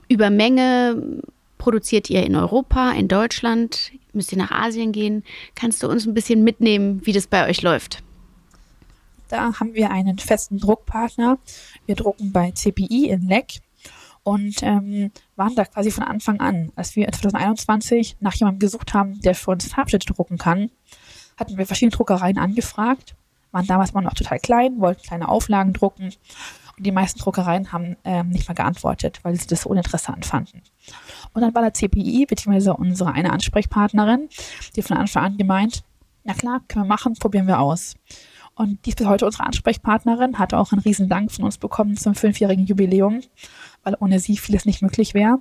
über 0.08 0.30
Menge? 0.30 1.22
Produziert 1.60 2.10
ihr 2.10 2.24
in 2.24 2.36
Europa, 2.36 2.92
in 2.92 3.08
Deutschland? 3.08 3.92
Müsst 4.14 4.32
ihr 4.32 4.38
nach 4.38 4.52
Asien 4.52 4.92
gehen? 4.92 5.24
Kannst 5.54 5.84
du 5.84 5.88
uns 5.88 6.08
ein 6.08 6.14
bisschen 6.14 6.44
mitnehmen, 6.44 7.02
wie 7.04 7.14
das 7.14 7.28
bei 7.28 7.48
euch 7.48 7.62
läuft? 7.62 8.04
Da 9.28 9.60
haben 9.60 9.74
wir 9.74 9.92
einen 9.92 10.18
festen 10.18 10.58
Druckpartner. 10.58 11.38
Wir 11.86 11.96
drucken 11.96 12.32
bei 12.32 12.52
CPI 12.52 13.10
in 13.10 13.28
Leck 13.28 13.60
und 14.24 14.62
ähm, 14.62 15.12
waren 15.36 15.56
da 15.56 15.66
quasi 15.66 15.92
von 15.92 16.04
Anfang 16.04 16.40
an. 16.40 16.72
Als 16.76 16.96
wir 16.96 17.12
2021 17.12 18.18
nach 18.20 18.34
jemandem 18.34 18.60
gesucht 18.60 18.94
haben, 18.94 19.20
der 19.22 19.36
für 19.36 19.52
uns 19.52 19.68
Farbschnitte 19.68 20.14
drucken 20.14 20.38
kann, 20.38 20.70
hatten 21.38 21.58
wir 21.58 21.66
verschiedene 21.66 21.96
Druckereien 21.96 22.38
angefragt, 22.38 23.16
waren 23.52 23.68
damals 23.68 23.94
mal 23.94 24.02
noch 24.02 24.14
total 24.14 24.40
klein, 24.40 24.80
wollten 24.80 25.02
kleine 25.04 25.30
Auflagen 25.30 25.74
drucken 25.74 26.14
und 26.78 26.86
die 26.86 26.92
meisten 26.92 27.20
Druckereien 27.20 27.72
haben 27.72 27.98
ähm, 28.04 28.30
nicht 28.30 28.48
mal 28.48 28.54
geantwortet, 28.54 29.20
weil 29.24 29.36
sie 29.36 29.48
das 29.48 29.62
so 29.62 29.70
uninteressant 29.70 30.26
fanden. 30.26 30.62
Und 31.34 31.42
dann 31.42 31.56
war 31.56 31.64
der 31.64 31.74
CPI, 31.74 32.26
beziehungsweise 32.28 32.76
unsere 32.76 33.12
eine 33.12 33.32
Ansprechpartnerin, 33.32 34.30
die 34.76 34.84
von 34.84 34.98
Anfang 34.98 35.24
an 35.24 35.38
gemeint, 35.38 35.84
na 36.24 36.34
klar, 36.34 36.62
können 36.68 36.86
wir 36.86 36.90
machen, 36.90 37.14
probieren 37.14 37.48
wir 37.48 37.60
aus. 37.60 37.96
Und 38.58 38.84
die 38.86 38.90
ist 38.90 38.98
bis 38.98 39.06
heute 39.06 39.26
unsere 39.26 39.46
Ansprechpartnerin, 39.46 40.40
hat 40.40 40.56
auch 40.56 40.72
einen 40.72 40.82
riesen 40.82 41.10
Dank 41.10 41.32
von 41.32 41.46
uns 41.46 41.60
bekommen 41.60 41.96
zum 41.96 42.16
fünfjährigen 42.16 42.66
Jubiläum, 42.66 43.22
weil 43.84 43.96
ohne 44.00 44.20
sie 44.20 44.36
vieles 44.36 44.66
nicht 44.66 44.82
möglich 44.82 45.14
wäre. 45.14 45.40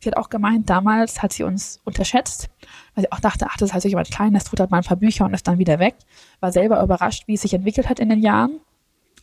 Sie 0.00 0.10
hat 0.10 0.16
auch 0.16 0.30
gemeint, 0.30 0.68
damals 0.68 1.22
hat 1.22 1.32
sie 1.32 1.44
uns 1.44 1.80
unterschätzt, 1.84 2.50
weil 2.94 3.04
sie 3.04 3.12
auch 3.12 3.20
dachte, 3.20 3.46
ach, 3.48 3.56
das 3.56 3.68
ist 3.68 3.72
halt 3.72 3.84
so 3.84 3.88
jemand 3.88 4.10
Kleines, 4.10 4.44
tut 4.44 4.58
halt 4.58 4.72
mal 4.72 4.78
ein 4.78 4.84
paar 4.84 4.96
Bücher 4.96 5.24
und 5.24 5.32
ist 5.32 5.46
dann 5.46 5.58
wieder 5.58 5.78
weg. 5.78 5.94
War 6.40 6.50
selber 6.50 6.82
überrascht, 6.82 7.28
wie 7.28 7.34
es 7.34 7.42
sich 7.42 7.54
entwickelt 7.54 7.88
hat 7.88 8.00
in 8.00 8.08
den 8.08 8.20
Jahren. 8.20 8.58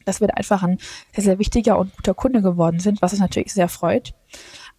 Dass 0.05 0.21
wir 0.21 0.29
da 0.29 0.35
einfach 0.35 0.63
ein 0.63 0.77
sehr, 1.13 1.23
sehr 1.25 1.39
wichtiger 1.39 1.77
und 1.77 1.95
guter 1.97 2.13
Kunde 2.13 2.41
geworden 2.41 2.79
sind, 2.79 3.01
was 3.01 3.11
uns 3.11 3.21
natürlich 3.21 3.53
sehr 3.53 3.67
freut. 3.67 4.13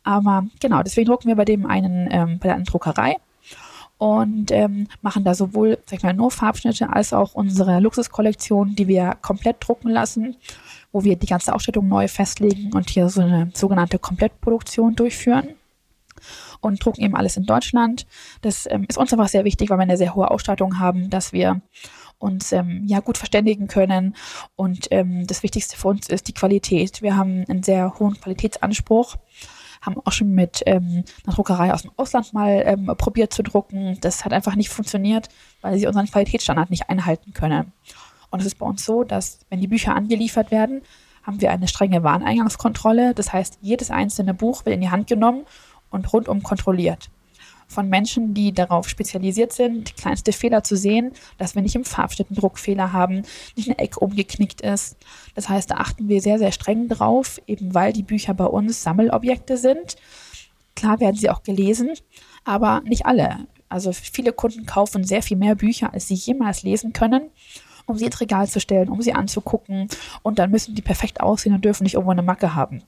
Aber 0.04 0.46
genau, 0.60 0.82
deswegen 0.82 1.06
drucken 1.06 1.28
wir 1.28 1.36
bei 1.36 1.44
dem 1.44 1.66
einen, 1.66 2.08
ähm, 2.10 2.38
bei 2.38 2.48
der 2.48 2.54
einen 2.54 2.64
Druckerei 2.64 3.16
und 3.98 4.50
ähm, 4.50 4.88
machen 5.02 5.24
da 5.24 5.34
sowohl 5.34 5.78
sag 5.86 5.98
ich 5.98 6.02
mal, 6.02 6.14
nur 6.14 6.30
Farbschnitte 6.30 6.92
als 6.92 7.12
auch 7.12 7.34
unsere 7.34 7.80
Luxuskollektion, 7.80 8.74
die 8.74 8.88
wir 8.88 9.16
komplett 9.22 9.56
drucken 9.60 9.88
lassen, 9.88 10.36
wo 10.92 11.04
wir 11.04 11.16
die 11.16 11.26
ganze 11.26 11.54
Ausstattung 11.54 11.88
neu 11.88 12.08
festlegen 12.08 12.72
und 12.72 12.90
hier 12.90 13.08
so 13.08 13.22
eine 13.22 13.50
sogenannte 13.54 13.98
Komplettproduktion 13.98 14.94
durchführen 14.96 15.48
und 16.60 16.84
drucken 16.84 17.02
eben 17.02 17.16
alles 17.16 17.36
in 17.36 17.46
Deutschland. 17.46 18.06
Das 18.42 18.66
ähm, 18.70 18.86
ist 18.88 18.98
uns 18.98 19.12
einfach 19.12 19.28
sehr 19.28 19.44
wichtig, 19.44 19.70
weil 19.70 19.78
wir 19.78 19.82
eine 19.82 19.96
sehr 19.96 20.14
hohe 20.14 20.30
Ausstattung 20.30 20.78
haben, 20.78 21.10
dass 21.10 21.32
wir 21.32 21.60
uns 22.18 22.52
ähm, 22.52 22.84
ja 22.86 23.00
gut 23.00 23.18
verständigen 23.18 23.68
können. 23.68 24.16
Und 24.56 24.88
ähm, 24.90 25.26
das 25.26 25.42
Wichtigste 25.42 25.76
für 25.76 25.88
uns 25.88 26.08
ist 26.08 26.28
die 26.28 26.34
Qualität. 26.34 27.02
Wir 27.02 27.16
haben 27.16 27.44
einen 27.48 27.62
sehr 27.62 27.98
hohen 27.98 28.18
Qualitätsanspruch 28.20 29.16
haben 29.84 29.96
auch 30.04 30.12
schon 30.12 30.30
mit 30.30 30.62
ähm, 30.66 31.04
einer 31.24 31.34
Druckerei 31.34 31.72
aus 31.72 31.82
dem 31.82 31.90
Ausland 31.96 32.32
mal 32.32 32.62
ähm, 32.64 32.86
probiert 32.98 33.32
zu 33.32 33.42
drucken. 33.42 33.98
Das 34.00 34.24
hat 34.24 34.32
einfach 34.32 34.56
nicht 34.56 34.70
funktioniert, 34.70 35.28
weil 35.60 35.78
sie 35.78 35.86
unseren 35.86 36.06
Qualitätsstandard 36.06 36.70
nicht 36.70 36.88
einhalten 36.88 37.32
können. 37.32 37.72
Und 38.30 38.40
es 38.40 38.46
ist 38.46 38.58
bei 38.58 38.66
uns 38.66 38.84
so, 38.84 39.04
dass 39.04 39.40
wenn 39.50 39.60
die 39.60 39.68
Bücher 39.68 39.94
angeliefert 39.94 40.50
werden, 40.50 40.82
haben 41.22 41.40
wir 41.40 41.50
eine 41.50 41.68
strenge 41.68 42.02
Wareneingangskontrolle. 42.02 43.14
Das 43.14 43.32
heißt, 43.32 43.58
jedes 43.62 43.90
einzelne 43.90 44.34
Buch 44.34 44.64
wird 44.64 44.74
in 44.74 44.80
die 44.80 44.90
Hand 44.90 45.06
genommen 45.06 45.44
und 45.90 46.12
rundum 46.12 46.42
kontrolliert 46.42 47.10
von 47.74 47.88
Menschen, 47.88 48.34
die 48.34 48.52
darauf 48.52 48.88
spezialisiert 48.88 49.52
sind, 49.52 49.96
kleinste 49.96 50.32
Fehler 50.32 50.62
zu 50.62 50.76
sehen, 50.76 51.12
dass 51.38 51.54
wir 51.54 51.62
nicht 51.62 51.74
im 51.74 51.84
Farbschnitt 51.84 52.28
einen 52.30 52.38
Druckfehler 52.38 52.92
haben, 52.92 53.22
nicht 53.56 53.68
eine 53.68 53.78
Ecke 53.78 54.00
umgeknickt 54.00 54.60
ist. 54.60 54.96
Das 55.34 55.48
heißt, 55.48 55.70
da 55.70 55.76
achten 55.76 56.08
wir 56.08 56.22
sehr, 56.22 56.38
sehr 56.38 56.52
streng 56.52 56.88
drauf, 56.88 57.40
eben 57.46 57.74
weil 57.74 57.92
die 57.92 58.02
Bücher 58.02 58.32
bei 58.32 58.46
uns 58.46 58.82
Sammelobjekte 58.82 59.56
sind. 59.56 59.96
Klar 60.76 61.00
werden 61.00 61.16
sie 61.16 61.30
auch 61.30 61.42
gelesen, 61.42 61.90
aber 62.44 62.80
nicht 62.84 63.06
alle. 63.06 63.46
Also 63.68 63.92
viele 63.92 64.32
Kunden 64.32 64.66
kaufen 64.66 65.04
sehr 65.04 65.22
viel 65.22 65.36
mehr 65.36 65.56
Bücher, 65.56 65.92
als 65.92 66.08
sie 66.08 66.14
jemals 66.14 66.62
lesen 66.62 66.92
können 66.92 67.30
um 67.86 67.98
sie 67.98 68.06
ins 68.06 68.20
Regal 68.20 68.48
zu 68.48 68.60
stellen, 68.60 68.88
um 68.88 69.02
sie 69.02 69.12
anzugucken. 69.12 69.88
Und 70.22 70.38
dann 70.38 70.50
müssen 70.50 70.74
die 70.74 70.80
perfekt 70.82 71.20
aussehen 71.20 71.54
und 71.54 71.64
dürfen 71.64 71.84
nicht 71.84 71.94
irgendwo 71.94 72.12
eine 72.12 72.22
Macke 72.22 72.54
haben. 72.54 72.82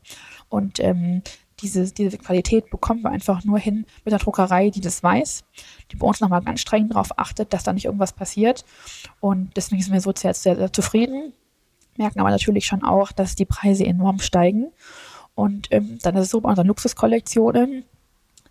Und 0.48 0.80
ähm, 0.80 1.22
diese, 1.60 1.90
diese 1.90 2.18
Qualität 2.18 2.70
bekommen 2.70 3.02
wir 3.02 3.10
einfach 3.10 3.44
nur 3.44 3.58
hin 3.58 3.86
mit 4.04 4.12
der 4.12 4.18
Druckerei, 4.18 4.70
die 4.70 4.80
das 4.80 5.02
weiß, 5.02 5.44
die 5.90 5.96
bei 5.96 6.06
uns 6.06 6.20
nochmal 6.20 6.42
ganz 6.42 6.60
streng 6.60 6.88
darauf 6.88 7.18
achtet, 7.18 7.52
dass 7.52 7.64
da 7.64 7.72
nicht 7.72 7.86
irgendwas 7.86 8.12
passiert. 8.12 8.64
Und 9.20 9.56
deswegen 9.56 9.82
sind 9.82 9.92
wir 9.92 10.00
so 10.00 10.12
sehr, 10.14 10.34
sehr, 10.34 10.56
sehr 10.56 10.72
zufrieden, 10.72 11.32
merken 11.96 12.20
aber 12.20 12.30
natürlich 12.30 12.66
schon 12.66 12.84
auch, 12.84 13.12
dass 13.12 13.34
die 13.34 13.46
Preise 13.46 13.86
enorm 13.86 14.18
steigen. 14.18 14.72
Und 15.34 15.68
ähm, 15.70 15.98
dann 16.02 16.16
ist 16.16 16.24
es 16.24 16.30
so 16.30 16.40
bei 16.40 16.50
unseren 16.50 16.66
Luxuskollektionen, 16.66 17.84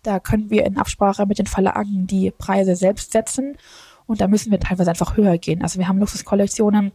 da 0.02 0.20
können 0.20 0.50
wir 0.50 0.64
in 0.64 0.78
Absprache 0.78 1.26
mit 1.26 1.38
den 1.38 1.46
Verlagen 1.46 2.06
die 2.06 2.30
Preise 2.30 2.76
selbst 2.76 3.12
setzen. 3.12 3.56
Und 4.06 4.20
da 4.20 4.28
müssen 4.28 4.52
wir 4.52 4.60
teilweise 4.60 4.90
einfach 4.90 5.16
höher 5.16 5.36
gehen. 5.36 5.62
Also 5.62 5.80
wir 5.80 5.88
haben 5.88 5.98
Luxuskollektionen, 5.98 6.92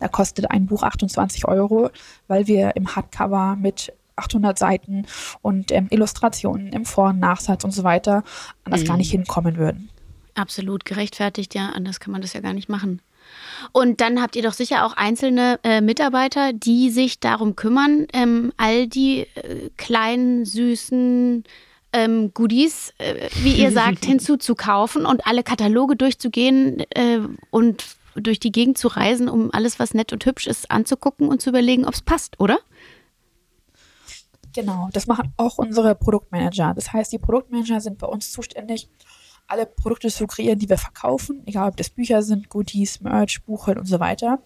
da 0.00 0.08
kostet 0.08 0.50
ein 0.50 0.66
Buch 0.66 0.82
28 0.82 1.46
Euro, 1.46 1.90
weil 2.26 2.48
wir 2.48 2.74
im 2.74 2.96
Hardcover 2.96 3.54
mit 3.54 3.92
800 4.18 4.58
Seiten 4.58 5.06
und 5.42 5.72
ähm, 5.72 5.86
Illustrationen 5.90 6.72
im 6.72 6.84
Vor- 6.84 7.10
und 7.10 7.20
Nachsatz 7.20 7.64
und 7.64 7.72
so 7.72 7.84
weiter 7.84 8.24
anders 8.64 8.82
mhm. 8.82 8.86
gar 8.86 8.96
nicht 8.96 9.12
mhm. 9.12 9.18
hinkommen 9.18 9.56
würden. 9.56 9.90
Absolut 10.34 10.84
gerechtfertigt, 10.84 11.54
ja. 11.54 11.70
Anders 11.70 12.00
kann 12.00 12.12
man 12.12 12.22
das 12.22 12.32
ja 12.32 12.40
gar 12.40 12.52
nicht 12.52 12.68
machen. 12.68 13.02
Und 13.72 14.00
dann 14.00 14.22
habt 14.22 14.36
ihr 14.36 14.42
doch 14.42 14.52
sicher 14.52 14.86
auch 14.86 14.94
einzelne 14.94 15.58
äh, 15.62 15.80
Mitarbeiter, 15.80 16.52
die 16.52 16.90
sich 16.90 17.20
darum 17.20 17.56
kümmern, 17.56 18.06
ähm, 18.12 18.52
all 18.56 18.86
die 18.86 19.26
äh, 19.34 19.70
kleinen, 19.76 20.44
süßen 20.44 21.44
ähm, 21.92 22.32
Goodies, 22.34 22.94
äh, 22.98 23.28
wie 23.42 23.52
ihr 23.52 23.72
sagt, 23.72 24.04
hinzuzukaufen 24.04 25.06
und 25.06 25.26
alle 25.26 25.42
Kataloge 25.42 25.96
durchzugehen 25.96 26.80
äh, 26.90 27.20
und 27.50 27.84
durch 28.14 28.40
die 28.40 28.52
Gegend 28.52 28.78
zu 28.78 28.88
reisen, 28.88 29.28
um 29.28 29.50
alles, 29.52 29.78
was 29.78 29.94
nett 29.94 30.12
und 30.12 30.24
hübsch 30.24 30.46
ist, 30.46 30.70
anzugucken 30.70 31.28
und 31.28 31.40
zu 31.40 31.50
überlegen, 31.50 31.84
ob 31.84 31.94
es 31.94 32.02
passt, 32.02 32.40
oder? 32.40 32.58
Genau, 34.54 34.88
das 34.92 35.06
machen 35.06 35.32
auch 35.36 35.58
unsere 35.58 35.94
Produktmanager. 35.94 36.72
Das 36.74 36.92
heißt, 36.92 37.12
die 37.12 37.18
Produktmanager 37.18 37.80
sind 37.80 37.98
bei 37.98 38.06
uns 38.06 38.32
zuständig, 38.32 38.88
alle 39.46 39.66
Produkte 39.66 40.08
zu 40.08 40.26
kreieren, 40.26 40.58
die 40.58 40.68
wir 40.68 40.78
verkaufen, 40.78 41.42
egal 41.46 41.68
ob 41.68 41.76
das 41.76 41.90
Bücher 41.90 42.22
sind, 42.22 42.48
Goodies, 42.48 43.00
Merch, 43.00 43.42
Buchhöllen 43.44 43.78
und 43.78 43.86
so 43.86 43.98
weiter. 43.98 44.40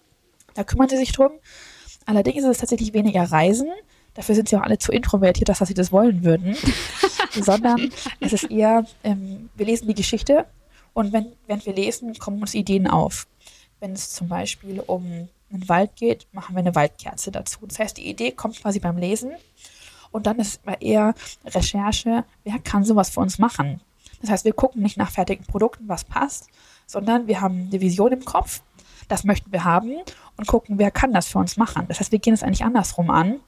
Da 0.53 0.63
kümmern 0.63 0.89
sie 0.89 0.97
sich 0.97 1.11
drum. 1.11 1.31
Allerdings 2.05 2.43
ist 2.43 2.49
es 2.49 2.57
tatsächlich 2.57 2.93
weniger 2.93 3.23
Reisen. 3.23 3.69
Dafür 4.13 4.35
sind 4.35 4.49
sie 4.49 4.55
auch 4.55 4.61
alle 4.61 4.77
zu 4.77 4.91
introvertiert, 4.91 5.49
dass 5.49 5.59
sie 5.59 5.73
das 5.73 5.91
wollen 5.91 6.23
würden. 6.23 6.55
Sondern 7.31 7.91
es 8.19 8.33
ist 8.33 8.51
eher, 8.51 8.85
ähm, 9.03 9.49
wir 9.55 9.65
lesen 9.65 9.87
die 9.87 9.95
Geschichte 9.95 10.45
und 10.93 11.11
wenn, 11.11 11.33
während 11.47 11.65
wir 11.65 11.73
lesen, 11.73 12.13
kommen 12.19 12.39
uns 12.39 12.53
Ideen 12.53 12.87
auf. 12.87 13.27
Wenn 13.79 13.93
es 13.93 14.11
zum 14.11 14.27
Beispiel 14.27 14.79
um 14.79 15.27
einen 15.51 15.69
Wald 15.69 15.95
geht, 15.95 16.27
machen 16.31 16.55
wir 16.55 16.59
eine 16.59 16.75
Waldkerze 16.75 17.31
dazu. 17.31 17.59
Das 17.67 17.79
heißt, 17.79 17.97
die 17.97 18.07
Idee 18.07 18.31
kommt 18.31 18.61
quasi 18.61 18.79
beim 18.79 18.97
Lesen 18.97 19.31
und 20.13 20.27
dann 20.27 20.39
ist 20.39 20.61
es 20.63 20.73
eher 20.79 21.13
Recherche, 21.45 22.23
wer 22.43 22.59
kann 22.59 22.85
sowas 22.85 23.09
für 23.09 23.19
uns 23.19 23.39
machen. 23.39 23.81
Das 24.21 24.29
heißt, 24.29 24.45
wir 24.45 24.53
gucken 24.53 24.81
nicht 24.81 24.95
nach 24.95 25.11
fertigen 25.11 25.45
Produkten, 25.45 25.89
was 25.89 26.05
passt, 26.05 26.47
sondern 26.85 27.27
wir 27.27 27.41
haben 27.41 27.67
eine 27.69 27.81
Vision 27.81 28.13
im 28.13 28.23
Kopf, 28.23 28.61
das 29.09 29.25
möchten 29.25 29.51
wir 29.51 29.65
haben 29.65 29.91
und 30.37 30.47
gucken, 30.47 30.79
wer 30.79 30.91
kann 30.91 31.11
das 31.11 31.27
für 31.27 31.39
uns 31.39 31.57
machen. 31.57 31.85
Das 31.87 31.99
heißt, 31.99 32.11
wir 32.11 32.19
gehen 32.19 32.33
es 32.33 32.43
eigentlich 32.43 32.63
andersrum 32.63 33.09
an. 33.09 33.39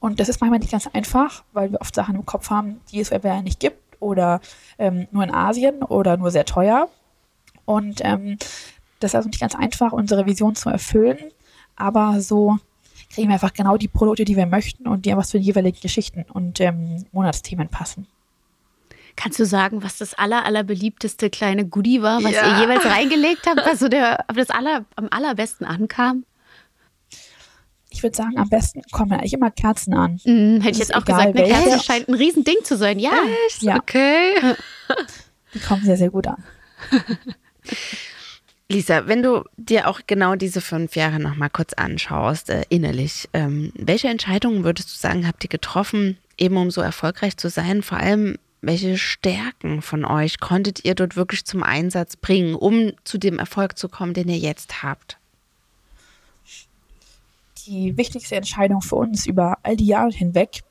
Und 0.00 0.20
das 0.20 0.28
ist 0.28 0.40
manchmal 0.40 0.60
nicht 0.60 0.72
ganz 0.72 0.86
einfach, 0.86 1.44
weil 1.52 1.72
wir 1.72 1.80
oft 1.80 1.94
Sachen 1.94 2.14
im 2.14 2.24
Kopf 2.24 2.48
haben, 2.50 2.80
die 2.90 3.00
es 3.00 3.10
eventuell 3.10 3.42
nicht 3.42 3.60
gibt 3.60 4.00
oder 4.00 4.40
ähm, 4.78 5.06
nur 5.10 5.24
in 5.24 5.34
Asien 5.34 5.82
oder 5.82 6.16
nur 6.16 6.30
sehr 6.30 6.46
teuer. 6.46 6.88
Und 7.64 8.00
ähm, 8.04 8.38
das 9.00 9.10
ist 9.10 9.14
also 9.16 9.28
nicht 9.28 9.40
ganz 9.40 9.54
einfach, 9.54 9.92
unsere 9.92 10.24
Vision 10.26 10.54
zu 10.54 10.70
erfüllen. 10.70 11.18
Aber 11.76 12.20
so 12.20 12.58
kriegen 13.10 13.28
wir 13.28 13.34
einfach 13.34 13.52
genau 13.52 13.76
die 13.76 13.88
Produkte, 13.88 14.24
die 14.24 14.36
wir 14.36 14.46
möchten 14.46 14.86
und 14.88 15.04
die 15.04 15.12
einfach 15.12 15.26
zu 15.26 15.38
den 15.38 15.44
jeweiligen 15.44 15.80
Geschichten 15.80 16.24
und 16.32 16.60
ähm, 16.60 17.06
Monatsthemen 17.12 17.68
passen. 17.68 18.06
Kannst 19.16 19.38
du 19.40 19.46
sagen, 19.46 19.82
was 19.82 19.96
das 19.96 20.12
aller, 20.12 20.44
allerbeliebteste 20.44 21.30
kleine 21.30 21.66
Goodie 21.66 22.02
war, 22.02 22.22
was 22.22 22.32
ja. 22.32 22.46
ihr 22.46 22.62
jeweils 22.62 22.84
reingelegt 22.84 23.46
habt, 23.46 23.64
was 23.64 23.78
so 23.78 23.88
der, 23.88 24.24
das 24.34 24.50
aller, 24.50 24.84
am 24.94 25.08
allerbesten 25.10 25.66
ankam? 25.66 26.24
Ich 27.88 28.02
würde 28.02 28.14
sagen, 28.14 28.36
am 28.36 28.50
besten 28.50 28.82
kommen 28.92 29.12
eigentlich 29.12 29.32
immer 29.32 29.50
Kerzen 29.50 29.94
an. 29.94 30.20
Mhm, 30.24 30.60
hätte 30.60 30.72
ich 30.72 30.78
jetzt 30.78 30.94
auch 30.94 31.04
gesagt, 31.04 31.34
eine 31.34 31.48
Kerze 31.48 31.82
scheint 31.82 32.08
ein 32.08 32.14
Riesending 32.14 32.56
zu 32.62 32.76
sein. 32.76 32.98
Ja, 32.98 33.12
Echt? 33.46 33.62
ja. 33.62 33.76
okay. 33.76 34.34
Die 35.54 35.60
kommen 35.60 35.82
sehr, 35.82 35.96
sehr 35.96 36.10
gut 36.10 36.26
an. 36.26 36.44
Lisa, 38.68 39.06
wenn 39.06 39.22
du 39.22 39.44
dir 39.56 39.88
auch 39.88 40.00
genau 40.06 40.34
diese 40.34 40.60
fünf 40.60 40.96
Jahre 40.96 41.20
nochmal 41.20 41.50
kurz 41.50 41.72
anschaust, 41.74 42.50
äh, 42.50 42.64
innerlich, 42.68 43.28
ähm, 43.32 43.72
welche 43.76 44.08
Entscheidungen 44.08 44.64
würdest 44.64 44.92
du 44.92 44.98
sagen, 44.98 45.26
habt 45.26 45.44
ihr 45.44 45.48
getroffen, 45.48 46.18
eben 46.36 46.56
um 46.56 46.70
so 46.72 46.80
erfolgreich 46.80 47.36
zu 47.36 47.48
sein? 47.48 47.82
Vor 47.82 47.98
allem, 47.98 48.38
welche 48.62 48.98
Stärken 48.98 49.82
von 49.82 50.04
euch 50.04 50.40
konntet 50.40 50.84
ihr 50.84 50.96
dort 50.96 51.14
wirklich 51.14 51.44
zum 51.44 51.62
Einsatz 51.62 52.16
bringen, 52.16 52.56
um 52.56 52.92
zu 53.04 53.18
dem 53.18 53.38
Erfolg 53.38 53.78
zu 53.78 53.88
kommen, 53.88 54.14
den 54.14 54.28
ihr 54.28 54.38
jetzt 54.38 54.82
habt? 54.82 55.18
Die 57.66 57.96
wichtigste 57.96 58.34
Entscheidung 58.34 58.82
für 58.82 58.96
uns 58.96 59.26
über 59.26 59.58
all 59.62 59.76
die 59.76 59.86
Jahre 59.86 60.10
hinweg 60.10 60.62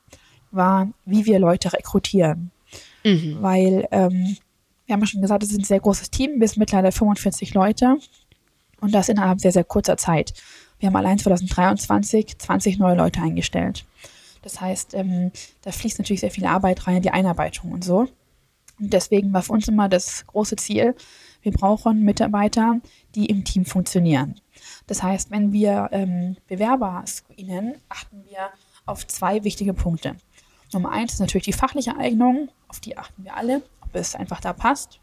war, 0.50 0.88
wie 1.06 1.24
wir 1.24 1.38
Leute 1.38 1.72
rekrutieren. 1.72 2.50
Mhm. 3.04 3.38
Weil, 3.40 3.88
ähm, 3.90 4.36
wir 4.86 4.92
haben 4.92 5.00
ja 5.00 5.06
schon 5.06 5.22
gesagt, 5.22 5.42
es 5.42 5.50
ist 5.50 5.58
ein 5.58 5.64
sehr 5.64 5.80
großes 5.80 6.10
Team, 6.10 6.40
wir 6.40 6.48
sind 6.48 6.58
mittlerweile 6.58 6.92
45 6.92 7.54
Leute 7.54 7.98
und 8.80 8.94
das 8.94 9.08
innerhalb 9.08 9.40
sehr, 9.40 9.52
sehr 9.52 9.64
kurzer 9.64 9.96
Zeit. 9.96 10.32
Wir 10.78 10.88
haben 10.88 10.96
allein 10.96 11.18
2023 11.18 12.38
20 12.38 12.78
neue 12.78 12.96
Leute 12.96 13.20
eingestellt. 13.20 13.84
Das 14.42 14.60
heißt, 14.60 14.94
ähm, 14.94 15.32
da 15.62 15.72
fließt 15.72 15.98
natürlich 15.98 16.20
sehr 16.20 16.30
viel 16.30 16.46
Arbeit 16.46 16.86
rein, 16.86 17.02
die 17.02 17.10
Einarbeitung 17.10 17.72
und 17.72 17.82
so. 17.82 18.08
Und 18.78 18.92
deswegen 18.92 19.32
war 19.32 19.42
für 19.42 19.52
uns 19.52 19.68
immer 19.68 19.88
das 19.88 20.26
große 20.26 20.56
Ziel, 20.56 20.94
wir 21.42 21.52
brauchen 21.52 22.02
Mitarbeiter, 22.02 22.80
die 23.14 23.26
im 23.26 23.44
Team 23.44 23.64
funktionieren. 23.64 24.40
Das 24.86 25.02
heißt, 25.02 25.30
wenn 25.30 25.52
wir 25.52 25.88
ähm, 25.92 26.36
Bewerber 26.48 27.02
screenen, 27.06 27.76
achten 27.88 28.24
wir 28.24 28.50
auf 28.84 29.06
zwei 29.06 29.44
wichtige 29.44 29.72
Punkte. 29.72 30.16
Nummer 30.72 30.90
eins 30.90 31.14
ist 31.14 31.20
natürlich 31.20 31.44
die 31.44 31.52
fachliche 31.52 31.96
Eignung, 31.96 32.48
auf 32.68 32.80
die 32.80 32.98
achten 32.98 33.24
wir 33.24 33.36
alle, 33.36 33.62
ob 33.86 33.96
es 33.96 34.14
einfach 34.14 34.40
da 34.40 34.52
passt. 34.52 35.00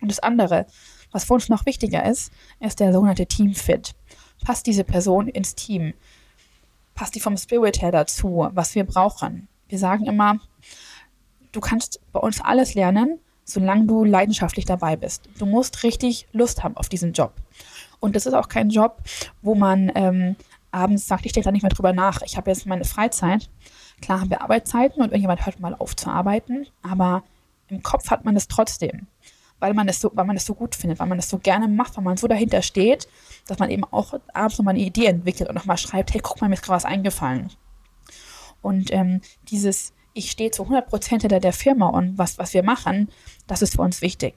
Und 0.00 0.10
das 0.10 0.20
andere, 0.20 0.66
was 1.12 1.24
für 1.24 1.34
uns 1.34 1.48
noch 1.48 1.66
wichtiger 1.66 2.04
ist, 2.04 2.32
ist 2.60 2.80
der 2.80 2.92
sogenannte 2.92 3.26
Teamfit. 3.26 3.94
Passt 4.44 4.66
diese 4.66 4.84
Person 4.84 5.28
ins 5.28 5.54
Team? 5.54 5.94
passt 6.94 7.14
die 7.14 7.20
vom 7.20 7.36
Spirit 7.36 7.82
her 7.82 7.92
dazu, 7.92 8.48
was 8.52 8.74
wir 8.74 8.84
brauchen. 8.84 9.48
Wir 9.68 9.78
sagen 9.78 10.06
immer, 10.06 10.38
du 11.52 11.60
kannst 11.60 12.00
bei 12.12 12.20
uns 12.20 12.40
alles 12.40 12.74
lernen, 12.74 13.18
solange 13.44 13.86
du 13.86 14.04
leidenschaftlich 14.04 14.64
dabei 14.64 14.96
bist. 14.96 15.28
Du 15.38 15.46
musst 15.46 15.82
richtig 15.82 16.26
Lust 16.32 16.62
haben 16.62 16.76
auf 16.76 16.88
diesen 16.88 17.12
Job. 17.12 17.34
Und 18.00 18.16
das 18.16 18.26
ist 18.26 18.34
auch 18.34 18.48
kein 18.48 18.70
Job, 18.70 19.02
wo 19.42 19.54
man 19.54 19.90
ähm, 19.94 20.36
abends 20.70 21.06
sagt, 21.06 21.26
ich 21.26 21.32
denke 21.32 21.46
da 21.46 21.52
nicht 21.52 21.62
mehr 21.62 21.70
drüber 21.70 21.92
nach. 21.92 22.22
Ich 22.22 22.36
habe 22.36 22.50
jetzt 22.50 22.66
meine 22.66 22.84
Freizeit. 22.84 23.50
Klar 24.00 24.20
haben 24.20 24.30
wir 24.30 24.42
Arbeitszeiten 24.42 25.02
und 25.02 25.08
irgendjemand 25.08 25.44
hört 25.46 25.60
mal 25.60 25.74
auf 25.74 25.96
zu 25.96 26.10
arbeiten, 26.10 26.66
aber 26.82 27.22
im 27.68 27.82
Kopf 27.82 28.10
hat 28.10 28.24
man 28.24 28.36
es 28.36 28.48
trotzdem 28.48 29.08
weil 29.64 29.72
man 29.72 29.88
es 29.88 29.98
so, 29.98 30.10
weil 30.14 30.26
man 30.26 30.36
es 30.36 30.44
so 30.44 30.54
gut 30.54 30.74
findet, 30.74 30.98
weil 30.98 31.06
man 31.06 31.18
es 31.18 31.30
so 31.30 31.38
gerne 31.38 31.68
macht, 31.68 31.96
weil 31.96 32.04
man 32.04 32.18
so 32.18 32.26
dahinter 32.26 32.60
steht, 32.60 33.08
dass 33.46 33.58
man 33.58 33.70
eben 33.70 33.84
auch 33.84 34.12
abends 34.34 34.58
nochmal 34.58 34.74
eine 34.74 34.84
Idee 34.84 35.06
entwickelt 35.06 35.48
und 35.48 35.54
nochmal 35.54 35.78
schreibt, 35.78 36.12
hey, 36.12 36.20
guck 36.22 36.40
mal, 36.42 36.48
mir 36.48 36.54
ist 36.54 36.62
gerade 36.62 36.76
was 36.76 36.84
eingefallen. 36.84 37.50
Und 38.60 38.92
ähm, 38.92 39.22
dieses, 39.48 39.94
ich 40.12 40.30
stehe 40.30 40.50
zu 40.50 40.64
100% 40.64 41.08
hinter 41.08 41.40
der 41.40 41.54
Firma 41.54 41.88
und 41.88 42.18
was, 42.18 42.36
was 42.36 42.52
wir 42.52 42.62
machen, 42.62 43.08
das 43.46 43.62
ist 43.62 43.76
für 43.76 43.80
uns 43.82 44.02
wichtig. 44.02 44.34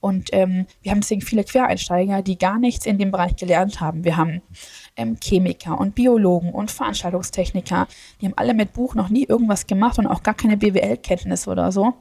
Und 0.00 0.30
ähm, 0.32 0.66
wir 0.82 0.90
haben 0.90 1.00
deswegen 1.00 1.22
viele 1.22 1.44
Quereinsteiger, 1.44 2.22
die 2.22 2.38
gar 2.38 2.58
nichts 2.58 2.84
in 2.84 2.98
dem 2.98 3.12
Bereich 3.12 3.36
gelernt 3.36 3.80
haben. 3.80 4.02
Wir 4.02 4.16
haben 4.16 4.42
ähm, 4.96 5.18
Chemiker 5.20 5.78
und 5.78 5.94
Biologen 5.94 6.52
und 6.52 6.72
Veranstaltungstechniker, 6.72 7.86
die 8.20 8.26
haben 8.26 8.34
alle 8.36 8.54
mit 8.54 8.72
Buch 8.72 8.96
noch 8.96 9.08
nie 9.08 9.24
irgendwas 9.24 9.68
gemacht 9.68 9.98
und 9.98 10.08
auch 10.08 10.24
gar 10.24 10.34
keine 10.34 10.56
BWL-Kenntnisse 10.56 11.48
oder 11.48 11.70
so 11.70 11.94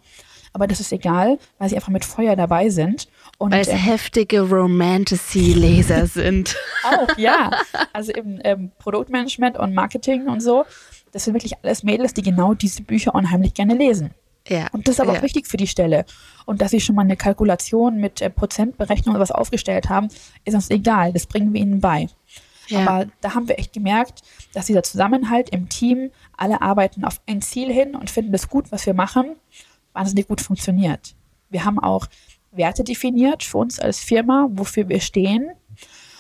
aber 0.58 0.66
das 0.66 0.80
ist 0.80 0.92
egal, 0.92 1.38
weil 1.60 1.70
sie 1.70 1.76
einfach 1.76 1.90
mit 1.90 2.04
Feuer 2.04 2.36
dabei 2.36 2.70
sind. 2.70 3.08
Und, 3.38 3.52
weil 3.52 3.62
es 3.62 3.68
ähm, 3.68 3.76
heftige 3.76 4.42
Romantasy-Leser 4.42 6.08
sind. 6.08 6.56
Auch, 6.84 7.16
ja. 7.16 7.52
Also 7.94 8.12
im 8.12 8.42
ähm, 8.44 8.72
Produktmanagement 8.80 9.60
und 9.60 9.76
Marketing 9.76 10.28
und 10.28 10.42
so, 10.42 10.66
das 11.12 11.26
sind 11.26 11.36
wirklich 11.36 11.54
alles 11.62 11.84
Mädels, 11.84 12.16
die 12.16 12.24
genau 12.24 12.56
diese 12.56 12.82
Bücher 12.82 13.14
unheimlich 13.14 13.54
gerne 13.54 13.76
lesen. 13.76 14.16
Ja. 14.48 14.68
Und 14.72 14.88
das 14.88 14.96
ist 14.96 15.00
aber 15.00 15.14
ja. 15.14 15.20
auch 15.20 15.24
wichtig 15.24 15.46
für 15.46 15.58
die 15.58 15.68
Stelle. 15.68 16.06
Und 16.48 16.60
dass 16.60 16.72
sie 16.72 16.82
schon 16.82 16.96
mal 16.96 17.04
eine 17.04 17.18
Kalkulation 17.18 17.98
mit 17.98 18.20
äh, 18.20 18.32
Prozentberechnung 18.32 19.14
oder 19.14 19.22
was 19.22 19.32
aufgestellt 19.32 19.90
haben, 19.90 20.08
ist 20.44 20.56
uns 20.56 20.72
egal. 20.72 21.14
Das 21.14 21.28
bringen 21.28 21.54
wir 21.54 21.62
ihnen 21.62 21.82
bei. 21.82 22.08
Ja. 22.68 22.80
Aber 22.80 23.12
da 23.22 23.36
haben 23.36 23.48
wir 23.48 23.60
echt 23.60 23.74
gemerkt, 23.74 24.24
dass 24.56 24.66
dieser 24.66 24.82
Zusammenhalt 24.82 25.52
im 25.52 25.70
Team, 25.70 26.10
alle 26.36 26.64
arbeiten 26.64 27.06
auf 27.06 27.22
ein 27.28 27.44
Ziel 27.44 27.72
hin 27.72 27.96
und 27.96 28.10
finden 28.10 28.32
das 28.32 28.50
gut, 28.50 28.72
was 28.72 28.88
wir 28.88 28.96
machen 28.96 29.36
wahnsinnig 29.98 30.28
gut 30.28 30.42
funktioniert. 30.42 31.16
Wir 31.50 31.66
haben 31.66 31.80
auch 31.80 32.08
Werte 32.52 32.84
definiert 32.84 33.44
für 33.44 33.58
uns 33.58 33.80
als 33.80 34.00
Firma, 34.00 34.48
wofür 34.52 34.88
wir 34.90 35.00
stehen. 35.00 35.52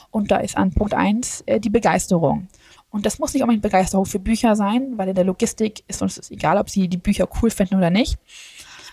Und 0.10 0.32
da 0.32 0.38
ist 0.38 0.58
an 0.58 0.72
Punkt 0.72 0.94
1 0.94 1.44
äh, 1.46 1.60
die 1.60 1.70
Begeisterung. 1.70 2.48
Und 2.90 3.06
das 3.06 3.20
muss 3.20 3.34
nicht 3.34 3.44
unbedingt 3.44 3.64
Begeisterung 3.64 4.06
für 4.06 4.20
Bücher 4.20 4.56
sein, 4.56 4.98
weil 4.98 5.10
in 5.10 5.16
der 5.16 5.26
Logistik 5.26 5.84
ist 5.88 6.02
uns 6.02 6.32
egal, 6.32 6.58
ob 6.58 6.70
sie 6.70 6.88
die 6.88 6.98
Bücher 6.98 7.28
cool 7.42 7.52
finden 7.52 7.76
oder 7.76 7.90
nicht. 7.90 8.18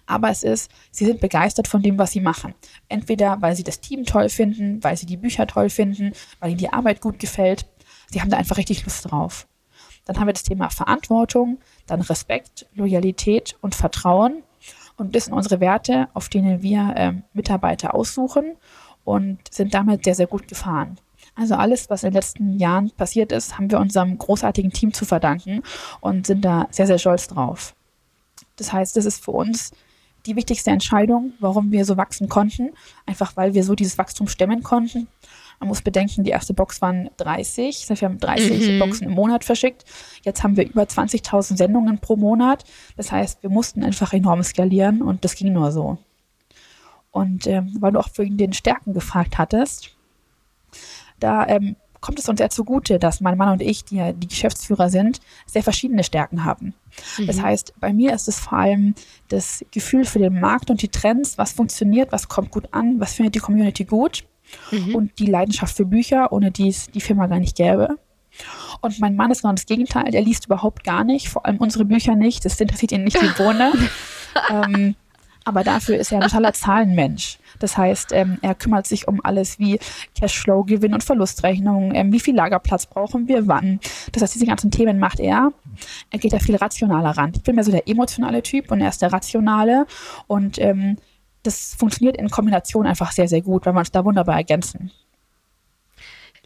Aber 0.06 0.28
es 0.28 0.42
ist, 0.42 0.70
sie 0.90 1.06
sind 1.06 1.20
begeistert 1.20 1.66
von 1.68 1.80
dem, 1.80 1.96
was 1.96 2.12
sie 2.12 2.20
machen. 2.20 2.54
Entweder, 2.88 3.40
weil 3.40 3.56
sie 3.56 3.64
das 3.64 3.80
Team 3.80 4.04
toll 4.04 4.28
finden, 4.28 4.82
weil 4.84 4.96
sie 4.96 5.06
die 5.06 5.16
Bücher 5.16 5.46
toll 5.46 5.70
finden, 5.70 6.12
weil 6.40 6.50
ihnen 6.50 6.58
die 6.58 6.72
Arbeit 6.72 7.00
gut 7.00 7.18
gefällt. 7.18 7.66
Sie 8.10 8.20
haben 8.20 8.28
da 8.28 8.36
einfach 8.36 8.58
richtig 8.58 8.84
Lust 8.84 9.10
drauf. 9.10 9.46
Dann 10.04 10.18
haben 10.18 10.26
wir 10.26 10.34
das 10.34 10.42
Thema 10.42 10.68
Verantwortung, 10.68 11.58
dann 11.86 12.02
Respekt, 12.02 12.66
Loyalität 12.74 13.56
und 13.62 13.74
Vertrauen. 13.74 14.42
Und 14.96 15.14
das 15.14 15.24
sind 15.24 15.34
unsere 15.34 15.60
Werte, 15.60 16.08
auf 16.14 16.28
denen 16.28 16.62
wir 16.62 16.94
ähm, 16.96 17.24
Mitarbeiter 17.32 17.94
aussuchen 17.94 18.56
und 19.04 19.38
sind 19.50 19.74
damit 19.74 20.04
sehr, 20.04 20.14
sehr 20.14 20.26
gut 20.26 20.48
gefahren. 20.48 20.96
Also 21.34 21.56
alles, 21.56 21.90
was 21.90 22.04
in 22.04 22.10
den 22.10 22.14
letzten 22.14 22.58
Jahren 22.58 22.90
passiert 22.90 23.32
ist, 23.32 23.58
haben 23.58 23.70
wir 23.70 23.80
unserem 23.80 24.18
großartigen 24.18 24.70
Team 24.70 24.92
zu 24.92 25.04
verdanken 25.04 25.62
und 26.00 26.26
sind 26.26 26.44
da 26.44 26.68
sehr, 26.70 26.86
sehr 26.86 26.98
stolz 26.98 27.26
drauf. 27.26 27.74
Das 28.56 28.72
heißt, 28.72 28.96
das 28.96 29.04
ist 29.04 29.24
für 29.24 29.32
uns 29.32 29.72
die 30.26 30.36
wichtigste 30.36 30.70
Entscheidung, 30.70 31.32
warum 31.40 31.72
wir 31.72 31.84
so 31.84 31.96
wachsen 31.96 32.28
konnten. 32.28 32.70
Einfach 33.04 33.36
weil 33.36 33.54
wir 33.54 33.64
so 33.64 33.74
dieses 33.74 33.98
Wachstum 33.98 34.28
stemmen 34.28 34.62
konnten. 34.62 35.08
Man 35.64 35.70
muss 35.70 35.80
bedenken, 35.80 36.24
die 36.24 36.30
erste 36.30 36.52
Box 36.52 36.82
waren 36.82 37.08
30. 37.16 37.88
Wir 37.88 37.96
haben 37.96 38.20
30 38.20 38.68
mhm. 38.68 38.78
Boxen 38.80 39.04
im 39.06 39.14
Monat 39.14 39.46
verschickt. 39.46 39.86
Jetzt 40.22 40.42
haben 40.42 40.58
wir 40.58 40.66
über 40.66 40.82
20.000 40.82 41.56
Sendungen 41.56 42.00
pro 42.00 42.16
Monat. 42.16 42.64
Das 42.98 43.10
heißt, 43.10 43.42
wir 43.42 43.48
mussten 43.48 43.82
einfach 43.82 44.12
enorm 44.12 44.42
skalieren 44.42 45.00
und 45.00 45.24
das 45.24 45.34
ging 45.34 45.54
nur 45.54 45.72
so. 45.72 45.96
Und 47.12 47.46
ähm, 47.46 47.74
weil 47.80 47.92
du 47.92 47.98
auch 47.98 48.10
wegen 48.16 48.36
den 48.36 48.52
Stärken 48.52 48.92
gefragt 48.92 49.38
hattest, 49.38 49.88
da 51.18 51.46
ähm, 51.46 51.76
kommt 52.02 52.18
es 52.18 52.28
uns 52.28 52.40
sehr 52.40 52.50
zugute, 52.50 52.98
dass 52.98 53.22
mein 53.22 53.38
Mann 53.38 53.52
und 53.52 53.62
ich, 53.62 53.86
die 53.86 54.12
die 54.12 54.28
Geschäftsführer 54.28 54.90
sind, 54.90 55.20
sehr 55.46 55.62
verschiedene 55.62 56.04
Stärken 56.04 56.44
haben. 56.44 56.74
Mhm. 57.16 57.26
Das 57.26 57.40
heißt, 57.40 57.72
bei 57.80 57.94
mir 57.94 58.12
ist 58.12 58.28
es 58.28 58.38
vor 58.38 58.58
allem 58.58 58.94
das 59.28 59.64
Gefühl 59.70 60.04
für 60.04 60.18
den 60.18 60.40
Markt 60.40 60.68
und 60.68 60.82
die 60.82 60.88
Trends, 60.88 61.38
was 61.38 61.52
funktioniert, 61.52 62.12
was 62.12 62.28
kommt 62.28 62.50
gut 62.50 62.68
an, 62.72 63.00
was 63.00 63.14
findet 63.14 63.34
die 63.36 63.40
Community 63.40 63.84
gut 63.84 64.24
mhm. 64.70 64.94
und 64.94 65.18
die 65.18 65.26
Leidenschaft 65.26 65.76
für 65.76 65.86
Bücher, 65.86 66.32
ohne 66.32 66.50
die 66.50 66.68
es 66.68 66.90
die 66.90 67.00
Firma 67.00 67.26
gar 67.26 67.38
nicht 67.38 67.56
gäbe. 67.56 67.98
Und 68.80 69.00
mein 69.00 69.16
Mann 69.16 69.30
ist 69.30 69.42
genau 69.42 69.54
das 69.54 69.66
Gegenteil, 69.66 70.10
der 70.10 70.22
liest 70.22 70.46
überhaupt 70.46 70.84
gar 70.84 71.04
nicht, 71.04 71.28
vor 71.28 71.46
allem 71.46 71.58
unsere 71.58 71.84
Bücher 71.84 72.16
nicht, 72.16 72.44
das 72.44 72.60
interessiert 72.60 72.92
ihn 72.92 73.04
nicht 73.04 73.20
die 73.20 73.42
Bohne. 73.42 73.72
ähm, 74.50 74.96
aber 75.44 75.62
dafür 75.62 75.98
ist 75.98 76.10
er 76.10 76.18
ein 76.18 76.28
totaler 76.28 76.54
Zahlenmensch. 76.54 77.38
Das 77.58 77.76
heißt, 77.76 78.12
ähm, 78.12 78.38
er 78.42 78.54
kümmert 78.54 78.86
sich 78.86 79.06
um 79.06 79.20
alles 79.22 79.58
wie 79.58 79.78
Cashflow, 80.18 80.64
Gewinn- 80.64 80.94
und 80.94 81.04
Verlustrechnung, 81.04 81.94
ähm, 81.94 82.12
wie 82.12 82.20
viel 82.20 82.34
Lagerplatz 82.34 82.86
brauchen 82.86 83.28
wir 83.28 83.46
wann. 83.46 83.78
Das 84.12 84.22
heißt, 84.22 84.34
diese 84.34 84.46
ganzen 84.46 84.70
Themen 84.70 84.98
macht 84.98 85.20
er. 85.20 85.52
Er 86.10 86.18
geht 86.18 86.32
da 86.32 86.38
viel 86.38 86.56
rationaler 86.56 87.10
ran. 87.10 87.32
Ich 87.34 87.42
bin 87.42 87.54
mehr 87.54 87.64
so 87.64 87.70
der 87.70 87.88
emotionale 87.88 88.42
Typ 88.42 88.70
und 88.70 88.80
er 88.80 88.88
ist 88.88 89.02
der 89.02 89.12
rationale. 89.12 89.86
Und 90.26 90.58
ähm, 90.58 90.96
das 91.44 91.74
funktioniert 91.74 92.16
in 92.16 92.30
Kombination 92.30 92.86
einfach 92.86 93.12
sehr, 93.12 93.28
sehr 93.28 93.42
gut, 93.42 93.66
weil 93.66 93.74
wir 93.74 93.80
uns 93.80 93.92
da 93.92 94.04
wunderbar 94.04 94.36
ergänzen. 94.36 94.90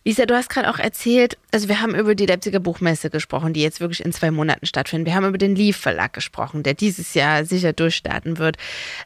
Lisa, 0.05 0.25
du 0.25 0.35
hast 0.35 0.49
gerade 0.49 0.71
auch 0.71 0.79
erzählt, 0.79 1.37
also 1.53 1.69
wir 1.69 1.83
haben 1.83 1.95
über 1.95 2.15
die 2.15 2.25
Leipziger 2.25 2.61
Buchmesse 2.61 3.11
gesprochen, 3.11 3.53
die 3.53 3.61
jetzt 3.61 3.81
wirklich 3.81 4.03
in 4.03 4.13
zwei 4.13 4.31
Monaten 4.31 4.65
stattfindet. 4.65 5.07
Wir 5.07 5.15
haben 5.15 5.27
über 5.27 5.39
den 5.39 5.55
Leaf 5.55 5.77
Verlag 5.77 6.13
gesprochen, 6.15 6.63
der 6.63 6.75
dieses 6.75 7.15
Jahr 7.15 7.45
sicher 7.45 7.73
durchstarten 7.73 8.39
wird. 8.39 8.57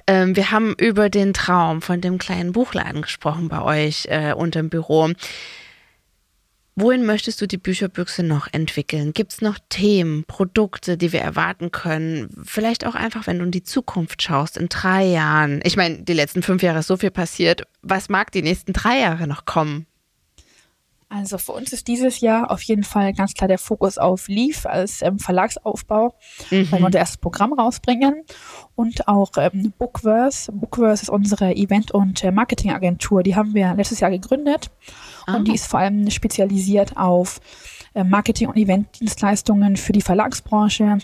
Ähm, 0.06 0.36
wir 0.36 0.52
haben 0.52 0.74
über 0.78 1.10
den 1.10 1.32
Traum 1.32 1.82
von 1.82 2.00
dem 2.00 2.18
kleinen 2.18 2.52
Buchladen 2.52 3.02
gesprochen 3.02 3.48
bei 3.48 3.62
euch 3.62 4.06
äh, 4.10 4.32
unterm 4.32 4.68
Büro. 4.68 5.10
Wohin 6.74 7.04
möchtest 7.04 7.40
du 7.40 7.46
die 7.46 7.58
Bücherbüchse 7.58 8.22
noch 8.22 8.48
entwickeln? 8.50 9.12
Gibt 9.12 9.32
es 9.32 9.40
noch 9.42 9.58
Themen, 9.68 10.24
Produkte, 10.24 10.96
die 10.96 11.12
wir 11.12 11.20
erwarten 11.20 11.70
können? 11.70 12.30
Vielleicht 12.44 12.86
auch 12.86 12.94
einfach, 12.94 13.26
wenn 13.26 13.38
du 13.38 13.44
in 13.44 13.50
die 13.50 13.62
Zukunft 13.62 14.22
schaust, 14.22 14.56
in 14.56 14.70
drei 14.70 15.04
Jahren. 15.04 15.60
Ich 15.64 15.76
meine, 15.76 16.02
die 16.02 16.14
letzten 16.14 16.42
fünf 16.42 16.62
Jahre 16.62 16.78
ist 16.78 16.86
so 16.86 16.96
viel 16.96 17.10
passiert. 17.10 17.64
Was 17.82 18.08
mag 18.08 18.32
die 18.32 18.42
nächsten 18.42 18.72
drei 18.72 19.00
Jahre 19.00 19.26
noch 19.26 19.44
kommen? 19.44 19.86
Also 21.14 21.36
für 21.36 21.52
uns 21.52 21.74
ist 21.74 21.88
dieses 21.88 22.20
Jahr 22.20 22.50
auf 22.50 22.62
jeden 22.62 22.84
Fall 22.84 23.12
ganz 23.12 23.34
klar 23.34 23.46
der 23.46 23.58
Fokus 23.58 23.98
auf 23.98 24.28
Leaf 24.28 24.64
als 24.64 25.02
ähm, 25.02 25.18
Verlagsaufbau, 25.18 26.14
mhm. 26.50 26.72
weil 26.72 26.80
wir 26.80 26.86
unser 26.86 27.00
erstes 27.00 27.18
Programm 27.18 27.52
rausbringen 27.52 28.24
und 28.76 29.08
auch 29.08 29.32
ähm, 29.36 29.74
Bookverse. 29.78 30.50
Bookverse 30.52 31.02
ist 31.02 31.10
unsere 31.10 31.54
Event- 31.54 31.90
und 31.90 32.24
äh, 32.24 32.30
Marketingagentur. 32.30 33.22
Die 33.22 33.36
haben 33.36 33.52
wir 33.52 33.74
letztes 33.74 34.00
Jahr 34.00 34.10
gegründet 34.10 34.70
ah. 35.26 35.36
und 35.36 35.48
die 35.48 35.54
ist 35.54 35.66
vor 35.66 35.80
allem 35.80 36.10
spezialisiert 36.10 36.96
auf 36.96 37.40
äh, 37.92 38.04
Marketing- 38.04 38.48
und 38.48 38.56
Eventdienstleistungen 38.56 39.76
für 39.76 39.92
die 39.92 40.00
Verlagsbranche, 40.00 40.96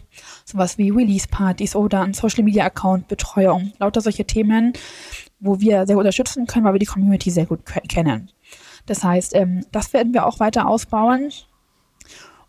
sowas 0.46 0.78
wie 0.78 0.88
Release-Partys 0.88 1.76
oder 1.76 2.00
ein 2.00 2.14
Social-Media-Account-Betreuung, 2.14 3.74
lauter 3.78 4.00
solche 4.00 4.24
Themen, 4.24 4.72
wo 5.38 5.60
wir 5.60 5.86
sehr 5.86 5.98
unterstützen 5.98 6.46
können, 6.46 6.64
weil 6.64 6.72
wir 6.72 6.80
die 6.80 6.86
Community 6.86 7.30
sehr 7.30 7.44
gut 7.44 7.60
kennen. 7.88 8.30
Das 8.88 9.04
heißt, 9.04 9.34
ähm, 9.36 9.64
das 9.70 9.92
werden 9.92 10.12
wir 10.12 10.26
auch 10.26 10.40
weiter 10.40 10.66
ausbauen. 10.66 11.30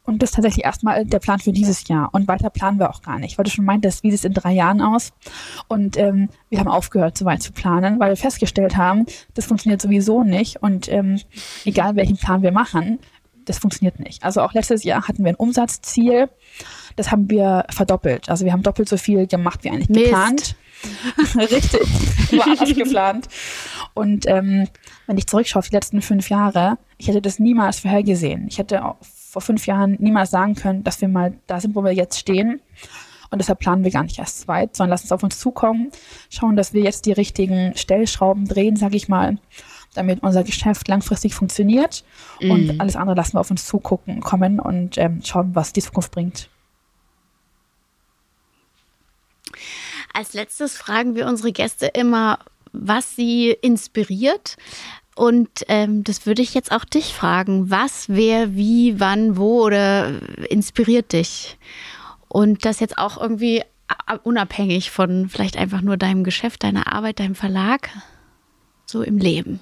Und 0.03 0.23
das 0.23 0.31
ist 0.31 0.35
tatsächlich 0.35 0.65
erstmal 0.65 1.05
der 1.05 1.19
Plan 1.19 1.39
für 1.39 1.51
dieses 1.51 1.87
Jahr. 1.87 2.09
Und 2.13 2.27
weiter 2.27 2.49
planen 2.49 2.79
wir 2.79 2.89
auch 2.89 3.03
gar 3.03 3.19
nicht, 3.19 3.37
weil 3.37 3.43
du 3.43 3.51
schon 3.51 3.65
meintest, 3.65 4.01
wie 4.01 4.09
sieht 4.09 4.21
es 4.21 4.25
in 4.25 4.33
drei 4.33 4.53
Jahren 4.53 4.81
aus? 4.81 5.11
Und 5.67 5.97
ähm, 5.97 6.29
wir 6.49 6.59
haben 6.59 6.67
aufgehört, 6.67 7.15
so 7.15 7.25
weit 7.25 7.43
zu 7.43 7.51
planen, 7.51 7.99
weil 7.99 8.09
wir 8.09 8.17
festgestellt 8.17 8.75
haben, 8.75 9.05
das 9.35 9.45
funktioniert 9.45 9.81
sowieso 9.81 10.23
nicht. 10.23 10.63
Und 10.63 10.91
ähm, 10.91 11.19
egal 11.63 11.95
welchen 11.95 12.17
Plan 12.17 12.41
wir 12.41 12.51
machen, 12.51 12.97
das 13.45 13.59
funktioniert 13.59 13.99
nicht. 13.99 14.23
Also 14.23 14.41
auch 14.41 14.53
letztes 14.53 14.83
Jahr 14.83 15.07
hatten 15.07 15.23
wir 15.23 15.31
ein 15.31 15.35
Umsatzziel, 15.35 16.29
das 16.95 17.11
haben 17.11 17.29
wir 17.29 17.65
verdoppelt. 17.69 18.29
Also 18.29 18.45
wir 18.45 18.51
haben 18.51 18.63
doppelt 18.63 18.89
so 18.89 18.97
viel 18.97 19.27
gemacht 19.27 19.63
wie 19.63 19.69
eigentlich 19.69 19.89
Mist. 19.89 20.05
geplant. 20.05 20.55
Richtig, 21.35 21.81
war 22.37 22.47
anders 22.51 22.73
geplant. 22.73 23.27
Und 23.93 24.27
ähm, 24.27 24.67
wenn 25.07 25.17
ich 25.17 25.27
zurückschaue 25.27 25.59
auf 25.59 25.69
die 25.69 25.75
letzten 25.75 26.01
fünf 26.01 26.29
Jahre, 26.29 26.77
ich 26.97 27.07
hätte 27.07 27.21
das 27.21 27.39
niemals 27.39 27.79
vorhergesehen. 27.79 28.47
Ich 28.47 28.57
hätte 28.57 28.81
vor 29.01 29.41
fünf 29.41 29.67
Jahren 29.67 29.97
niemals 29.99 30.31
sagen 30.31 30.55
können, 30.55 30.83
dass 30.83 31.01
wir 31.01 31.07
mal 31.07 31.33
da 31.47 31.59
sind, 31.59 31.75
wo 31.75 31.83
wir 31.83 31.93
jetzt 31.93 32.19
stehen. 32.19 32.61
Und 33.31 33.39
deshalb 33.39 33.59
planen 33.59 33.83
wir 33.83 33.91
gar 33.91 34.03
nicht 34.03 34.17
erst 34.17 34.47
weit, 34.47 34.75
sondern 34.75 34.91
lassen 34.91 35.05
es 35.05 35.11
auf 35.11 35.21
uns 35.21 35.37
zukommen, 35.37 35.91
schauen, 36.29 36.55
dass 36.55 36.73
wir 36.73 36.81
jetzt 36.81 37.05
die 37.05 37.11
richtigen 37.11 37.75
Stellschrauben 37.75 38.47
drehen, 38.47 38.75
sage 38.75 38.95
ich 38.95 39.07
mal, 39.07 39.37
damit 39.93 40.23
unser 40.23 40.43
Geschäft 40.43 40.87
langfristig 40.87 41.35
funktioniert. 41.35 42.03
Mhm. 42.41 42.51
Und 42.51 42.81
alles 42.81 42.95
andere 42.95 43.15
lassen 43.15 43.33
wir 43.33 43.41
auf 43.41 43.51
uns 43.51 43.65
zugucken, 43.65 44.21
kommen 44.21 44.59
und 44.59 44.97
ähm, 44.97 45.21
schauen, 45.23 45.53
was 45.53 45.73
die 45.73 45.81
Zukunft 45.81 46.11
bringt. 46.11 46.49
Als 50.13 50.33
letztes 50.33 50.75
fragen 50.75 51.15
wir 51.15 51.27
unsere 51.27 51.51
Gäste 51.51 51.85
immer, 51.85 52.39
was 52.71 53.15
sie 53.15 53.51
inspiriert. 53.51 54.57
Und 55.15 55.49
ähm, 55.67 56.03
das 56.03 56.25
würde 56.25 56.41
ich 56.41 56.53
jetzt 56.53 56.71
auch 56.71 56.85
dich 56.85 57.13
fragen. 57.13 57.69
Was, 57.69 58.07
wer, 58.07 58.55
wie, 58.55 58.99
wann, 58.99 59.37
wo 59.37 59.65
oder 59.65 60.21
inspiriert 60.49 61.11
dich? 61.13 61.57
Und 62.29 62.63
das 62.65 62.79
jetzt 62.79 62.97
auch 62.97 63.19
irgendwie 63.19 63.63
unabhängig 64.23 64.91
von 64.91 65.29
vielleicht 65.29 65.57
einfach 65.57 65.81
nur 65.81 65.97
deinem 65.97 66.23
Geschäft, 66.23 66.63
deiner 66.63 66.93
Arbeit, 66.93 67.19
deinem 67.19 67.35
Verlag, 67.35 67.89
so 68.85 69.01
im 69.01 69.17
Leben. 69.17 69.59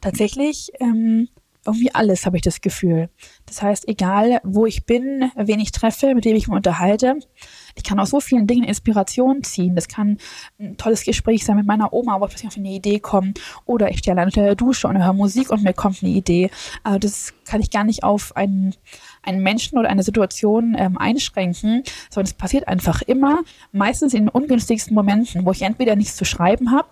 Tatsächlich 0.00 0.70
ähm, 0.80 1.28
irgendwie 1.66 1.94
alles, 1.94 2.26
habe 2.26 2.36
ich 2.36 2.42
das 2.42 2.60
Gefühl. 2.60 3.08
Das 3.46 3.62
heißt, 3.62 3.88
egal 3.88 4.40
wo 4.44 4.66
ich 4.66 4.86
bin, 4.86 5.30
wen 5.36 5.60
ich 5.60 5.72
treffe, 5.72 6.14
mit 6.14 6.24
dem 6.24 6.36
ich 6.36 6.48
mich 6.48 6.56
unterhalte, 6.56 7.18
ich 7.76 7.82
kann 7.82 7.98
aus 7.98 8.10
so 8.10 8.20
vielen 8.20 8.46
Dingen 8.46 8.64
Inspiration 8.64 9.42
ziehen. 9.42 9.74
Das 9.74 9.88
kann 9.88 10.18
ein 10.60 10.76
tolles 10.76 11.04
Gespräch 11.04 11.44
sein 11.44 11.56
mit 11.56 11.66
meiner 11.66 11.92
Oma, 11.92 12.20
wo 12.20 12.24
ich 12.24 12.30
plötzlich 12.30 12.48
auf 12.48 12.56
eine 12.56 12.70
Idee 12.70 13.00
komme. 13.00 13.34
Oder 13.64 13.90
ich 13.90 13.98
stehe 13.98 14.14
allein 14.14 14.26
unter 14.26 14.42
der 14.42 14.54
Dusche 14.54 14.86
und 14.86 15.02
höre 15.02 15.12
Musik 15.12 15.50
und 15.50 15.64
mir 15.64 15.72
kommt 15.72 16.02
eine 16.02 16.12
Idee. 16.12 16.50
Also 16.84 17.00
das 17.00 17.34
kann 17.44 17.60
ich 17.60 17.70
gar 17.70 17.84
nicht 17.84 18.04
auf 18.04 18.36
einen, 18.36 18.74
einen 19.22 19.42
Menschen 19.42 19.78
oder 19.78 19.88
eine 19.88 20.02
Situation 20.02 20.76
ähm, 20.78 20.96
einschränken, 20.98 21.82
sondern 22.10 22.26
es 22.26 22.34
passiert 22.34 22.68
einfach 22.68 23.02
immer, 23.02 23.42
meistens 23.72 24.14
in 24.14 24.28
ungünstigsten 24.28 24.94
Momenten, 24.94 25.44
wo 25.44 25.50
ich 25.50 25.62
entweder 25.62 25.96
nichts 25.96 26.16
zu 26.16 26.24
schreiben 26.24 26.70
habe 26.70 26.88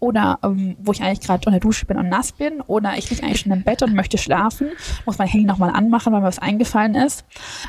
oder 0.00 0.38
ähm, 0.42 0.76
wo 0.80 0.92
ich 0.92 1.02
eigentlich 1.02 1.20
gerade 1.20 1.46
unter 1.46 1.60
Dusche 1.60 1.86
bin 1.86 1.96
und 1.96 2.08
nass 2.08 2.32
bin 2.32 2.60
oder 2.60 2.96
ich 2.96 3.10
liege 3.10 3.22
eigentlich 3.22 3.40
schon 3.40 3.52
im 3.52 3.64
Bett 3.64 3.82
und 3.82 3.94
möchte 3.94 4.18
schlafen, 4.18 4.68
muss 5.06 5.18
mein 5.18 5.28
Handy 5.28 5.46
nochmal 5.46 5.70
anmachen, 5.70 6.12
weil 6.12 6.20
mir 6.20 6.26
was 6.26 6.38
eingefallen 6.38 6.94
ist. 6.94 7.24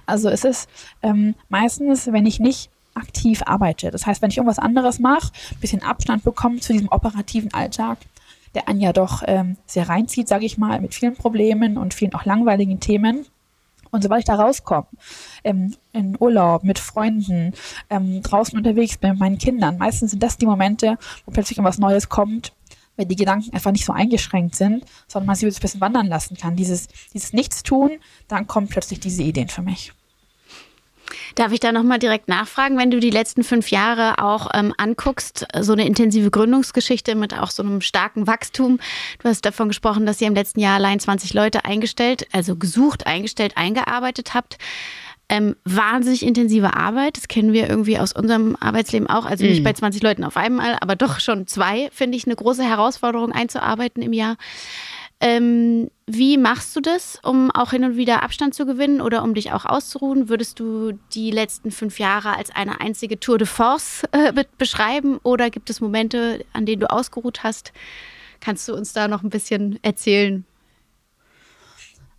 Also 0.06 0.30
es 0.30 0.44
ist 0.44 0.70
ähm, 1.02 1.36
meistens, 1.50 2.12
wenn 2.12 2.26
ich 2.26 2.40
nicht 2.40 2.70
aktiv 2.96 3.42
arbeite. 3.46 3.92
Das 3.92 4.06
heißt, 4.06 4.22
wenn 4.22 4.30
ich 4.30 4.38
irgendwas 4.38 4.60
anderes 4.60 5.00
mache, 5.00 5.32
ein 5.52 5.60
bisschen 5.60 5.84
Abstand 5.84 6.24
bekomme 6.24 6.60
zu 6.60 6.74
diesem 6.74 6.90
operativen 6.90 7.54
Alltag, 7.54 7.98
der 8.56 8.68
einen 8.68 8.82
ja 8.82 8.94
doch 8.94 9.24
ähm, 9.26 9.58
sehr 9.66 9.90
reinzieht, 9.90 10.28
sage 10.28 10.46
ich 10.46 10.58
mal, 10.58 10.82
mit 10.82 10.94
vielen 10.94 11.16
Problemen 11.16 11.78
und 11.78 11.94
vielen 11.94 12.14
auch 12.14 12.26
langweiligen 12.26 12.80
Themen. 12.80 13.26
Und 13.92 14.04
sobald 14.04 14.20
ich 14.20 14.26
da 14.26 14.36
rauskomme, 14.36 14.88
ähm, 15.44 15.76
in 15.94 16.16
Urlaub, 16.20 16.64
mit 16.64 16.80
Freunden, 16.80 17.54
ähm, 17.90 18.22
draußen 18.22 18.58
unterwegs 18.58 18.98
bin 18.98 19.12
mit 19.12 19.20
meinen 19.20 19.38
Kindern, 19.38 19.78
meistens 19.78 20.12
sind 20.12 20.24
das 20.24 20.38
die 20.38 20.46
Momente, 20.46 20.98
wo 21.26 21.32
plötzlich 21.32 21.58
irgendwas 21.58 21.80
Neues 21.80 22.10
kommt, 22.10 22.54
weil 22.98 23.06
die 23.06 23.16
Gedanken 23.16 23.54
einfach 23.54 23.72
nicht 23.72 23.86
so 23.86 23.94
eingeschränkt 23.94 24.56
sind, 24.56 24.84
sondern 25.08 25.28
man 25.28 25.36
sie 25.36 25.46
ein 25.46 25.54
bisschen 25.54 25.82
wandern 25.82 26.08
lassen 26.08 26.36
kann. 26.36 26.56
Dieses, 26.56 26.88
dieses 27.14 27.34
Nichtstun, 27.34 27.92
dann 28.28 28.48
kommen 28.48 28.68
plötzlich 28.68 29.00
diese 29.00 29.24
Ideen 29.24 29.48
für 29.48 29.62
mich. 29.62 29.94
Darf 31.36 31.52
ich 31.52 31.60
da 31.60 31.72
nochmal 31.72 32.00
direkt 32.00 32.28
nachfragen, 32.28 32.78
wenn 32.78 32.92
du 32.92 33.00
die 33.00 33.10
letzten 33.10 33.44
fünf 33.44 33.72
Jahre 33.72 34.20
auch 34.24 34.50
ähm, 34.54 34.74
anguckst, 34.78 35.48
so 35.60 35.74
eine 35.74 35.86
intensive 35.86 36.32
Gründungsgeschichte 36.32 37.16
mit 37.16 37.34
auch 37.34 37.52
so 37.52 37.64
einem 37.64 37.82
starken 37.82 38.28
Wachstum. 38.28 38.80
Du 39.20 39.30
hast 39.30 39.46
davon 39.46 39.70
gesprochen, 39.70 40.06
dass 40.06 40.22
ihr 40.22 40.28
im 40.28 40.36
letzten 40.36 40.60
Jahr 40.60 40.76
allein 40.76 41.00
20 41.00 41.34
Leute 41.34 41.66
eingestellt, 41.66 42.28
also 42.32 42.56
gesucht, 42.56 43.08
eingestellt, 43.08 43.54
eingearbeitet 43.56 44.34
habt. 44.34 44.58
Ähm, 45.32 45.56
wahnsinnig 45.64 46.26
intensive 46.26 46.76
Arbeit. 46.76 47.18
Das 47.18 47.28
kennen 47.28 47.54
wir 47.54 47.70
irgendwie 47.70 48.00
aus 48.00 48.14
unserem 48.14 48.56
Arbeitsleben 48.60 49.08
auch. 49.08 49.26
Also 49.26 49.46
nicht 49.46 49.62
mm. 49.62 49.64
bei 49.64 49.74
20 49.74 50.02
Leuten 50.02 50.24
auf 50.24 50.38
einmal, 50.38 50.78
aber 50.82 50.96
doch 50.96 51.20
schon 51.20 51.46
zwei, 51.46 51.90
finde 51.92 52.18
ich, 52.18 52.26
eine 52.26 52.36
große 52.36 52.64
Herausforderung 52.64 53.32
einzuarbeiten 53.32 54.02
im 54.02 54.14
Jahr. 54.14 54.38
Ähm, 55.22 55.92
wie 56.08 56.38
machst 56.38 56.76
du 56.76 56.80
das, 56.80 57.20
um 57.24 57.52
auch 57.52 57.72
hin 57.72 57.84
und 57.84 57.98
wieder 57.98 58.24
Abstand 58.24 58.54
zu 58.54 58.66
gewinnen 58.66 59.02
oder 59.02 59.22
um 59.22 59.34
dich 59.34 59.52
auch 59.52 59.66
auszuruhen? 59.66 60.30
Würdest 60.30 60.60
du 60.60 60.94
die 61.14 61.30
letzten 61.30 61.72
fünf 61.72 62.00
Jahre 62.00 62.38
als 62.38 62.52
eine 62.52 62.80
einzige 62.80 63.20
Tour 63.20 63.38
de 63.38 63.46
Force 63.46 64.04
äh, 64.14 64.46
beschreiben 64.58 65.18
oder 65.24 65.50
gibt 65.50 65.70
es 65.70 65.82
Momente, 65.82 66.46
an 66.54 66.66
denen 66.66 66.80
du 66.80 66.90
ausgeruht 66.90 67.44
hast? 67.44 67.74
Kannst 68.40 68.68
du 68.70 68.74
uns 68.74 68.94
da 68.94 69.10
noch 69.10 69.22
ein 69.22 69.30
bisschen 69.30 69.78
erzählen? 69.84 70.46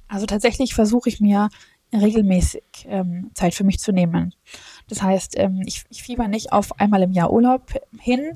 Also 0.07 0.27
tatsächlich 0.27 0.75
versuche 0.75 1.09
ich 1.09 1.21
mir 1.21 1.49
regelmäßig 1.93 2.87
ähm, 2.87 3.31
Zeit 3.35 3.55
für 3.55 3.65
mich 3.65 3.79
zu 3.79 3.93
nehmen. 3.93 4.35
Das 4.89 5.03
heißt, 5.03 5.39
ähm, 5.39 5.63
ich, 5.67 5.85
ich 5.91 6.03
fieber 6.03 6.29
nicht 6.29 6.53
auf 6.53 6.79
einmal 6.81 7.03
im 7.03 7.13
Jahr 7.13 7.33
Urlaub 7.33 7.73
hin, 7.99 8.33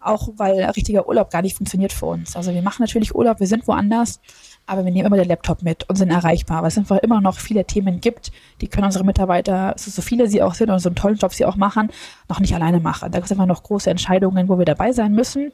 auch 0.00 0.28
weil 0.36 0.62
richtiger 0.64 1.08
Urlaub 1.08 1.30
gar 1.30 1.42
nicht 1.42 1.56
funktioniert 1.56 1.92
für 1.92 2.06
uns. 2.06 2.36
Also 2.36 2.52
wir 2.52 2.62
machen 2.62 2.82
natürlich 2.82 3.14
Urlaub, 3.14 3.40
wir 3.40 3.46
sind 3.46 3.66
woanders, 3.66 4.20
aber 4.66 4.84
wir 4.84 4.92
nehmen 4.92 5.06
immer 5.06 5.16
den 5.16 5.28
Laptop 5.28 5.62
mit 5.62 5.88
und 5.88 5.96
sind 5.96 6.10
erreichbar, 6.10 6.62
weil 6.62 6.68
es 6.68 6.78
einfach 6.78 6.98
immer 6.98 7.20
noch 7.20 7.38
viele 7.38 7.64
Themen 7.64 8.00
gibt, 8.00 8.32
die 8.60 8.68
können 8.68 8.84
unsere 8.86 9.04
Mitarbeiter, 9.04 9.74
so 9.76 10.02
viele 10.02 10.28
sie 10.28 10.42
auch 10.42 10.54
sind 10.54 10.70
und 10.70 10.78
so 10.78 10.88
einen 10.88 10.96
tollen 10.96 11.16
Job 11.16 11.32
sie 11.32 11.44
auch 11.44 11.56
machen, 11.56 11.90
noch 12.28 12.40
nicht 12.40 12.54
alleine 12.54 12.80
machen. 12.80 13.10
Da 13.10 13.18
gibt 13.18 13.26
es 13.26 13.32
einfach 13.32 13.46
noch 13.46 13.62
große 13.62 13.90
Entscheidungen, 13.90 14.48
wo 14.48 14.58
wir 14.58 14.64
dabei 14.64 14.92
sein 14.92 15.12
müssen. 15.12 15.52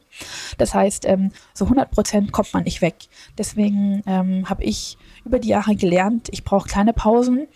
Das 0.57 0.73
heißt, 0.73 1.05
ähm, 1.07 1.31
so 1.53 1.65
100 1.65 1.91
Prozent 1.91 2.31
kommt 2.31 2.53
man 2.53 2.63
nicht 2.63 2.81
weg. 2.81 2.95
Deswegen 3.37 4.03
ähm, 4.05 4.49
habe 4.49 4.63
ich 4.63 4.97
über 5.25 5.39
die 5.39 5.49
Jahre 5.49 5.75
gelernt, 5.75 6.29
ich 6.31 6.43
brauche 6.43 6.67
kleine 6.67 6.93
Pausen 6.93 7.47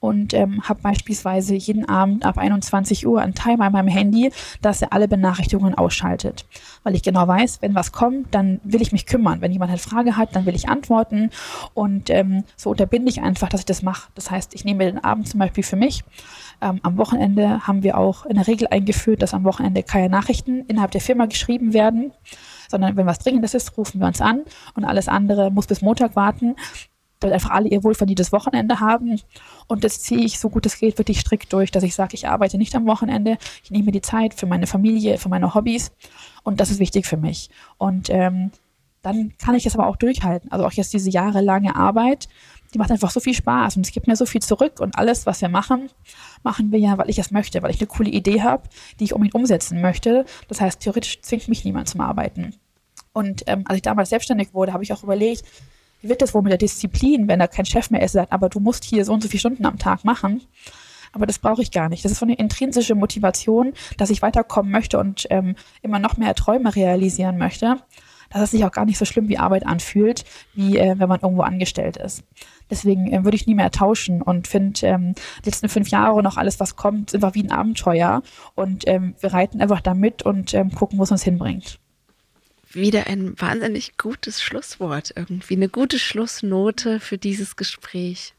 und 0.00 0.34
ähm, 0.34 0.68
habe 0.68 0.80
beispielsweise 0.82 1.54
jeden 1.54 1.88
Abend 1.88 2.24
ab 2.26 2.38
21 2.38 3.06
Uhr 3.06 3.20
einen 3.20 3.34
Timer 3.34 3.66
an 3.66 3.72
meinem 3.72 3.88
Handy, 3.88 4.32
dass 4.62 4.82
er 4.82 4.92
alle 4.92 5.08
Benachrichtigungen 5.08 5.74
ausschaltet. 5.74 6.46
Weil 6.82 6.94
ich 6.94 7.02
genau 7.02 7.26
weiß, 7.26 7.62
wenn 7.62 7.74
was 7.74 7.92
kommt, 7.92 8.34
dann 8.34 8.60
will 8.64 8.82
ich 8.82 8.92
mich 8.92 9.06
kümmern. 9.06 9.40
Wenn 9.40 9.52
jemand 9.52 9.70
eine 9.70 9.78
Frage 9.78 10.16
hat, 10.16 10.34
dann 10.34 10.46
will 10.46 10.54
ich 10.54 10.68
antworten 10.68 11.30
und 11.72 12.10
ähm, 12.10 12.44
so 12.56 12.70
unterbinde 12.70 13.10
ich 13.10 13.22
einfach, 13.22 13.48
dass 13.48 13.60
ich 13.60 13.66
das 13.66 13.82
mache. 13.82 14.10
Das 14.14 14.30
heißt, 14.30 14.54
ich 14.54 14.64
nehme 14.64 14.84
den 14.84 15.02
Abend 15.02 15.28
zum 15.28 15.40
Beispiel 15.40 15.64
für 15.64 15.76
mich. 15.76 16.04
Ähm, 16.60 16.80
am 16.82 16.96
Wochenende 16.96 17.66
haben 17.66 17.82
wir 17.82 17.96
auch 17.98 18.26
in 18.26 18.36
der 18.36 18.46
Regel 18.46 18.68
eingeführt, 18.70 19.22
dass 19.22 19.34
am 19.34 19.44
Wochenende 19.44 19.82
keine 19.82 20.08
Nachrichten 20.08 20.64
innerhalb 20.66 20.90
der 20.90 21.00
Firma 21.00 21.26
geschrieben 21.26 21.72
werden 21.72 22.12
sondern 22.68 22.96
wenn 22.96 23.06
was 23.06 23.18
Dringendes 23.18 23.54
ist, 23.54 23.76
rufen 23.76 24.00
wir 24.00 24.06
uns 24.06 24.20
an 24.20 24.42
und 24.74 24.84
alles 24.84 25.06
andere 25.06 25.50
muss 25.50 25.66
bis 25.66 25.82
Montag 25.82 26.16
warten 26.16 26.56
damit 27.24 27.34
einfach 27.34 27.50
alle 27.50 27.68
ihr 27.68 27.82
wohlverdientes 27.82 28.32
Wochenende 28.32 28.80
haben. 28.80 29.20
Und 29.66 29.84
das 29.84 30.00
ziehe 30.00 30.24
ich 30.24 30.38
so 30.38 30.50
gut 30.50 30.66
es 30.66 30.78
geht 30.78 30.98
wirklich 30.98 31.20
strikt 31.20 31.52
durch, 31.52 31.70
dass 31.70 31.82
ich 31.82 31.94
sage, 31.94 32.14
ich 32.14 32.28
arbeite 32.28 32.58
nicht 32.58 32.74
am 32.74 32.86
Wochenende, 32.86 33.38
ich 33.62 33.70
nehme 33.70 33.86
mir 33.86 33.92
die 33.92 34.00
Zeit 34.00 34.34
für 34.34 34.46
meine 34.46 34.66
Familie, 34.66 35.18
für 35.18 35.28
meine 35.28 35.54
Hobbys 35.54 35.92
und 36.42 36.60
das 36.60 36.70
ist 36.70 36.78
wichtig 36.78 37.06
für 37.06 37.16
mich. 37.16 37.50
Und 37.78 38.10
ähm, 38.10 38.50
dann 39.02 39.34
kann 39.38 39.54
ich 39.54 39.66
es 39.66 39.74
aber 39.74 39.86
auch 39.86 39.96
durchhalten. 39.96 40.50
Also 40.50 40.64
auch 40.64 40.72
jetzt 40.72 40.92
diese 40.94 41.10
jahrelange 41.10 41.76
Arbeit, 41.76 42.28
die 42.72 42.78
macht 42.78 42.90
einfach 42.90 43.10
so 43.10 43.20
viel 43.20 43.34
Spaß 43.34 43.76
und 43.76 43.86
es 43.86 43.92
gibt 43.92 44.06
mir 44.06 44.16
so 44.16 44.26
viel 44.26 44.42
zurück 44.42 44.80
und 44.80 44.96
alles, 44.96 45.26
was 45.26 45.40
wir 45.40 45.48
machen, 45.48 45.90
machen 46.42 46.72
wir 46.72 46.78
ja, 46.78 46.98
weil 46.98 47.10
ich 47.10 47.18
es 47.18 47.30
möchte, 47.30 47.62
weil 47.62 47.70
ich 47.70 47.80
eine 47.80 47.86
coole 47.86 48.10
Idee 48.10 48.42
habe, 48.42 48.62
die 48.98 49.04
ich 49.04 49.12
unbedingt 49.12 49.34
umsetzen 49.34 49.80
möchte. 49.80 50.24
Das 50.48 50.60
heißt, 50.60 50.80
theoretisch 50.80 51.20
zwingt 51.20 51.48
mich 51.48 51.64
niemand 51.64 51.88
zum 51.88 52.00
Arbeiten. 52.00 52.54
Und 53.12 53.44
ähm, 53.46 53.62
als 53.66 53.76
ich 53.76 53.82
damals 53.82 54.08
selbstständig 54.08 54.54
wurde, 54.54 54.72
habe 54.72 54.82
ich 54.82 54.92
auch 54.92 55.04
überlegt, 55.04 55.44
wie 56.04 56.10
wird 56.10 56.20
das 56.20 56.34
wohl 56.34 56.42
mit 56.42 56.50
der 56.50 56.58
Disziplin, 56.58 57.28
wenn 57.28 57.38
da 57.38 57.46
kein 57.46 57.64
Chef 57.64 57.88
mehr 57.88 58.02
ist, 58.02 58.12
sagt, 58.12 58.30
aber 58.30 58.50
du 58.50 58.60
musst 58.60 58.84
hier 58.84 59.06
so 59.06 59.14
und 59.14 59.22
so 59.22 59.28
viele 59.28 59.40
Stunden 59.40 59.64
am 59.64 59.78
Tag 59.78 60.04
machen. 60.04 60.42
Aber 61.12 61.24
das 61.24 61.38
brauche 61.38 61.62
ich 61.62 61.70
gar 61.70 61.88
nicht. 61.88 62.04
Das 62.04 62.12
ist 62.12 62.18
so 62.18 62.26
eine 62.26 62.34
intrinsische 62.34 62.94
Motivation, 62.94 63.72
dass 63.96 64.10
ich 64.10 64.20
weiterkommen 64.20 64.70
möchte 64.70 64.98
und 64.98 65.26
ähm, 65.30 65.54
immer 65.80 65.98
noch 65.98 66.18
mehr 66.18 66.34
Träume 66.34 66.76
realisieren 66.76 67.38
möchte, 67.38 67.78
dass 68.28 68.42
es 68.42 68.50
sich 68.50 68.66
auch 68.66 68.72
gar 68.72 68.84
nicht 68.84 68.98
so 68.98 69.06
schlimm 69.06 69.30
wie 69.30 69.38
Arbeit 69.38 69.64
anfühlt, 69.64 70.24
wie 70.52 70.76
äh, 70.76 70.98
wenn 70.98 71.08
man 71.08 71.20
irgendwo 71.20 71.42
angestellt 71.42 71.96
ist. 71.96 72.22
Deswegen 72.68 73.10
äh, 73.10 73.24
würde 73.24 73.36
ich 73.36 73.46
nie 73.46 73.54
mehr 73.54 73.70
tauschen 73.70 74.20
und 74.20 74.46
finde 74.46 74.86
ähm, 74.86 75.14
die 75.42 75.48
letzten 75.48 75.70
fünf 75.70 75.88
Jahre 75.88 76.22
noch 76.22 76.36
alles, 76.36 76.60
was 76.60 76.76
kommt, 76.76 77.12
ist 77.12 77.14
einfach 77.14 77.34
wie 77.34 77.44
ein 77.44 77.52
Abenteuer. 77.52 78.22
Und 78.54 78.86
ähm, 78.88 79.14
wir 79.20 79.32
reiten 79.32 79.62
einfach 79.62 79.80
da 79.80 79.94
mit 79.94 80.22
und 80.22 80.52
ähm, 80.52 80.70
gucken, 80.70 80.98
wo 80.98 81.04
es 81.04 81.10
uns 81.12 81.22
hinbringt 81.22 81.78
wieder 82.74 83.06
ein 83.06 83.40
wahnsinnig 83.40 83.96
gutes 83.96 84.42
Schlusswort, 84.42 85.12
irgendwie 85.16 85.54
eine 85.54 85.68
gute 85.68 85.98
Schlussnote 85.98 87.00
für 87.00 87.18
dieses 87.18 87.56
Gespräch. 87.56 88.34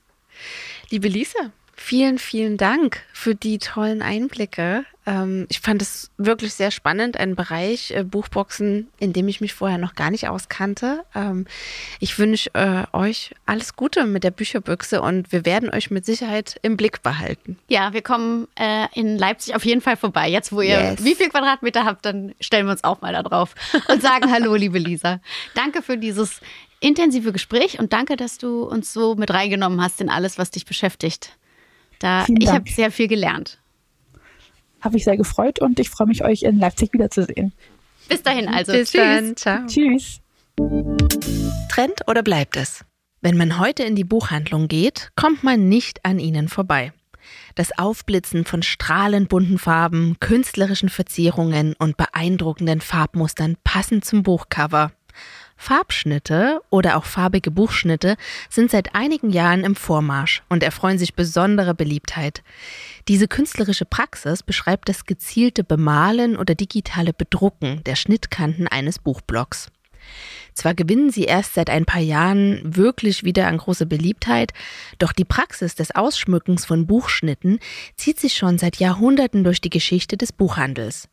Liebe 0.89 1.07
Lisa, 1.07 1.51
Vielen, 1.75 2.17
vielen 2.17 2.57
Dank 2.57 3.03
für 3.13 3.36
die 3.36 3.59
tollen 3.59 4.01
Einblicke. 4.01 4.86
Ähm, 5.06 5.45
ich 5.49 5.60
fand 5.60 5.82
es 5.82 6.10
wirklich 6.18 6.53
sehr 6.53 6.72
spannend, 6.72 7.18
ein 7.18 7.36
Bereich 7.36 7.91
äh, 7.91 8.03
Buchboxen, 8.03 8.88
in 8.97 9.14
dem 9.14 9.28
ich 9.28 9.39
mich 9.39 9.53
vorher 9.53 9.78
noch 9.78 9.93
gar 9.93 10.10
nicht 10.10 10.28
auskannte. 10.28 11.03
Ähm, 11.14 11.45
ich 11.99 12.18
wünsche 12.18 12.49
äh, 12.53 12.84
euch 12.91 13.36
alles 13.45 13.76
Gute 13.76 14.06
mit 14.06 14.24
der 14.24 14.32
Bücherbüchse 14.32 15.01
und 15.01 15.32
wir 15.32 15.45
werden 15.45 15.70
euch 15.70 15.91
mit 15.91 16.06
Sicherheit 16.06 16.60
im 16.64 16.76
Blick 16.76 17.03
behalten. 17.03 17.58
Ja, 17.68 17.93
wir 17.93 18.01
kommen 18.01 18.47
äh, 18.56 18.88
in 18.93 19.18
Leipzig 19.18 19.56
auf 19.56 19.66
jeden 19.66 19.82
Fall 19.82 19.97
vorbei. 19.97 20.28
Jetzt, 20.28 20.51
wo 20.51 20.62
ihr 20.62 20.80
yes. 20.80 21.03
wie 21.03 21.16
viel 21.16 21.30
Quadratmeter 21.30 21.86
habt, 21.86 22.06
dann 22.06 22.34
stellen 22.39 22.66
wir 22.66 22.72
uns 22.72 22.84
auch 22.84 23.01
mal 23.01 23.14
da 23.14 23.22
drauf 23.22 23.53
und 23.88 24.01
sagen 24.01 24.32
Hallo, 24.32 24.56
liebe 24.56 24.80
Lisa. 24.80 25.20
Danke 25.53 25.84
für 25.84 25.97
dieses 25.97 26.41
intensive 26.80 27.32
Gespräch 27.32 27.80
und 27.80 27.93
danke, 27.93 28.16
dass 28.16 28.38
du 28.38 28.64
uns 28.64 28.91
so 28.91 29.16
mit 29.16 29.32
reingenommen 29.32 29.82
hast 29.82 30.01
in 30.01 30.10
alles, 30.10 30.38
was 30.38 30.51
dich 30.51 30.66
beschäftigt. 30.66 31.38
Da, 31.99 32.26
ich 32.39 32.49
habe 32.49 32.70
sehr 32.70 32.91
viel 32.91 33.08
gelernt. 33.08 33.60
Habe 34.86 34.97
ich 34.97 35.03
sehr 35.03 35.17
gefreut 35.17 35.59
und 35.59 35.79
ich 35.79 35.89
freue 35.89 36.05
mich, 36.05 36.23
euch 36.23 36.43
in 36.43 36.59
Leipzig 36.59 36.93
wiederzusehen. 36.93 37.53
Bis 38.07 38.21
dahin 38.21 38.47
also. 38.47 38.71
Bis 38.71 38.91
Tschüss. 38.91 39.01
dann. 39.01 39.36
Ciao. 39.36 39.65
Tschüss. 39.65 40.21
Trend 41.69 42.01
oder 42.07 42.21
bleibt 42.21 42.55
es? 42.55 42.86
Wenn 43.19 43.36
man 43.36 43.57
heute 43.57 43.81
in 43.81 43.95
die 43.95 44.03
Buchhandlung 44.03 44.67
geht, 44.67 45.09
kommt 45.15 45.43
man 45.43 45.67
nicht 45.67 46.05
an 46.05 46.19
ihnen 46.19 46.49
vorbei. 46.49 46.93
Das 47.55 47.75
Aufblitzen 47.75 48.45
von 48.45 48.61
strahlend 48.61 49.27
bunten 49.27 49.57
Farben, 49.57 50.17
künstlerischen 50.19 50.89
Verzierungen 50.89 51.73
und 51.79 51.97
beeindruckenden 51.97 52.79
Farbmustern 52.79 53.57
passend 53.63 54.05
zum 54.05 54.21
Buchcover. 54.21 54.91
Farbschnitte 55.58 56.62
oder 56.70 56.97
auch 56.97 57.06
farbige 57.06 57.51
Buchschnitte 57.51 58.18
sind 58.49 58.72
seit 58.72 58.93
einigen 58.93 59.30
Jahren 59.30 59.64
im 59.64 59.76
Vormarsch 59.76 60.43
und 60.49 60.64
erfreuen 60.64 60.97
sich 60.97 61.16
besonderer 61.16 61.74
Beliebtheit. 61.74 62.43
Diese 63.08 63.28
künstlerische 63.28 63.86
Praxis 63.86 64.43
beschreibt 64.43 64.89
das 64.89 65.06
gezielte 65.06 65.64
Bemalen 65.64 66.38
oder 66.38 66.56
digitale 66.56 67.14
Bedrucken 67.14 67.84
der 67.86 67.95
Schnittkanten 67.95 68.68
eines 68.68 68.99
Buchblocks. 68.99 69.72
Zwar 70.53 70.74
gewinnen 70.74 71.12
sie 71.12 71.26
erst 71.26 71.53
seit 71.53 71.70
ein 71.70 71.86
paar 71.86 72.01
Jahren 72.01 72.62
wirklich 72.64 73.26
wieder 73.26 73.47
an 73.47 73.58
große 73.58 73.86
Beliebtheit, 73.86 74.53
doch 74.99 75.12
die 75.12 75.26
Praxis 75.26 75.76
des 75.76 75.93
Ausschmückens 75.93 76.66
von 76.66 76.88
Buchschnitten 76.88 77.60
zieht 77.97 78.20
sich 78.22 78.36
schon 78.36 78.58
seit 78.58 78.78
Jahrhunderten 78.78 79.43
durch 79.43 79.60
die 79.60 79.70
Geschichte 79.70 80.16
des 80.16 80.32
Buchhandels. 80.32 81.10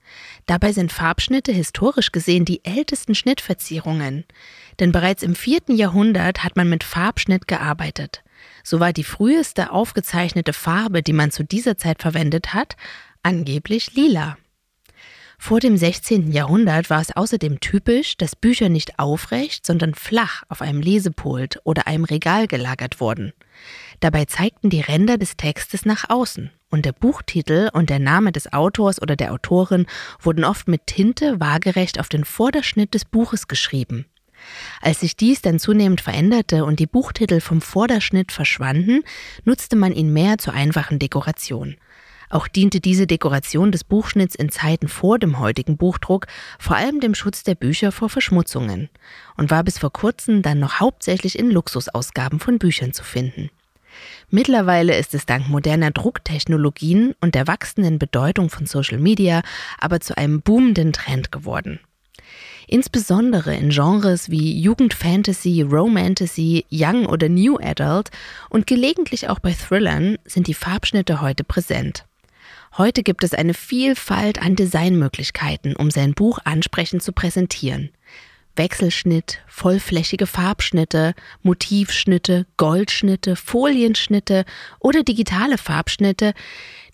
Dabei 0.46 0.72
sind 0.72 0.92
Farbschnitte 0.92 1.50
historisch 1.50 2.12
gesehen 2.12 2.44
die 2.44 2.64
ältesten 2.64 3.16
Schnittverzierungen. 3.16 4.24
Denn 4.78 4.92
bereits 4.92 5.24
im 5.24 5.34
vierten 5.34 5.74
Jahrhundert 5.74 6.44
hat 6.44 6.56
man 6.56 6.68
mit 6.68 6.84
Farbschnitt 6.84 7.48
gearbeitet. 7.48 8.22
So 8.62 8.78
war 8.78 8.92
die 8.92 9.04
früheste 9.04 9.72
aufgezeichnete 9.72 10.52
Farbe, 10.52 11.02
die 11.02 11.12
man 11.12 11.32
zu 11.32 11.42
dieser 11.44 11.76
Zeit 11.76 12.00
verwendet 12.00 12.54
hat, 12.54 12.76
angeblich 13.22 13.94
lila. 13.94 14.36
Vor 15.44 15.58
dem 15.58 15.76
16. 15.76 16.30
Jahrhundert 16.30 16.88
war 16.88 17.00
es 17.00 17.16
außerdem 17.16 17.58
typisch, 17.58 18.16
dass 18.16 18.36
Bücher 18.36 18.68
nicht 18.68 19.00
aufrecht, 19.00 19.66
sondern 19.66 19.92
flach 19.92 20.44
auf 20.48 20.62
einem 20.62 20.80
Lesepult 20.80 21.58
oder 21.64 21.88
einem 21.88 22.04
Regal 22.04 22.46
gelagert 22.46 23.00
wurden. 23.00 23.32
Dabei 23.98 24.26
zeigten 24.26 24.70
die 24.70 24.82
Ränder 24.82 25.18
des 25.18 25.36
Textes 25.36 25.84
nach 25.84 26.08
außen 26.08 26.52
und 26.70 26.84
der 26.84 26.92
Buchtitel 26.92 27.70
und 27.72 27.90
der 27.90 27.98
Name 27.98 28.30
des 28.30 28.52
Autors 28.52 29.02
oder 29.02 29.16
der 29.16 29.32
Autorin 29.32 29.86
wurden 30.20 30.44
oft 30.44 30.68
mit 30.68 30.86
Tinte 30.86 31.40
waagerecht 31.40 31.98
auf 31.98 32.08
den 32.08 32.24
Vorderschnitt 32.24 32.94
des 32.94 33.04
Buches 33.04 33.48
geschrieben. 33.48 34.06
Als 34.80 35.00
sich 35.00 35.16
dies 35.16 35.42
dann 35.42 35.58
zunehmend 35.58 36.00
veränderte 36.00 36.64
und 36.64 36.78
die 36.78 36.86
Buchtitel 36.86 37.40
vom 37.40 37.60
Vorderschnitt 37.60 38.30
verschwanden, 38.30 39.02
nutzte 39.44 39.74
man 39.74 39.92
ihn 39.92 40.12
mehr 40.12 40.38
zur 40.38 40.54
einfachen 40.54 41.00
Dekoration. 41.00 41.74
Auch 42.32 42.48
diente 42.48 42.80
diese 42.80 43.06
Dekoration 43.06 43.72
des 43.72 43.84
Buchschnitts 43.84 44.34
in 44.34 44.48
Zeiten 44.48 44.88
vor 44.88 45.18
dem 45.18 45.38
heutigen 45.38 45.76
Buchdruck 45.76 46.26
vor 46.58 46.76
allem 46.76 46.98
dem 46.98 47.14
Schutz 47.14 47.42
der 47.42 47.54
Bücher 47.54 47.92
vor 47.92 48.08
Verschmutzungen 48.08 48.88
und 49.36 49.50
war 49.50 49.62
bis 49.62 49.78
vor 49.78 49.92
kurzem 49.92 50.40
dann 50.40 50.58
noch 50.58 50.80
hauptsächlich 50.80 51.38
in 51.38 51.50
Luxusausgaben 51.50 52.40
von 52.40 52.58
Büchern 52.58 52.94
zu 52.94 53.04
finden. 53.04 53.50
Mittlerweile 54.30 54.96
ist 54.96 55.12
es 55.12 55.26
dank 55.26 55.50
moderner 55.50 55.90
Drucktechnologien 55.90 57.14
und 57.20 57.34
der 57.34 57.46
wachsenden 57.46 57.98
Bedeutung 57.98 58.48
von 58.48 58.64
Social 58.64 58.96
Media 58.96 59.42
aber 59.78 60.00
zu 60.00 60.16
einem 60.16 60.40
boomenden 60.40 60.94
Trend 60.94 61.32
geworden. 61.32 61.80
Insbesondere 62.66 63.54
in 63.54 63.68
Genres 63.68 64.30
wie 64.30 64.58
Jugendfantasy, 64.58 65.60
Romantasy, 65.60 66.64
Young 66.70 67.04
oder 67.04 67.28
New 67.28 67.58
Adult 67.58 68.08
und 68.48 68.66
gelegentlich 68.66 69.28
auch 69.28 69.38
bei 69.38 69.52
Thrillern 69.52 70.16
sind 70.24 70.46
die 70.46 70.54
Farbschnitte 70.54 71.20
heute 71.20 71.44
präsent. 71.44 72.06
Heute 72.78 73.02
gibt 73.02 73.22
es 73.22 73.34
eine 73.34 73.52
Vielfalt 73.52 74.40
an 74.40 74.56
Designmöglichkeiten, 74.56 75.76
um 75.76 75.90
sein 75.90 76.14
Buch 76.14 76.38
ansprechend 76.44 77.02
zu 77.02 77.12
präsentieren. 77.12 77.90
Wechselschnitt, 78.56 79.40
vollflächige 79.46 80.26
Farbschnitte, 80.26 81.14
Motivschnitte, 81.42 82.46
Goldschnitte, 82.56 83.36
Folienschnitte 83.36 84.44
oder 84.78 85.02
digitale 85.02 85.58
Farbschnitte. 85.58 86.32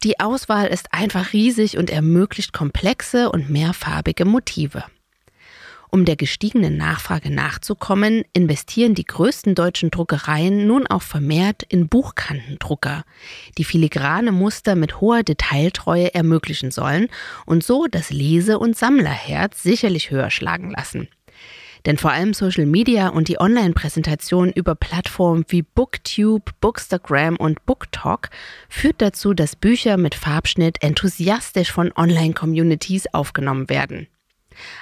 Die 0.02 0.18
Auswahl 0.18 0.66
ist 0.66 0.92
einfach 0.92 1.32
riesig 1.32 1.78
und 1.78 1.90
ermöglicht 1.90 2.52
komplexe 2.52 3.30
und 3.30 3.48
mehrfarbige 3.48 4.24
Motive. 4.24 4.84
Um 5.90 6.04
der 6.04 6.16
gestiegenen 6.16 6.76
Nachfrage 6.76 7.30
nachzukommen, 7.30 8.22
investieren 8.34 8.94
die 8.94 9.06
größten 9.06 9.54
deutschen 9.54 9.90
Druckereien 9.90 10.66
nun 10.66 10.86
auch 10.86 11.00
vermehrt 11.02 11.62
in 11.62 11.88
Buchkantendrucker, 11.88 13.04
die 13.56 13.64
filigrane 13.64 14.30
Muster 14.30 14.74
mit 14.74 15.00
hoher 15.00 15.22
Detailtreue 15.22 16.14
ermöglichen 16.14 16.70
sollen 16.70 17.08
und 17.46 17.64
so 17.64 17.86
das 17.86 18.10
Lese- 18.10 18.58
und 18.58 18.76
Sammlerherz 18.76 19.62
sicherlich 19.62 20.10
höher 20.10 20.30
schlagen 20.30 20.70
lassen. 20.70 21.08
Denn 21.86 21.96
vor 21.96 22.10
allem 22.10 22.34
Social 22.34 22.66
Media 22.66 23.08
und 23.08 23.28
die 23.28 23.40
Online-Präsentation 23.40 24.52
über 24.52 24.74
Plattformen 24.74 25.44
wie 25.48 25.62
Booktube, 25.62 26.52
Bookstagram 26.60 27.36
und 27.36 27.64
BookTalk 27.64 28.28
führt 28.68 29.00
dazu, 29.00 29.32
dass 29.32 29.56
Bücher 29.56 29.96
mit 29.96 30.14
Farbschnitt 30.14 30.82
enthusiastisch 30.82 31.72
von 31.72 31.92
Online-Communities 31.96 33.14
aufgenommen 33.14 33.70
werden. 33.70 34.08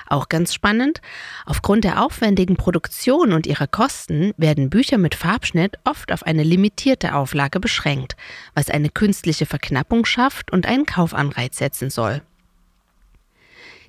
Auch 0.07 0.29
ganz 0.29 0.55
spannend, 0.55 1.01
aufgrund 1.45 1.85
der 1.85 2.03
aufwendigen 2.03 2.57
Produktion 2.57 3.33
und 3.33 3.47
ihrer 3.47 3.67
Kosten 3.67 4.33
werden 4.37 4.71
Bücher 4.71 4.99
mit 4.99 5.15
Farbschnitt 5.15 5.79
oft 5.85 6.13
auf 6.13 6.23
eine 6.23 6.43
limitierte 6.43 7.15
Auflage 7.15 7.61
beschränkt, 7.61 8.17
was 8.55 8.71
eine 8.71 8.89
künstliche 8.89 9.47
Verknappung 9.47 10.05
schafft 10.05 10.53
und 10.53 10.67
einen 10.67 10.87
Kaufanreiz 10.87 11.59
setzen 11.59 11.91
soll. 11.91 12.23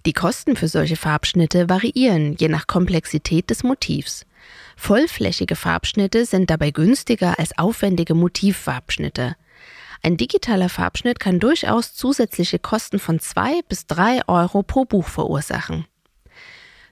Die 0.06 0.14
Kosten 0.14 0.56
für 0.56 0.68
solche 0.68 0.96
Farbschnitte 0.96 1.70
variieren 1.70 2.36
je 2.38 2.48
nach 2.48 2.68
Komplexität 2.68 3.50
des 3.50 3.64
Motivs. 3.64 4.26
Vollflächige 4.78 5.56
Farbschnitte 5.56 6.26
sind 6.26 6.50
dabei 6.50 6.72
günstiger 6.72 7.40
als 7.40 7.58
aufwendige 7.58 8.14
Motivfarbschnitte. 8.14 9.36
Ein 10.04 10.18
digitaler 10.18 10.70
Farbschnitt 10.70 11.20
kann 11.20 11.40
durchaus 11.40 11.94
zusätzliche 11.94 12.60
Kosten 12.60 13.00
von 13.00 13.20
zwei 13.20 13.62
bis 13.68 13.88
drei 13.88 14.22
Euro 14.28 14.64
pro 14.64 14.86
Buch 14.86 15.08
verursachen. 15.08 15.86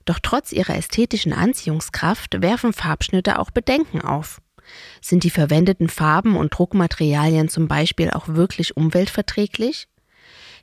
Doch 0.06 0.20
trotz 0.22 0.52
ihrer 0.52 0.76
ästhetischen 0.76 1.34
Anziehungskraft 1.34 2.42
werfen 2.42 2.74
Farbschnitte 2.74 3.40
auch 3.40 3.52
Bedenken 3.52 4.02
auf. 4.02 4.40
Sind 5.02 5.24
die 5.24 5.30
verwendeten 5.30 5.90
Farben 5.90 6.36
und 6.36 6.58
Druckmaterialien 6.58 7.50
zum 7.50 7.68
Beispiel 7.68 8.12
auch 8.12 8.28
wirklich 8.28 8.78
umweltverträglich? 8.78 9.88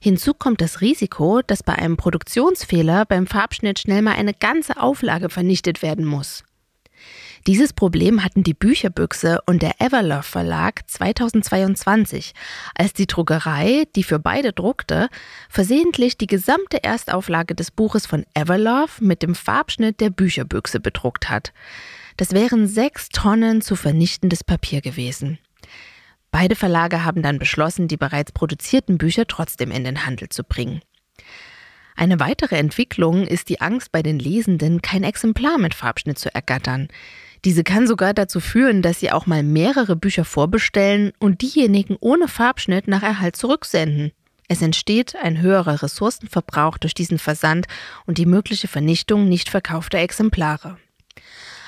Hinzu 0.00 0.34
kommt 0.34 0.60
das 0.60 0.80
Risiko, 0.80 1.42
dass 1.42 1.62
bei 1.62 1.74
einem 1.74 1.96
Produktionsfehler 1.96 3.04
beim 3.04 3.28
Farbschnitt 3.28 3.78
schnell 3.78 4.02
mal 4.02 4.14
eine 4.14 4.34
ganze 4.34 4.80
Auflage 4.80 5.28
vernichtet 5.28 5.82
werden 5.82 6.04
muss. 6.04 6.42
Dieses 7.46 7.72
Problem 7.72 8.22
hatten 8.22 8.44
die 8.44 8.54
Bücherbüchse 8.54 9.40
und 9.46 9.62
der 9.62 9.80
Everlove 9.80 10.22
Verlag 10.22 10.88
2022, 10.88 12.34
als 12.76 12.92
die 12.92 13.08
Druckerei, 13.08 13.84
die 13.96 14.04
für 14.04 14.20
beide 14.20 14.52
druckte, 14.52 15.08
versehentlich 15.48 16.16
die 16.16 16.28
gesamte 16.28 16.84
Erstauflage 16.84 17.56
des 17.56 17.72
Buches 17.72 18.06
von 18.06 18.24
Everlove 18.34 19.00
mit 19.00 19.22
dem 19.22 19.34
Farbschnitt 19.34 20.00
der 20.00 20.10
Bücherbüchse 20.10 20.78
bedruckt 20.78 21.30
hat. 21.30 21.52
Das 22.16 22.32
wären 22.32 22.68
sechs 22.68 23.08
Tonnen 23.08 23.60
zu 23.60 23.74
vernichtendes 23.74 24.44
Papier 24.44 24.80
gewesen. 24.80 25.38
Beide 26.30 26.54
Verlage 26.56 27.04
haben 27.04 27.22
dann 27.22 27.38
beschlossen, 27.38 27.88
die 27.88 27.96
bereits 27.96 28.32
produzierten 28.32 28.98
Bücher 28.98 29.26
trotzdem 29.26 29.70
in 29.70 29.84
den 29.84 30.06
Handel 30.06 30.28
zu 30.28 30.44
bringen. 30.44 30.80
Eine 31.96 32.20
weitere 32.20 32.56
Entwicklung 32.56 33.26
ist 33.26 33.48
die 33.48 33.60
Angst 33.60 33.92
bei 33.92 34.02
den 34.02 34.18
Lesenden, 34.18 34.82
kein 34.82 35.04
Exemplar 35.04 35.58
mit 35.58 35.74
Farbschnitt 35.74 36.18
zu 36.18 36.34
ergattern. 36.34 36.88
Diese 37.44 37.64
kann 37.64 37.86
sogar 37.86 38.14
dazu 38.14 38.40
führen, 38.40 38.82
dass 38.82 39.00
sie 39.00 39.10
auch 39.10 39.26
mal 39.26 39.42
mehrere 39.42 39.96
Bücher 39.96 40.24
vorbestellen 40.24 41.12
und 41.18 41.42
diejenigen 41.42 41.96
ohne 42.00 42.28
Farbschnitt 42.28 42.86
nach 42.86 43.02
Erhalt 43.02 43.36
zurücksenden. 43.36 44.12
Es 44.48 44.62
entsteht 44.62 45.16
ein 45.16 45.40
höherer 45.40 45.82
Ressourcenverbrauch 45.82 46.78
durch 46.78 46.94
diesen 46.94 47.18
Versand 47.18 47.66
und 48.06 48.18
die 48.18 48.26
mögliche 48.26 48.68
Vernichtung 48.68 49.28
nicht 49.28 49.48
verkaufter 49.48 49.98
Exemplare. 49.98 50.76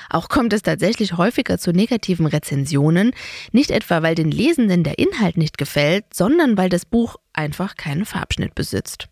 Auch 0.09 0.29
kommt 0.29 0.53
es 0.53 0.61
tatsächlich 0.61 1.17
häufiger 1.17 1.57
zu 1.57 1.71
negativen 1.71 2.27
Rezensionen, 2.27 3.11
nicht 3.51 3.71
etwa 3.71 4.01
weil 4.01 4.15
den 4.15 4.31
Lesenden 4.31 4.83
der 4.83 4.99
Inhalt 4.99 5.35
nicht 5.35 5.57
gefällt, 5.57 6.05
sondern 6.13 6.57
weil 6.57 6.69
das 6.69 6.85
Buch 6.85 7.17
einfach 7.33 7.75
keinen 7.75 8.05
Farbschnitt 8.05 8.55
besitzt. 8.55 9.07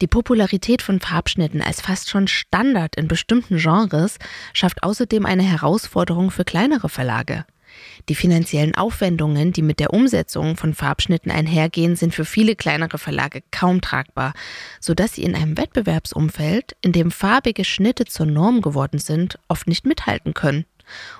Die 0.00 0.06
Popularität 0.06 0.82
von 0.82 1.00
Farbschnitten 1.00 1.62
als 1.62 1.80
fast 1.80 2.10
schon 2.10 2.26
Standard 2.26 2.96
in 2.96 3.08
bestimmten 3.08 3.58
Genres 3.58 4.18
schafft 4.52 4.82
außerdem 4.82 5.24
eine 5.24 5.42
Herausforderung 5.42 6.30
für 6.30 6.44
kleinere 6.44 6.88
Verlage. 6.88 7.44
Die 8.08 8.14
finanziellen 8.14 8.74
Aufwendungen, 8.74 9.52
die 9.52 9.62
mit 9.62 9.80
der 9.80 9.92
Umsetzung 9.92 10.56
von 10.56 10.74
Farbschnitten 10.74 11.30
einhergehen, 11.30 11.96
sind 11.96 12.14
für 12.14 12.24
viele 12.24 12.54
kleinere 12.54 12.98
Verlage 12.98 13.42
kaum 13.50 13.80
tragbar, 13.80 14.32
sodass 14.80 15.14
sie 15.14 15.22
in 15.22 15.34
einem 15.34 15.56
Wettbewerbsumfeld, 15.56 16.76
in 16.82 16.92
dem 16.92 17.10
farbige 17.10 17.64
Schnitte 17.64 18.04
zur 18.04 18.26
Norm 18.26 18.60
geworden 18.60 18.98
sind, 18.98 19.38
oft 19.48 19.66
nicht 19.66 19.86
mithalten 19.86 20.34
können 20.34 20.66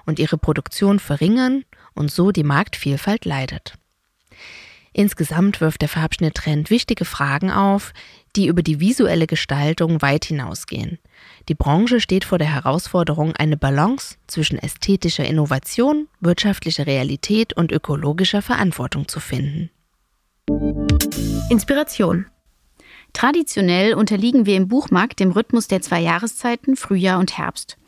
und 0.04 0.18
ihre 0.18 0.38
Produktion 0.38 0.98
verringern 0.98 1.64
und 1.94 2.10
so 2.10 2.30
die 2.32 2.44
Marktvielfalt 2.44 3.24
leidet. 3.24 3.74
Insgesamt 4.96 5.60
wirft 5.60 5.82
der 5.82 5.88
Farbschnitttrend 5.88 6.70
wichtige 6.70 7.04
Fragen 7.04 7.50
auf, 7.50 7.92
die 8.36 8.46
über 8.46 8.62
die 8.62 8.78
visuelle 8.78 9.26
Gestaltung 9.26 10.00
weit 10.02 10.24
hinausgehen. 10.24 10.98
Die 11.48 11.56
Branche 11.56 12.00
steht 12.00 12.24
vor 12.24 12.38
der 12.38 12.54
Herausforderung, 12.54 13.34
eine 13.34 13.56
Balance 13.56 14.16
zwischen 14.28 14.56
ästhetischer 14.56 15.24
Innovation, 15.24 16.06
wirtschaftlicher 16.20 16.86
Realität 16.86 17.56
und 17.56 17.72
ökologischer 17.72 18.40
Verantwortung 18.40 19.08
zu 19.08 19.18
finden. 19.18 19.70
Inspiration. 21.50 22.26
Traditionell 23.12 23.94
unterliegen 23.94 24.46
wir 24.46 24.56
im 24.56 24.68
Buchmarkt 24.68 25.18
dem 25.18 25.32
Rhythmus 25.32 25.66
der 25.66 25.82
zwei 25.82 26.00
Jahreszeiten 26.00 26.76
Frühjahr 26.76 27.18
und 27.18 27.36
Herbst. 27.36 27.78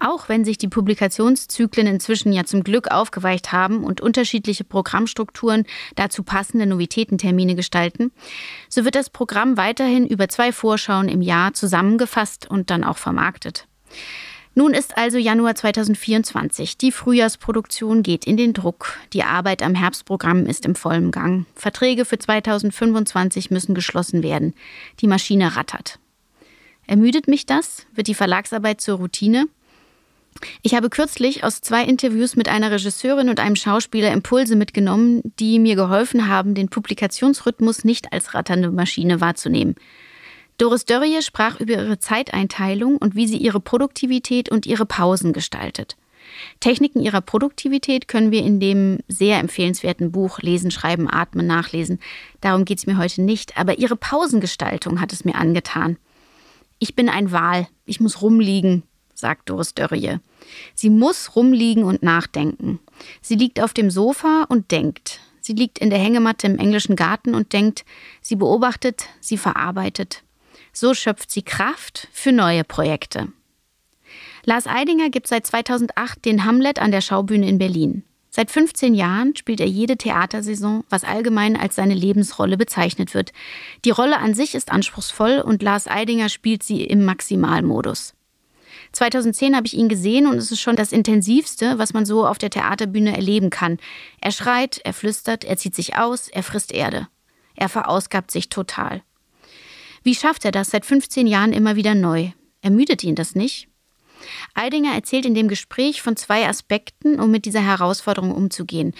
Auch 0.00 0.28
wenn 0.28 0.44
sich 0.44 0.58
die 0.58 0.68
Publikationszyklen 0.68 1.86
inzwischen 1.86 2.32
ja 2.32 2.44
zum 2.44 2.64
Glück 2.64 2.90
aufgeweicht 2.90 3.52
haben 3.52 3.84
und 3.84 4.00
unterschiedliche 4.00 4.64
Programmstrukturen 4.64 5.64
dazu 5.94 6.22
passende 6.22 6.66
Novitätentermine 6.66 7.54
gestalten, 7.54 8.12
so 8.68 8.84
wird 8.84 8.94
das 8.94 9.10
Programm 9.10 9.56
weiterhin 9.56 10.06
über 10.06 10.28
zwei 10.28 10.52
Vorschauen 10.52 11.08
im 11.08 11.22
Jahr 11.22 11.54
zusammengefasst 11.54 12.48
und 12.48 12.70
dann 12.70 12.84
auch 12.84 12.98
vermarktet. 12.98 13.66
Nun 14.58 14.72
ist 14.72 14.96
also 14.96 15.18
Januar 15.18 15.54
2024. 15.54 16.78
Die 16.78 16.90
Frühjahrsproduktion 16.90 18.02
geht 18.02 18.24
in 18.24 18.38
den 18.38 18.54
Druck. 18.54 18.96
Die 19.12 19.22
Arbeit 19.22 19.62
am 19.62 19.74
Herbstprogramm 19.74 20.46
ist 20.46 20.64
im 20.64 20.74
vollen 20.74 21.10
Gang. 21.10 21.44
Verträge 21.54 22.06
für 22.06 22.18
2025 22.18 23.50
müssen 23.50 23.74
geschlossen 23.74 24.22
werden. 24.22 24.54
Die 25.00 25.08
Maschine 25.08 25.56
rattert. 25.56 25.98
Ermüdet 26.86 27.28
mich 27.28 27.44
das? 27.44 27.84
Wird 27.94 28.06
die 28.06 28.14
Verlagsarbeit 28.14 28.80
zur 28.80 28.96
Routine? 28.96 29.46
Ich 30.62 30.74
habe 30.74 30.90
kürzlich 30.90 31.44
aus 31.44 31.60
zwei 31.60 31.84
Interviews 31.84 32.36
mit 32.36 32.48
einer 32.48 32.70
Regisseurin 32.70 33.28
und 33.28 33.40
einem 33.40 33.56
Schauspieler 33.56 34.12
Impulse 34.12 34.56
mitgenommen, 34.56 35.22
die 35.38 35.58
mir 35.58 35.76
geholfen 35.76 36.28
haben, 36.28 36.54
den 36.54 36.68
Publikationsrhythmus 36.68 37.84
nicht 37.84 38.12
als 38.12 38.34
ratternde 38.34 38.70
Maschine 38.70 39.20
wahrzunehmen. 39.20 39.74
Doris 40.58 40.86
Dörrie 40.86 41.20
sprach 41.20 41.60
über 41.60 41.74
ihre 41.74 41.98
Zeiteinteilung 41.98 42.96
und 42.96 43.14
wie 43.14 43.26
sie 43.26 43.36
ihre 43.36 43.60
Produktivität 43.60 44.50
und 44.50 44.66
ihre 44.66 44.86
Pausen 44.86 45.32
gestaltet. 45.32 45.96
Techniken 46.60 47.00
ihrer 47.00 47.20
Produktivität 47.20 48.08
können 48.08 48.30
wir 48.30 48.42
in 48.42 48.58
dem 48.58 48.98
sehr 49.06 49.38
empfehlenswerten 49.38 50.10
Buch 50.12 50.40
Lesen, 50.40 50.70
Schreiben, 50.70 51.10
Atmen 51.10 51.46
nachlesen. 51.46 52.00
Darum 52.40 52.64
geht 52.64 52.78
es 52.78 52.86
mir 52.86 52.98
heute 52.98 53.22
nicht, 53.22 53.56
aber 53.56 53.78
ihre 53.78 53.96
Pausengestaltung 53.96 55.00
hat 55.00 55.12
es 55.12 55.24
mir 55.24 55.34
angetan. 55.34 55.98
Ich 56.78 56.96
bin 56.96 57.08
ein 57.08 57.32
Wal, 57.32 57.68
ich 57.84 58.00
muss 58.00 58.22
rumliegen, 58.22 58.82
sagt 59.18 59.50
Doris 59.50 59.74
Dörrie. 59.74 60.18
Sie 60.74 60.90
muss 60.90 61.34
rumliegen 61.36 61.84
und 61.84 62.02
nachdenken. 62.02 62.78
Sie 63.20 63.34
liegt 63.34 63.60
auf 63.60 63.72
dem 63.72 63.90
Sofa 63.90 64.44
und 64.48 64.70
denkt. 64.70 65.20
Sie 65.40 65.52
liegt 65.52 65.78
in 65.78 65.90
der 65.90 65.98
Hängematte 65.98 66.46
im 66.46 66.58
englischen 66.58 66.96
Garten 66.96 67.34
und 67.34 67.52
denkt. 67.52 67.84
Sie 68.20 68.36
beobachtet, 68.36 69.06
sie 69.20 69.38
verarbeitet. 69.38 70.22
So 70.72 70.92
schöpft 70.92 71.30
sie 71.30 71.42
Kraft 71.42 72.08
für 72.12 72.32
neue 72.32 72.64
Projekte. 72.64 73.28
Lars 74.44 74.66
Eidinger 74.66 75.08
gibt 75.10 75.26
seit 75.28 75.46
2008 75.46 76.24
den 76.24 76.44
Hamlet 76.44 76.78
an 76.78 76.90
der 76.90 77.00
Schaubühne 77.00 77.48
in 77.48 77.58
Berlin. 77.58 78.02
Seit 78.36 78.50
15 78.50 78.94
Jahren 78.94 79.34
spielt 79.34 79.60
er 79.60 79.66
jede 79.66 79.96
Theatersaison, 79.96 80.84
was 80.90 81.04
allgemein 81.04 81.56
als 81.56 81.76
seine 81.76 81.94
Lebensrolle 81.94 82.56
bezeichnet 82.56 83.14
wird. 83.14 83.32
Die 83.84 83.90
Rolle 83.90 84.18
an 84.18 84.34
sich 84.34 84.54
ist 84.54 84.70
anspruchsvoll 84.70 85.40
und 85.40 85.62
Lars 85.62 85.88
Eidinger 85.88 86.28
spielt 86.28 86.62
sie 86.62 86.84
im 86.84 87.04
Maximalmodus. 87.04 88.15
2010 88.96 89.54
habe 89.54 89.66
ich 89.66 89.74
ihn 89.74 89.88
gesehen 89.88 90.26
und 90.26 90.36
es 90.36 90.50
ist 90.50 90.60
schon 90.60 90.76
das 90.76 90.92
Intensivste, 90.92 91.78
was 91.78 91.92
man 91.92 92.06
so 92.06 92.26
auf 92.26 92.38
der 92.38 92.50
Theaterbühne 92.50 93.14
erleben 93.14 93.50
kann. 93.50 93.78
Er 94.20 94.32
schreit, 94.32 94.80
er 94.84 94.94
flüstert, 94.94 95.44
er 95.44 95.56
zieht 95.56 95.74
sich 95.74 95.96
aus, 95.96 96.28
er 96.28 96.42
frisst 96.42 96.72
Erde. 96.72 97.08
Er 97.54 97.68
verausgabt 97.68 98.30
sich 98.30 98.48
total. 98.48 99.02
Wie 100.02 100.14
schafft 100.14 100.44
er 100.44 100.52
das 100.52 100.70
seit 100.70 100.86
15 100.86 101.26
Jahren 101.26 101.52
immer 101.52 101.76
wieder 101.76 101.94
neu? 101.94 102.30
Ermüdet 102.62 103.04
ihn 103.04 103.14
das 103.14 103.34
nicht? 103.34 103.68
Eidinger 104.54 104.94
erzählt 104.94 105.26
in 105.26 105.34
dem 105.34 105.48
Gespräch 105.48 106.00
von 106.00 106.16
zwei 106.16 106.48
Aspekten, 106.48 107.20
um 107.20 107.30
mit 107.30 107.44
dieser 107.44 107.60
Herausforderung 107.60 108.32
umzugehen. 108.32 108.94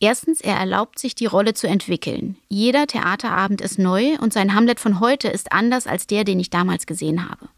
Erstens, 0.00 0.40
er 0.40 0.56
erlaubt 0.56 0.98
sich, 0.98 1.14
die 1.14 1.26
Rolle 1.26 1.54
zu 1.54 1.68
entwickeln. 1.68 2.36
Jeder 2.48 2.86
Theaterabend 2.86 3.60
ist 3.60 3.78
neu 3.78 4.16
und 4.18 4.32
sein 4.32 4.54
Hamlet 4.54 4.80
von 4.80 5.00
heute 5.00 5.28
ist 5.28 5.52
anders 5.52 5.86
als 5.86 6.06
der, 6.06 6.24
den 6.24 6.40
ich 6.40 6.50
damals 6.50 6.86
gesehen 6.86 7.28
habe. 7.28 7.48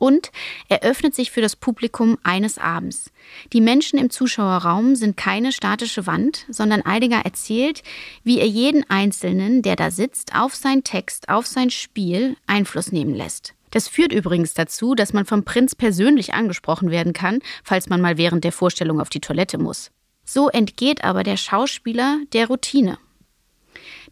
Und 0.00 0.32
er 0.70 0.82
öffnet 0.82 1.14
sich 1.14 1.30
für 1.30 1.42
das 1.42 1.56
Publikum 1.56 2.16
eines 2.22 2.56
Abends. 2.56 3.12
Die 3.52 3.60
Menschen 3.60 3.98
im 3.98 4.08
Zuschauerraum 4.08 4.96
sind 4.96 5.18
keine 5.18 5.52
statische 5.52 6.06
Wand, 6.06 6.46
sondern 6.48 6.80
Eidinger 6.80 7.22
erzählt, 7.26 7.82
wie 8.24 8.40
er 8.40 8.46
jeden 8.46 8.88
Einzelnen, 8.88 9.60
der 9.60 9.76
da 9.76 9.90
sitzt, 9.90 10.34
auf 10.34 10.54
seinen 10.54 10.84
Text, 10.84 11.28
auf 11.28 11.46
sein 11.46 11.68
Spiel 11.68 12.38
Einfluss 12.46 12.92
nehmen 12.92 13.14
lässt. 13.14 13.52
Das 13.72 13.88
führt 13.88 14.14
übrigens 14.14 14.54
dazu, 14.54 14.94
dass 14.94 15.12
man 15.12 15.26
vom 15.26 15.44
Prinz 15.44 15.74
persönlich 15.74 16.32
angesprochen 16.32 16.90
werden 16.90 17.12
kann, 17.12 17.40
falls 17.62 17.90
man 17.90 18.00
mal 18.00 18.16
während 18.16 18.42
der 18.42 18.52
Vorstellung 18.52 19.02
auf 19.02 19.10
die 19.10 19.20
Toilette 19.20 19.58
muss. 19.58 19.90
So 20.24 20.48
entgeht 20.48 21.04
aber 21.04 21.24
der 21.24 21.36
Schauspieler 21.36 22.20
der 22.32 22.46
Routine. 22.46 22.96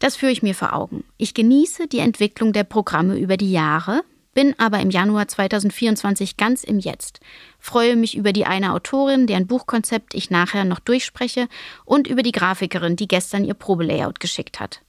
Das 0.01 0.16
führe 0.16 0.32
ich 0.32 0.43
mir 0.43 0.55
vor 0.55 0.74
Augen. 0.74 1.05
Ich 1.16 1.32
genieße 1.32 1.89
die 1.89 2.01
Entwicklung 2.01 2.53
der 2.53 2.64
Programme 2.64 3.18
über 3.18 3.39
die 3.39 3.51
Jahre, 3.51 4.03
bin 4.39 4.55
aber 4.57 4.78
im 4.78 4.91
Januar 4.91 5.26
2024 5.26 6.36
ganz 6.36 6.62
im 6.62 6.78
Jetzt, 6.78 7.18
freue 7.59 7.97
mich 7.97 8.16
über 8.16 8.32
die 8.32 8.47
eine 8.47 8.72
Autorin, 8.72 9.26
deren 9.26 9.49
Buchkonzept 9.49 10.14
ich 10.14 10.30
nachher 10.30 10.64
noch 10.64 10.78
durchspreche, 10.78 11.49
und 11.84 12.07
über 12.07 12.22
die 12.22 12.30
Grafikerin, 12.30 12.95
die 12.95 13.09
gestern 13.09 13.45
ihr 13.45 13.55
Probelayout 13.55 14.20
geschickt 14.20 14.61
hat. 14.61 14.80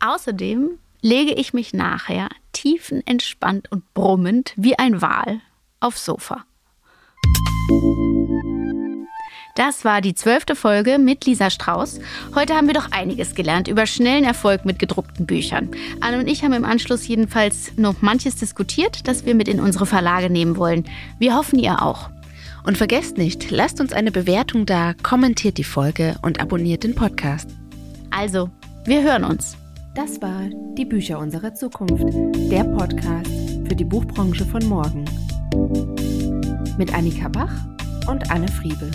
Außerdem 0.00 0.70
lege 1.02 1.34
ich 1.34 1.54
mich 1.54 1.72
nachher 1.72 2.28
tiefenentspannt 2.50 3.70
und 3.70 3.94
brummend 3.94 4.54
wie 4.56 4.76
ein 4.76 5.00
Wal 5.00 5.40
aufs 5.78 6.04
Sofa. 6.04 6.44
Das 9.56 9.86
war 9.86 10.02
die 10.02 10.14
zwölfte 10.14 10.54
Folge 10.54 10.98
mit 10.98 11.24
Lisa 11.24 11.48
Strauß. 11.48 11.98
Heute 12.34 12.54
haben 12.54 12.66
wir 12.66 12.74
doch 12.74 12.92
einiges 12.92 13.34
gelernt 13.34 13.68
über 13.68 13.86
schnellen 13.86 14.22
Erfolg 14.22 14.66
mit 14.66 14.78
gedruckten 14.78 15.24
Büchern. 15.24 15.70
Anne 16.00 16.18
und 16.18 16.28
ich 16.28 16.44
haben 16.44 16.52
im 16.52 16.66
Anschluss 16.66 17.08
jedenfalls 17.08 17.72
noch 17.76 18.02
manches 18.02 18.36
diskutiert, 18.36 19.08
das 19.08 19.24
wir 19.24 19.34
mit 19.34 19.48
in 19.48 19.58
unsere 19.58 19.86
Verlage 19.86 20.28
nehmen 20.28 20.58
wollen. 20.58 20.84
Wir 21.18 21.34
hoffen, 21.34 21.58
ihr 21.58 21.80
auch. 21.82 22.10
Und 22.64 22.76
vergesst 22.76 23.16
nicht, 23.16 23.50
lasst 23.50 23.80
uns 23.80 23.94
eine 23.94 24.12
Bewertung 24.12 24.66
da, 24.66 24.92
kommentiert 25.02 25.56
die 25.56 25.64
Folge 25.64 26.16
und 26.20 26.38
abonniert 26.38 26.84
den 26.84 26.94
Podcast. 26.94 27.48
Also, 28.10 28.50
wir 28.84 29.02
hören 29.02 29.24
uns. 29.24 29.56
Das 29.94 30.20
war 30.20 30.42
Die 30.76 30.84
Bücher 30.84 31.18
unserer 31.18 31.54
Zukunft, 31.54 32.04
der 32.50 32.64
Podcast 32.64 33.30
für 33.66 33.74
die 33.74 33.84
Buchbranche 33.84 34.44
von 34.44 34.62
morgen. 34.66 35.06
Mit 36.76 36.92
Annika 36.92 37.28
Bach 37.28 37.52
und 38.06 38.30
Anne 38.30 38.48
Friebel. 38.48 38.90